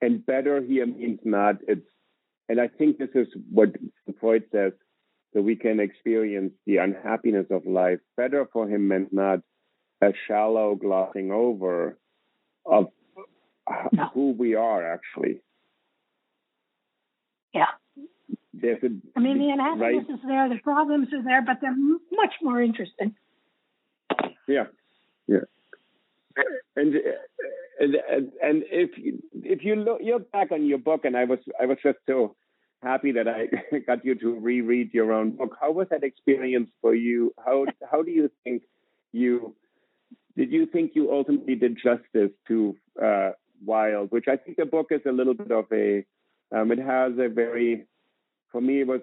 And 0.01 0.27
better 0.27 0.61
here 0.61 0.87
means 0.87 1.21
not 1.25 1.57
it's 1.67 1.87
and 2.49 2.61
I 2.61 2.69
think 2.69 2.99
this 2.99 3.09
is 3.15 3.29
what 3.51 3.71
Freud 4.21 4.45
says, 4.53 4.73
that 5.33 5.43
we 5.43 5.57
can 5.57 5.81
experience 5.81 6.53
the 6.67 6.79
unhappiness 6.79 7.47
of 7.51 7.65
life. 7.65 8.01
Better 8.17 8.47
for 8.53 8.69
him 8.69 8.89
meant 8.89 9.13
not 9.13 9.39
a 10.03 10.13
shallow 10.27 10.75
glossing 10.75 11.31
over 11.31 11.99
of 12.67 12.89
no. 13.93 14.11
who 14.13 14.33
we 14.33 14.55
are 14.55 14.93
actually. 14.93 15.41
Yeah 17.55 17.67
there's 18.53 18.83
a. 18.83 18.89
I 19.17 19.21
mean, 19.21 19.39
the 19.39 19.51
unhappiness 19.51 20.07
right? 20.09 20.15
is 20.15 20.21
there, 20.27 20.49
the 20.49 20.59
problems 20.63 21.09
are 21.13 21.23
there, 21.23 21.43
but 21.43 21.59
they're 21.61 21.77
much 21.77 22.35
more 22.43 22.61
interesting. 22.61 23.15
Yeah, 24.47 24.65
yeah. 25.27 25.45
And 26.77 26.95
and 27.81 27.95
and 28.43 28.63
if 28.71 28.91
if 29.35 29.65
you 29.65 29.77
look 29.77 30.01
you 30.03 30.15
look 30.15 30.31
back 30.33 30.53
on 30.53 30.67
your 30.67 30.79
book, 30.79 31.05
and 31.05 31.17
I 31.17 31.25
was 31.25 31.39
I 31.61 31.67
was 31.67 31.79
just 31.83 31.99
so 32.07 32.37
happy 32.83 33.13
that 33.13 33.29
I 33.29 33.49
got 33.87 34.05
you 34.05 34.15
to 34.17 34.39
reread 34.39 34.93
your 34.93 35.13
own 35.13 35.33
book. 35.33 35.57
How 35.61 35.73
was 35.73 35.89
that 35.91 36.05
experience 36.05 36.71
for 36.81 36.95
you? 36.95 37.35
How 37.45 37.67
how 37.91 38.03
do 38.03 38.11
you 38.11 38.31
think 38.45 38.63
you 39.13 39.55
did 40.37 40.51
you 40.51 40.67
think 40.67 40.93
you 40.95 41.13
ultimately 41.13 41.55
did 41.55 41.77
justice 41.83 42.31
to 42.49 42.77
uh, 43.03 43.31
Wilde, 43.65 44.11
which 44.11 44.27
I 44.29 44.37
think 44.37 44.57
the 44.57 44.65
book 44.65 44.89
is 44.91 45.01
a 45.07 45.13
little 45.13 45.35
bit 45.35 45.51
of 45.51 45.67
a, 45.73 46.05
um, 46.55 46.73
it 46.73 46.79
has 46.79 47.13
a 47.19 47.29
very, 47.29 47.87
for 48.53 48.61
me, 48.61 48.83
it 48.83 48.87
was, 48.87 49.01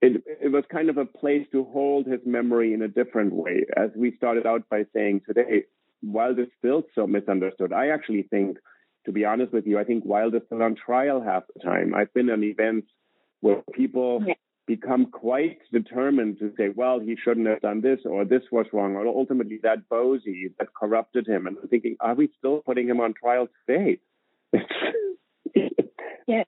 it, 0.00 0.22
it 0.26 0.52
was 0.52 0.64
kind 0.70 0.88
of 0.88 0.96
a 0.96 1.04
place 1.04 1.46
to 1.52 1.64
hold 1.64 2.06
his 2.06 2.20
memory 2.24 2.72
in 2.72 2.82
a 2.82 2.88
different 2.88 3.34
way. 3.34 3.66
As 3.76 3.90
we 3.94 4.16
started 4.16 4.46
out 4.46 4.68
by 4.70 4.84
saying 4.94 5.22
today, 5.26 5.64
Wilde 6.02 6.38
is 6.38 6.48
still 6.58 6.84
so 6.94 7.06
misunderstood. 7.06 7.72
I 7.72 7.88
actually 7.88 8.22
think, 8.22 8.58
to 9.06 9.12
be 9.12 9.24
honest 9.24 9.52
with 9.52 9.66
you, 9.66 9.78
I 9.78 9.84
think 9.84 10.04
Wilde 10.04 10.34
is 10.36 10.42
still 10.46 10.62
on 10.62 10.74
trial 10.74 11.20
half 11.20 11.44
the 11.52 11.60
time. 11.60 11.94
I've 11.94 12.12
been 12.14 12.30
in 12.30 12.42
events 12.44 12.88
where 13.40 13.62
people 13.72 14.22
yeah. 14.26 14.34
become 14.66 15.06
quite 15.06 15.58
determined 15.72 16.38
to 16.38 16.52
say, 16.56 16.70
well, 16.74 17.00
he 17.00 17.16
shouldn't 17.22 17.46
have 17.48 17.60
done 17.60 17.80
this 17.80 18.00
or 18.04 18.24
this 18.24 18.42
was 18.50 18.66
wrong, 18.72 18.96
or 18.96 19.06
ultimately 19.06 19.58
that 19.62 19.88
Bosie 19.88 20.50
that 20.58 20.68
corrupted 20.74 21.26
him. 21.26 21.46
And 21.46 21.56
I'm 21.60 21.68
thinking, 21.68 21.96
are 22.00 22.14
we 22.14 22.30
still 22.38 22.62
putting 22.64 22.88
him 22.88 23.00
on 23.00 23.14
trial 23.14 23.48
today? 23.66 23.98
yeah. 26.26 26.44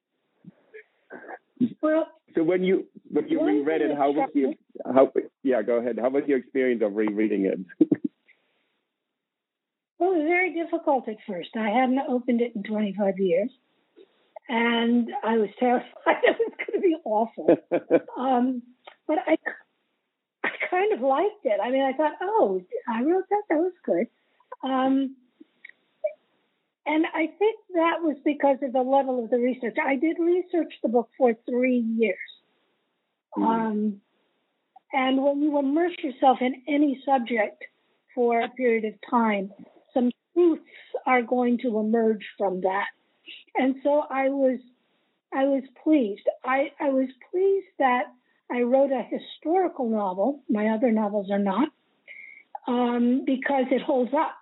Well, 1.80 2.06
so 2.34 2.42
when 2.42 2.64
you 2.64 2.86
when 3.10 3.28
you 3.28 3.44
reread 3.44 3.82
it, 3.82 3.96
how 3.96 4.10
was 4.10 4.28
your 4.34 4.54
how 4.84 5.12
yeah? 5.42 5.62
Go 5.62 5.76
ahead. 5.76 5.98
How 6.00 6.10
was 6.10 6.24
your 6.26 6.38
experience 6.38 6.82
of 6.82 6.94
rereading 6.94 7.46
it? 7.46 7.90
Well, 9.98 10.12
it 10.12 10.18
was 10.18 10.26
very 10.26 10.52
difficult 10.52 11.08
at 11.08 11.16
first. 11.26 11.50
I 11.56 11.70
hadn't 11.70 12.00
opened 12.08 12.40
it 12.40 12.52
in 12.54 12.62
25 12.62 13.18
years, 13.18 13.50
and 14.48 15.08
I 15.22 15.38
was 15.38 15.48
terrified 15.58 16.22
it 16.22 16.36
was 16.38 16.52
going 16.58 16.72
to 16.74 16.80
be 16.80 16.96
awful. 17.04 17.56
um, 18.18 18.62
but 19.06 19.18
I, 19.26 19.36
I 20.42 20.50
kind 20.68 20.92
of 20.92 21.00
liked 21.00 21.44
it. 21.44 21.60
I 21.62 21.70
mean, 21.70 21.82
I 21.82 21.96
thought, 21.96 22.14
oh, 22.20 22.60
I 22.88 23.02
wrote 23.02 23.24
that. 23.30 23.42
That 23.48 23.56
was 23.56 23.72
good. 23.84 24.06
Um, 24.62 25.16
and 26.86 27.06
I 27.06 27.28
think 27.38 27.56
that 27.74 28.02
was 28.02 28.16
because 28.24 28.58
of 28.62 28.72
the 28.72 28.82
level 28.82 29.24
of 29.24 29.30
the 29.30 29.38
research. 29.38 29.76
I 29.82 29.96
did 29.96 30.18
research 30.18 30.72
the 30.82 30.88
book 30.88 31.08
for 31.16 31.34
three 31.48 31.78
years. 31.78 32.16
Mm-hmm. 33.36 33.44
Um, 33.44 34.00
and 34.92 35.22
when 35.22 35.42
you 35.42 35.58
immerse 35.58 35.96
yourself 36.02 36.38
in 36.40 36.62
any 36.68 37.02
subject 37.04 37.64
for 38.14 38.40
a 38.40 38.48
period 38.48 38.84
of 38.84 38.94
time, 39.10 39.50
some 39.92 40.10
truths 40.34 40.62
are 41.06 41.22
going 41.22 41.58
to 41.58 41.78
emerge 41.78 42.24
from 42.38 42.60
that. 42.60 42.86
And 43.56 43.76
so 43.82 44.04
I 44.10 44.28
was 44.28 44.60
I 45.34 45.44
was 45.44 45.64
pleased. 45.82 46.22
I, 46.44 46.70
I 46.78 46.90
was 46.90 47.08
pleased 47.30 47.66
that 47.80 48.04
I 48.52 48.60
wrote 48.60 48.92
a 48.92 49.02
historical 49.02 49.88
novel. 49.88 50.44
My 50.48 50.68
other 50.68 50.92
novels 50.92 51.28
are 51.30 51.40
not, 51.40 51.70
um, 52.68 53.24
because 53.26 53.64
it 53.72 53.82
holds 53.82 54.12
up 54.14 54.36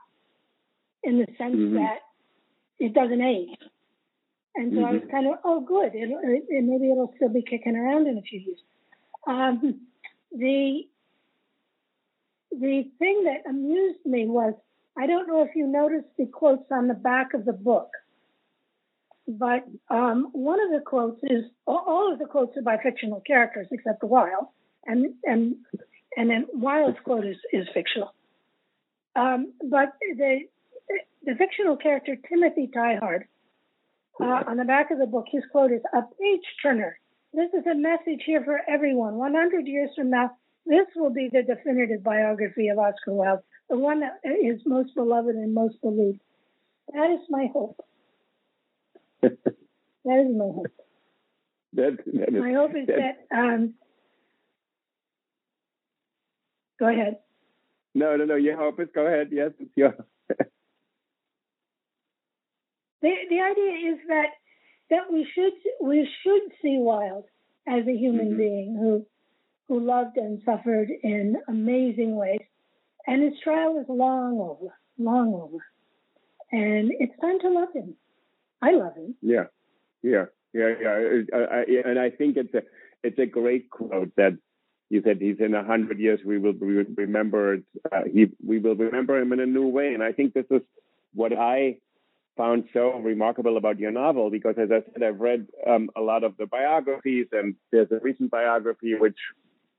in 1.02 1.18
the 1.18 1.26
sense 1.38 1.56
mm-hmm. 1.56 1.76
that 1.76 2.00
it 2.82 2.94
doesn't 2.94 3.22
age. 3.22 3.50
And 4.54 4.72
so 4.72 4.78
mm-hmm. 4.78 4.84
I 4.84 4.92
was 4.92 5.00
mm-hmm. 5.02 5.10
kind 5.10 5.26
of, 5.28 5.34
oh, 5.44 5.60
good. 5.60 5.92
It, 5.94 6.10
it, 6.10 6.64
maybe 6.64 6.90
it'll 6.90 7.12
still 7.16 7.28
be 7.28 7.42
kicking 7.42 7.76
around 7.76 8.06
in 8.06 8.18
a 8.18 8.22
few 8.22 8.40
years. 8.40 8.58
Um, 9.26 9.80
the 10.32 10.82
the 12.50 12.82
thing 12.98 13.24
that 13.24 13.48
amused 13.48 14.04
me 14.04 14.26
was 14.26 14.54
I 14.98 15.06
don't 15.06 15.28
know 15.28 15.42
if 15.42 15.50
you 15.54 15.66
noticed 15.66 16.08
the 16.18 16.26
quotes 16.26 16.70
on 16.70 16.88
the 16.88 16.94
back 16.94 17.32
of 17.34 17.44
the 17.44 17.52
book, 17.52 17.88
but 19.26 19.64
um, 19.88 20.28
one 20.32 20.60
of 20.60 20.70
the 20.70 20.84
quotes 20.84 21.20
is 21.22 21.44
all 21.66 22.12
of 22.12 22.18
the 22.18 22.26
quotes 22.26 22.56
are 22.56 22.62
by 22.62 22.76
fictional 22.82 23.22
characters 23.26 23.68
except 23.70 24.00
the 24.00 24.06
Wilde, 24.06 24.48
and 24.84 25.14
and 25.24 25.56
and 26.16 26.28
then 26.28 26.46
Wilde's 26.52 26.98
quote 27.04 27.24
is, 27.24 27.36
is 27.52 27.66
fictional. 27.72 28.12
Um, 29.14 29.52
but 29.70 29.92
the 30.16 30.40
the 31.24 31.34
fictional 31.34 31.76
character 31.76 32.16
Timothy 32.28 32.68
Tyhard 32.74 33.24
uh, 34.20 34.44
on 34.46 34.56
the 34.56 34.64
back 34.64 34.90
of 34.90 34.98
the 34.98 35.06
book, 35.06 35.26
his 35.30 35.42
quote 35.50 35.72
is 35.72 35.82
a 35.94 36.02
page 36.20 36.44
turner. 36.62 36.98
This 37.32 37.48
is 37.54 37.66
a 37.66 37.74
message 37.74 38.22
here 38.26 38.44
for 38.44 38.60
everyone. 38.68 39.14
100 39.14 39.66
years 39.66 39.90
from 39.96 40.10
now, 40.10 40.32
this 40.66 40.86
will 40.94 41.10
be 41.10 41.30
the 41.32 41.42
definitive 41.42 42.04
biography 42.04 42.68
of 42.68 42.78
Oscar 42.78 43.12
Wilde 43.12 43.40
the 43.72 43.78
one 43.78 44.00
that 44.00 44.20
is 44.24 44.60
most 44.66 44.94
beloved 44.94 45.34
and 45.34 45.54
most 45.54 45.80
believed. 45.80 46.20
That 46.92 47.10
is 47.10 47.20
my 47.30 47.48
hope. 47.52 47.82
that 49.22 49.32
is 49.32 50.36
my 50.36 50.44
hope. 50.44 50.66
That, 51.72 51.96
that 52.04 52.28
is, 52.28 52.42
my 52.42 52.52
hope 52.52 52.72
is 52.76 52.86
that. 52.88 53.16
that 53.30 53.36
um, 53.36 53.74
go 56.78 56.86
ahead. 56.86 57.20
No, 57.94 58.16
no, 58.16 58.26
no. 58.26 58.34
Your 58.34 58.58
hope 58.58 58.78
is 58.78 58.88
go 58.94 59.06
ahead. 59.06 59.28
Yes, 59.32 59.52
it's 59.58 59.74
your. 59.74 59.94
the 63.02 63.12
the 63.28 63.40
idea 63.40 63.92
is 63.92 63.98
that 64.08 64.28
that 64.90 65.12
we 65.12 65.26
should 65.34 65.52
we 65.80 66.08
should 66.22 66.42
see 66.62 66.78
Wilde 66.78 67.24
as 67.66 67.86
a 67.86 67.96
human 67.96 68.28
mm-hmm. 68.28 68.38
being 68.38 68.76
who 68.78 69.06
who 69.68 69.84
loved 69.84 70.16
and 70.16 70.40
suffered 70.44 70.88
in 71.02 71.36
amazing 71.48 72.16
ways 72.16 72.40
and 73.06 73.22
his 73.22 73.34
trial 73.42 73.78
is 73.78 73.86
long 73.88 74.38
over, 74.38 74.74
long 74.98 75.34
over. 75.34 75.58
And 76.52 76.92
it's 76.98 77.18
time 77.20 77.40
to 77.40 77.48
love 77.48 77.72
him. 77.74 77.94
I 78.60 78.72
love 78.72 78.94
him. 78.94 79.14
Yeah, 79.22 79.44
yeah, 80.02 80.26
yeah, 80.52 80.74
yeah. 80.80 81.22
I, 81.34 81.38
I, 81.38 81.64
and 81.84 81.98
I 81.98 82.10
think 82.10 82.36
it's 82.36 82.54
a 82.54 82.62
it's 83.02 83.18
a 83.18 83.26
great 83.26 83.70
quote 83.70 84.12
that 84.16 84.38
you 84.88 85.02
said 85.02 85.18
he's 85.20 85.40
in 85.40 85.54
a 85.54 85.64
hundred 85.64 85.98
years 85.98 86.20
we 86.24 86.38
will 86.38 86.52
remember 86.52 87.54
it. 87.54 87.64
Uh, 87.90 88.02
he 88.12 88.26
we 88.44 88.58
will 88.58 88.76
remember 88.76 89.18
him 89.18 89.32
in 89.32 89.40
a 89.40 89.46
new 89.46 89.66
way. 89.66 89.94
And 89.94 90.02
I 90.02 90.12
think 90.12 90.34
this 90.34 90.44
is 90.50 90.60
what 91.14 91.32
I 91.32 91.78
found 92.36 92.64
so 92.72 92.98
remarkable 92.98 93.56
about 93.56 93.78
your 93.78 93.90
novel 93.90 94.30
because, 94.30 94.56
as 94.58 94.70
I 94.70 94.80
said, 94.92 95.02
I've 95.02 95.20
read 95.20 95.46
um, 95.68 95.90
a 95.96 96.00
lot 96.00 96.24
of 96.24 96.36
the 96.38 96.46
biographies, 96.46 97.26
and 97.32 97.54
there's 97.70 97.90
a 97.90 97.98
recent 98.02 98.30
biography 98.30 98.94
which 98.94 99.18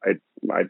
I 0.04 0.12
I 0.52 0.64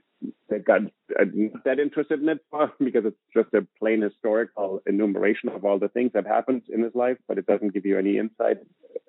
got 0.60 0.82
I'm 1.20 1.52
not 1.54 1.64
that 1.66 1.80
interested 1.80 2.22
in 2.22 2.30
it 2.30 2.40
because 2.80 3.06
it's 3.06 3.18
just 3.34 3.54
a 3.54 3.68
plain 3.80 4.02
historical 4.02 4.82
enumeration 4.86 5.50
of 5.50 5.66
all 5.66 5.80
the 5.80 5.90
things 5.90 6.12
that 6.14 6.26
happened 6.26 6.64
in 6.70 6.84
his 6.84 6.96
life, 6.96 7.18
but 7.28 7.38
it 7.38 7.46
doesn't 7.46 7.74
give 7.74 7.86
you 7.86 7.98
any 7.98 8.18
insight. 8.18 8.58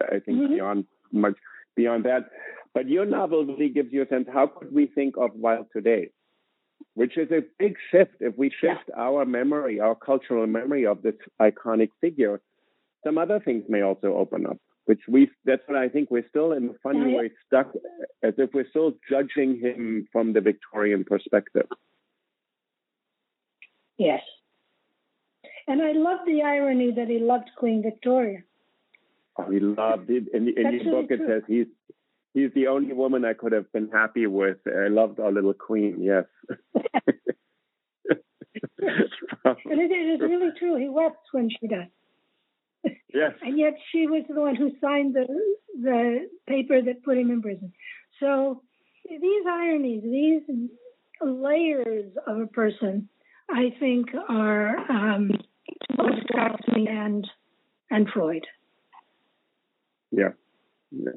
I 0.01 0.19
think 0.19 0.39
mm-hmm. 0.39 0.55
beyond 0.55 0.85
much 1.13 1.37
beyond 1.77 2.05
that. 2.05 2.31
But 2.73 2.89
your 2.89 3.07
novel 3.07 3.45
really 3.45 3.69
gives 3.69 3.93
you 3.93 4.03
a 4.03 4.09
sense. 4.09 4.27
How 4.33 4.47
could 4.47 4.75
we 4.75 4.87
think 4.87 5.17
of 5.17 5.31
Wilde 5.35 5.67
today? 5.73 6.11
Which 6.95 7.17
is 7.17 7.31
a 7.31 7.43
big 7.59 7.77
shift. 7.91 8.17
If 8.21 8.37
we 8.37 8.51
shift 8.51 8.89
yeah. 8.89 8.97
our 8.97 9.25
memory, 9.25 9.81
our 9.81 9.95
cultural 9.95 10.47
memory 10.47 10.87
of 10.87 11.03
this 11.03 11.15
iconic 11.41 11.91
figure, 12.01 12.41
some 13.05 13.19
other 13.19 13.41
things 13.41 13.65
may 13.69 13.83
also 13.83 14.15
open 14.15 14.47
up 14.47 14.59
which 14.87 15.01
we 15.09 15.31
that's 15.45 15.63
what 15.67 15.79
I 15.79 15.89
think 15.89 16.11
we're 16.11 16.29
still 16.29 16.53
in 16.53 16.71
a 16.71 16.75
funny 16.83 17.15
way 17.15 17.31
stuck 17.47 17.73
as 18.23 18.35
if 18.39 18.51
we're 18.53 18.69
still 18.69 18.93
judging 19.09 19.59
him 19.61 20.07
from 20.13 20.33
the 20.33 20.41
Victorian 20.41 21.05
perspective. 21.05 21.67
Yes. 23.97 24.21
And 25.67 25.81
I 25.81 25.93
love 25.93 26.19
the 26.27 26.43
irony 26.43 26.93
that 26.93 27.09
he 27.09 27.19
loved 27.19 27.51
Queen 27.57 27.83
Victoria. 27.83 28.43
Oh, 29.39 29.51
he 29.51 29.61
loved 29.61 30.11
it. 30.11 30.25
In, 30.35 30.49
in 30.49 30.81
your 30.81 31.03
book, 31.03 31.11
it 31.11 31.21
says 31.27 31.43
he's 31.49 31.67
he's 32.35 32.51
the 32.55 32.67
only 32.67 32.93
woman 32.93 33.25
I 33.25 33.33
could 33.33 33.53
have 33.53 33.73
been 33.73 33.89
happy 33.89 34.27
with. 34.27 34.59
I 34.67 34.89
loved 34.89 35.19
our 35.19 35.33
little 35.33 35.55
queen. 35.55 36.03
Yes. 36.03 36.25
and 38.85 39.81
it, 39.81 39.91
it 39.91 40.15
is 40.15 40.21
really 40.21 40.51
true. 40.59 40.77
He 40.77 40.89
wept 40.91 41.27
when 41.33 41.49
she 41.49 41.67
died. 41.67 41.91
Yes. 43.15 43.33
and 43.43 43.57
yet 43.57 43.75
she 43.93 44.09
was 44.09 44.25
the 44.29 44.41
one 44.41 44.57
who 44.57 44.73
signed 44.81 45.15
the 45.15 45.27
the 45.81 46.29
paper 46.49 46.83
that 46.83 47.05
put 47.05 47.17
him 47.17 47.31
in 47.31 47.43
prison. 47.43 47.73
So 48.19 48.63
these 49.09 49.47
ironies, 49.47 50.03
these 50.03 50.69
layers 51.21 52.13
of 52.27 52.41
a 52.41 52.47
person, 52.47 53.09
I 53.49 53.75
think, 53.79 54.09
are 54.29 54.79
um, 54.91 55.31
me 56.75 56.89
and 56.89 57.27
and 57.91 58.09
Freud. 58.13 58.47
Yeah. 60.11 60.31
yeah. 60.91 61.13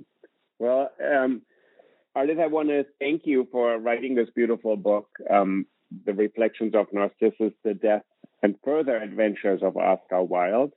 Well, 0.60 0.92
um, 1.04 1.42
Ardith, 2.16 2.42
I 2.42 2.48
want 2.48 2.70
to 2.70 2.86
thank 3.00 3.24
you 3.26 3.48
for 3.52 3.78
writing 3.78 4.16
this 4.16 4.30
beautiful 4.36 4.76
book, 4.76 5.08
um, 5.30 5.66
The 6.06 6.14
Reflections 6.14 6.74
of 6.76 6.88
Narcissus, 6.92 7.54
The 7.64 7.74
Death 7.74 8.04
and 8.42 8.56
Further 8.64 8.98
Adventures 8.98 9.62
of 9.64 9.78
Oscar 9.78 10.24
Wilde. 10.24 10.74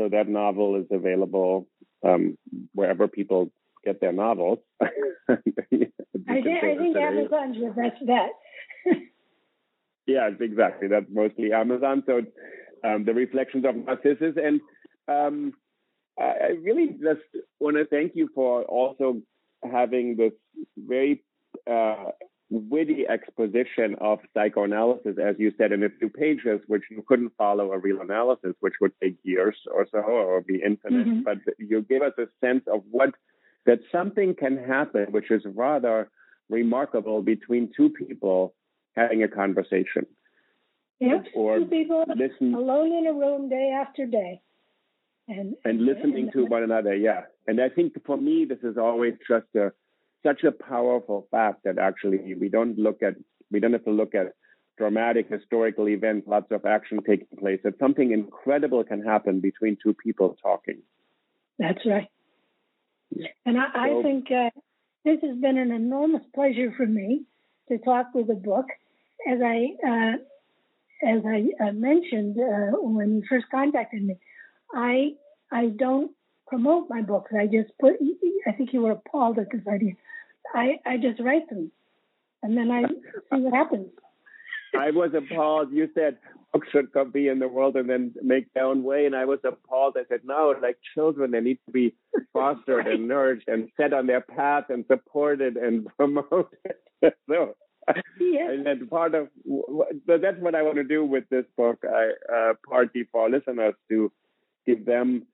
So 0.00 0.08
that 0.08 0.30
novel 0.30 0.76
is 0.76 0.86
available 0.90 1.68
um, 2.02 2.38
wherever 2.72 3.06
people 3.06 3.52
get 3.84 4.00
their 4.00 4.14
novels. 4.14 4.60
I 4.80 5.36
think, 5.44 5.92
I 6.18 6.76
think 6.78 6.96
Amazon's 6.96 7.58
your 7.58 7.74
best 7.74 8.06
bet. 8.06 8.30
yes, 10.06 10.32
exactly. 10.40 10.88
That's 10.88 11.04
mostly 11.12 11.52
Amazon. 11.52 12.02
So 12.06 12.22
um, 12.82 13.04
the 13.04 13.12
reflections 13.12 13.66
of 13.66 13.76
Narcissus. 13.76 14.36
And 14.42 14.62
um, 15.06 15.52
I 16.18 16.56
really 16.62 16.96
just 16.98 17.44
want 17.58 17.76
to 17.76 17.84
thank 17.84 18.12
you 18.14 18.30
for 18.34 18.62
also 18.62 19.20
having 19.62 20.16
this 20.16 20.32
very 20.78 21.22
uh, 21.70 22.12
witty 22.50 23.06
exposition 23.08 23.94
of 24.00 24.18
psychoanalysis, 24.34 25.16
as 25.22 25.36
you 25.38 25.52
said, 25.56 25.72
in 25.72 25.84
a 25.84 25.88
few 25.88 26.08
pages, 26.08 26.60
which 26.66 26.82
you 26.90 27.02
couldn't 27.06 27.32
follow 27.38 27.72
a 27.72 27.78
real 27.78 28.00
analysis, 28.00 28.54
which 28.60 28.74
would 28.80 28.92
take 29.02 29.16
years 29.22 29.56
or 29.72 29.86
so 29.90 29.98
or 29.98 30.40
be 30.40 30.60
infinite. 30.64 31.06
Mm-hmm. 31.06 31.22
But 31.22 31.38
you 31.58 31.82
give 31.82 32.02
us 32.02 32.12
a 32.18 32.26
sense 32.44 32.64
of 32.72 32.82
what 32.90 33.10
that 33.66 33.78
something 33.92 34.34
can 34.34 34.56
happen, 34.56 35.12
which 35.12 35.30
is 35.30 35.42
rather 35.54 36.10
remarkable 36.48 37.22
between 37.22 37.70
two 37.76 37.90
people 37.90 38.54
having 38.96 39.22
a 39.22 39.28
conversation. 39.28 40.06
Yes, 40.98 41.24
or 41.34 41.60
two 41.60 41.66
people 41.66 42.04
listen, 42.08 42.54
alone 42.54 42.92
in 42.92 43.06
a 43.06 43.12
room 43.12 43.48
day 43.48 43.72
after 43.74 44.06
day. 44.06 44.42
And, 45.28 45.54
and 45.64 45.86
listening 45.86 46.24
and, 46.24 46.32
to 46.32 46.44
one 46.46 46.64
another, 46.64 46.94
yeah. 46.94 47.22
And 47.46 47.60
I 47.60 47.68
think 47.68 47.94
for 48.04 48.16
me, 48.16 48.44
this 48.44 48.58
is 48.64 48.76
always 48.76 49.14
just 49.28 49.46
a 49.54 49.72
such 50.24 50.44
a 50.44 50.52
powerful 50.52 51.26
fact 51.30 51.64
that 51.64 51.78
actually 51.78 52.34
we 52.34 52.48
don't 52.48 52.78
look 52.78 53.02
at 53.02 53.14
we 53.50 53.60
don't 53.60 53.72
have 53.72 53.84
to 53.84 53.90
look 53.90 54.14
at 54.14 54.34
dramatic 54.78 55.28
historical 55.28 55.88
events, 55.88 56.26
lots 56.26 56.50
of 56.50 56.64
action 56.64 57.00
taking 57.06 57.26
place. 57.38 57.60
That 57.64 57.78
something 57.78 58.12
incredible 58.12 58.82
can 58.84 59.02
happen 59.02 59.40
between 59.40 59.76
two 59.82 59.94
people 59.94 60.36
talking. 60.42 60.78
That's 61.58 61.84
right. 61.84 62.08
Yeah. 63.14 63.28
And 63.44 63.58
I, 63.58 63.66
I 63.74 64.02
think 64.02 64.28
uh, 64.30 64.50
this 65.04 65.18
has 65.22 65.36
been 65.38 65.58
an 65.58 65.72
enormous 65.72 66.22
pleasure 66.34 66.72
for 66.76 66.86
me 66.86 67.24
to 67.68 67.78
talk 67.78 68.06
with 68.14 68.28
the 68.28 68.34
book. 68.34 68.66
As 69.30 69.38
I 69.44 69.68
uh, 69.86 70.16
as 71.02 71.22
I 71.26 71.64
uh, 71.64 71.72
mentioned 71.72 72.38
uh, 72.38 72.78
when 72.78 73.16
you 73.16 73.22
first 73.28 73.46
contacted 73.50 74.02
me, 74.02 74.16
I 74.74 75.12
I 75.52 75.66
don't 75.66 76.12
promote 76.46 76.88
my 76.88 77.02
books. 77.02 77.32
I 77.38 77.46
just 77.46 77.70
put. 77.80 77.94
I 78.46 78.52
think 78.52 78.72
you 78.72 78.82
were 78.82 78.92
appalled 78.92 79.38
at 79.38 79.50
this 79.52 79.66
idea. 79.68 79.92
I, 80.54 80.78
I 80.86 80.96
just 80.96 81.20
write 81.20 81.48
them, 81.48 81.70
and 82.42 82.56
then 82.56 82.70
I 82.70 82.82
see 82.82 83.42
what 83.42 83.54
happens. 83.54 83.88
I 84.78 84.90
was 84.90 85.10
appalled. 85.14 85.72
You 85.72 85.88
said 85.94 86.18
books 86.52 86.68
should 86.72 86.92
come 86.92 87.10
be 87.10 87.28
in 87.28 87.38
the 87.38 87.48
world 87.48 87.76
and 87.76 87.88
then 87.88 88.12
make 88.22 88.52
their 88.54 88.64
own 88.64 88.82
way, 88.82 89.06
and 89.06 89.14
I 89.14 89.24
was 89.24 89.38
appalled. 89.44 89.96
I 89.96 90.04
said, 90.08 90.20
no, 90.24 90.54
like 90.60 90.78
children, 90.94 91.30
they 91.30 91.40
need 91.40 91.58
to 91.66 91.72
be 91.72 91.94
fostered 92.32 92.86
right. 92.86 92.94
and 92.94 93.08
nourished 93.08 93.48
and 93.48 93.68
set 93.76 93.92
on 93.92 94.06
their 94.06 94.20
path 94.20 94.64
and 94.68 94.84
supported 94.86 95.56
and 95.56 95.86
promoted. 95.96 96.58
so, 97.28 97.56
yes. 98.18 98.50
and 98.50 98.66
that's 98.66 98.88
part 98.88 99.14
of 99.14 99.28
so 99.46 100.18
that's 100.18 100.38
what 100.40 100.54
I 100.54 100.62
want 100.62 100.76
to 100.76 100.84
do 100.84 101.04
with 101.04 101.28
this 101.30 101.44
book. 101.56 101.84
I 101.84 102.10
uh, 102.32 102.54
partly 102.68 103.08
for 103.10 103.30
listeners 103.30 103.74
to 103.88 104.12
give 104.66 104.84
them 104.84 105.26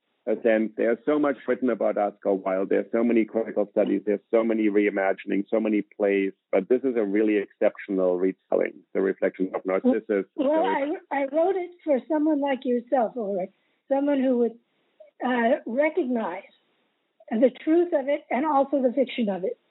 sense. 0.43 0.72
There's 0.77 0.99
so 1.07 1.18
much 1.18 1.37
written 1.47 1.70
about 1.70 1.97
Oscar 1.97 2.35
Wilde. 2.35 2.68
There's 2.70 2.91
so 2.91 3.05
many 3.05 3.24
critical 3.24 3.68
studies. 3.70 4.03
There's 4.05 4.20
so 4.31 4.43
many 4.43 4.68
reimagining, 4.68 5.45
so 5.49 5.61
many 5.61 5.83
plays. 5.83 6.33
But 6.51 6.68
this 6.68 6.83
is 6.83 6.97
a 6.97 7.05
really 7.05 7.37
exceptional 7.37 8.18
retelling, 8.18 8.74
the 8.93 9.01
reflection 9.01 9.51
of 9.55 9.64
Narcissus. 9.64 10.27
Well, 10.35 10.64
I, 10.64 10.95
I 11.12 11.27
wrote 11.33 11.57
it 11.57 11.70
for 11.85 11.99
someone 12.09 12.41
like 12.41 12.64
yourself, 12.64 13.16
Ulrich, 13.16 13.51
someone 13.89 14.20
who 14.20 14.39
would 14.39 14.59
uh, 15.24 15.61
recognize 15.66 16.43
the 17.31 17.51
truth 17.64 17.93
of 17.93 18.09
it 18.09 18.24
and 18.31 18.45
also 18.45 18.83
the 18.83 18.93
fiction 18.93 19.29
of 19.29 19.45
it. 19.45 19.59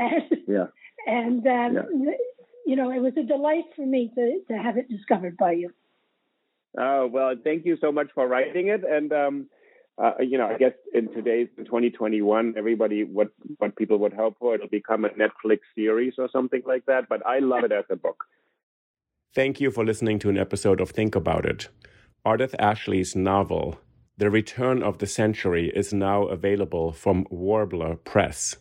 And, 0.00 0.42
yeah. 0.46 0.66
And, 1.08 1.44
um, 1.44 2.04
yeah. 2.04 2.12
you 2.64 2.76
know, 2.76 2.92
it 2.92 3.00
was 3.00 3.14
a 3.16 3.24
delight 3.24 3.64
for 3.74 3.84
me 3.84 4.12
to, 4.14 4.40
to 4.46 4.56
have 4.56 4.76
it 4.76 4.88
discovered 4.88 5.36
by 5.36 5.52
you. 5.52 5.72
Oh, 6.78 7.08
well, 7.08 7.34
thank 7.42 7.66
you 7.66 7.76
so 7.80 7.90
much 7.90 8.06
for 8.14 8.28
writing 8.28 8.68
it. 8.68 8.84
And, 8.88 9.12
um, 9.12 9.46
uh, 10.02 10.12
you 10.20 10.38
know, 10.38 10.46
I 10.46 10.56
guess 10.56 10.74
in 10.94 11.12
today's 11.12 11.48
in 11.58 11.64
2021, 11.64 12.54
everybody 12.56 13.02
what 13.02 13.28
what 13.58 13.74
people 13.76 13.98
would 13.98 14.12
hope 14.12 14.36
for 14.38 14.54
it'll 14.54 14.68
become 14.68 15.04
a 15.04 15.08
Netflix 15.10 15.60
series 15.74 16.14
or 16.18 16.28
something 16.32 16.62
like 16.66 16.86
that. 16.86 17.08
But 17.08 17.26
I 17.26 17.40
love 17.40 17.64
it 17.64 17.72
as 17.72 17.84
a 17.90 17.96
book. 17.96 18.24
Thank 19.34 19.60
you 19.60 19.70
for 19.70 19.84
listening 19.84 20.18
to 20.20 20.30
an 20.30 20.38
episode 20.38 20.80
of 20.80 20.90
Think 20.90 21.14
About 21.14 21.44
It. 21.44 21.68
Ardith 22.24 22.54
Ashley's 22.58 23.16
novel, 23.16 23.78
The 24.16 24.30
Return 24.30 24.82
of 24.82 24.98
the 24.98 25.06
Century, 25.06 25.70
is 25.74 25.92
now 25.92 26.24
available 26.24 26.92
from 26.92 27.26
Warbler 27.30 27.96
Press. 27.96 28.56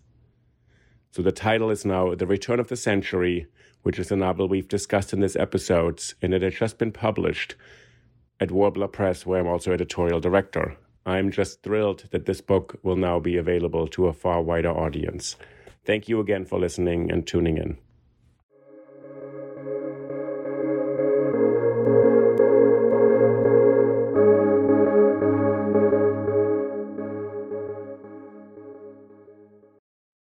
So 1.11 1.21
the 1.21 1.31
title 1.31 1.69
is 1.69 1.85
now 1.85 2.13
The 2.15 2.27
Return 2.27 2.59
of 2.59 2.67
the 2.67 2.75
Century, 2.75 3.47
which 3.83 3.99
is 3.99 4.11
a 4.11 4.15
novel 4.15 4.47
we've 4.47 4.67
discussed 4.67 5.13
in 5.13 5.19
this 5.19 5.35
episode, 5.35 6.01
and 6.21 6.33
it 6.33 6.41
has 6.41 6.55
just 6.55 6.77
been 6.77 6.91
published 6.91 7.55
at 8.39 8.51
Warbler 8.51 8.87
Press, 8.87 9.25
where 9.25 9.39
I'm 9.39 9.47
also 9.47 9.71
editorial 9.71 10.19
director. 10.19 10.77
I'm 11.07 11.31
just 11.31 11.63
thrilled 11.63 12.03
that 12.11 12.25
this 12.25 12.41
book 12.41 12.79
will 12.83 12.97
now 12.97 13.17
be 13.17 13.37
available 13.37 13.87
to 13.87 14.07
a 14.07 14.13
far 14.13 14.41
wider 14.41 14.71
audience. 14.71 15.37
Thank 15.85 16.09
you 16.09 16.19
again 16.19 16.43
for 16.43 16.59
listening 16.59 17.09
and 17.09 17.25
tuning 17.25 17.57
in. 17.57 17.77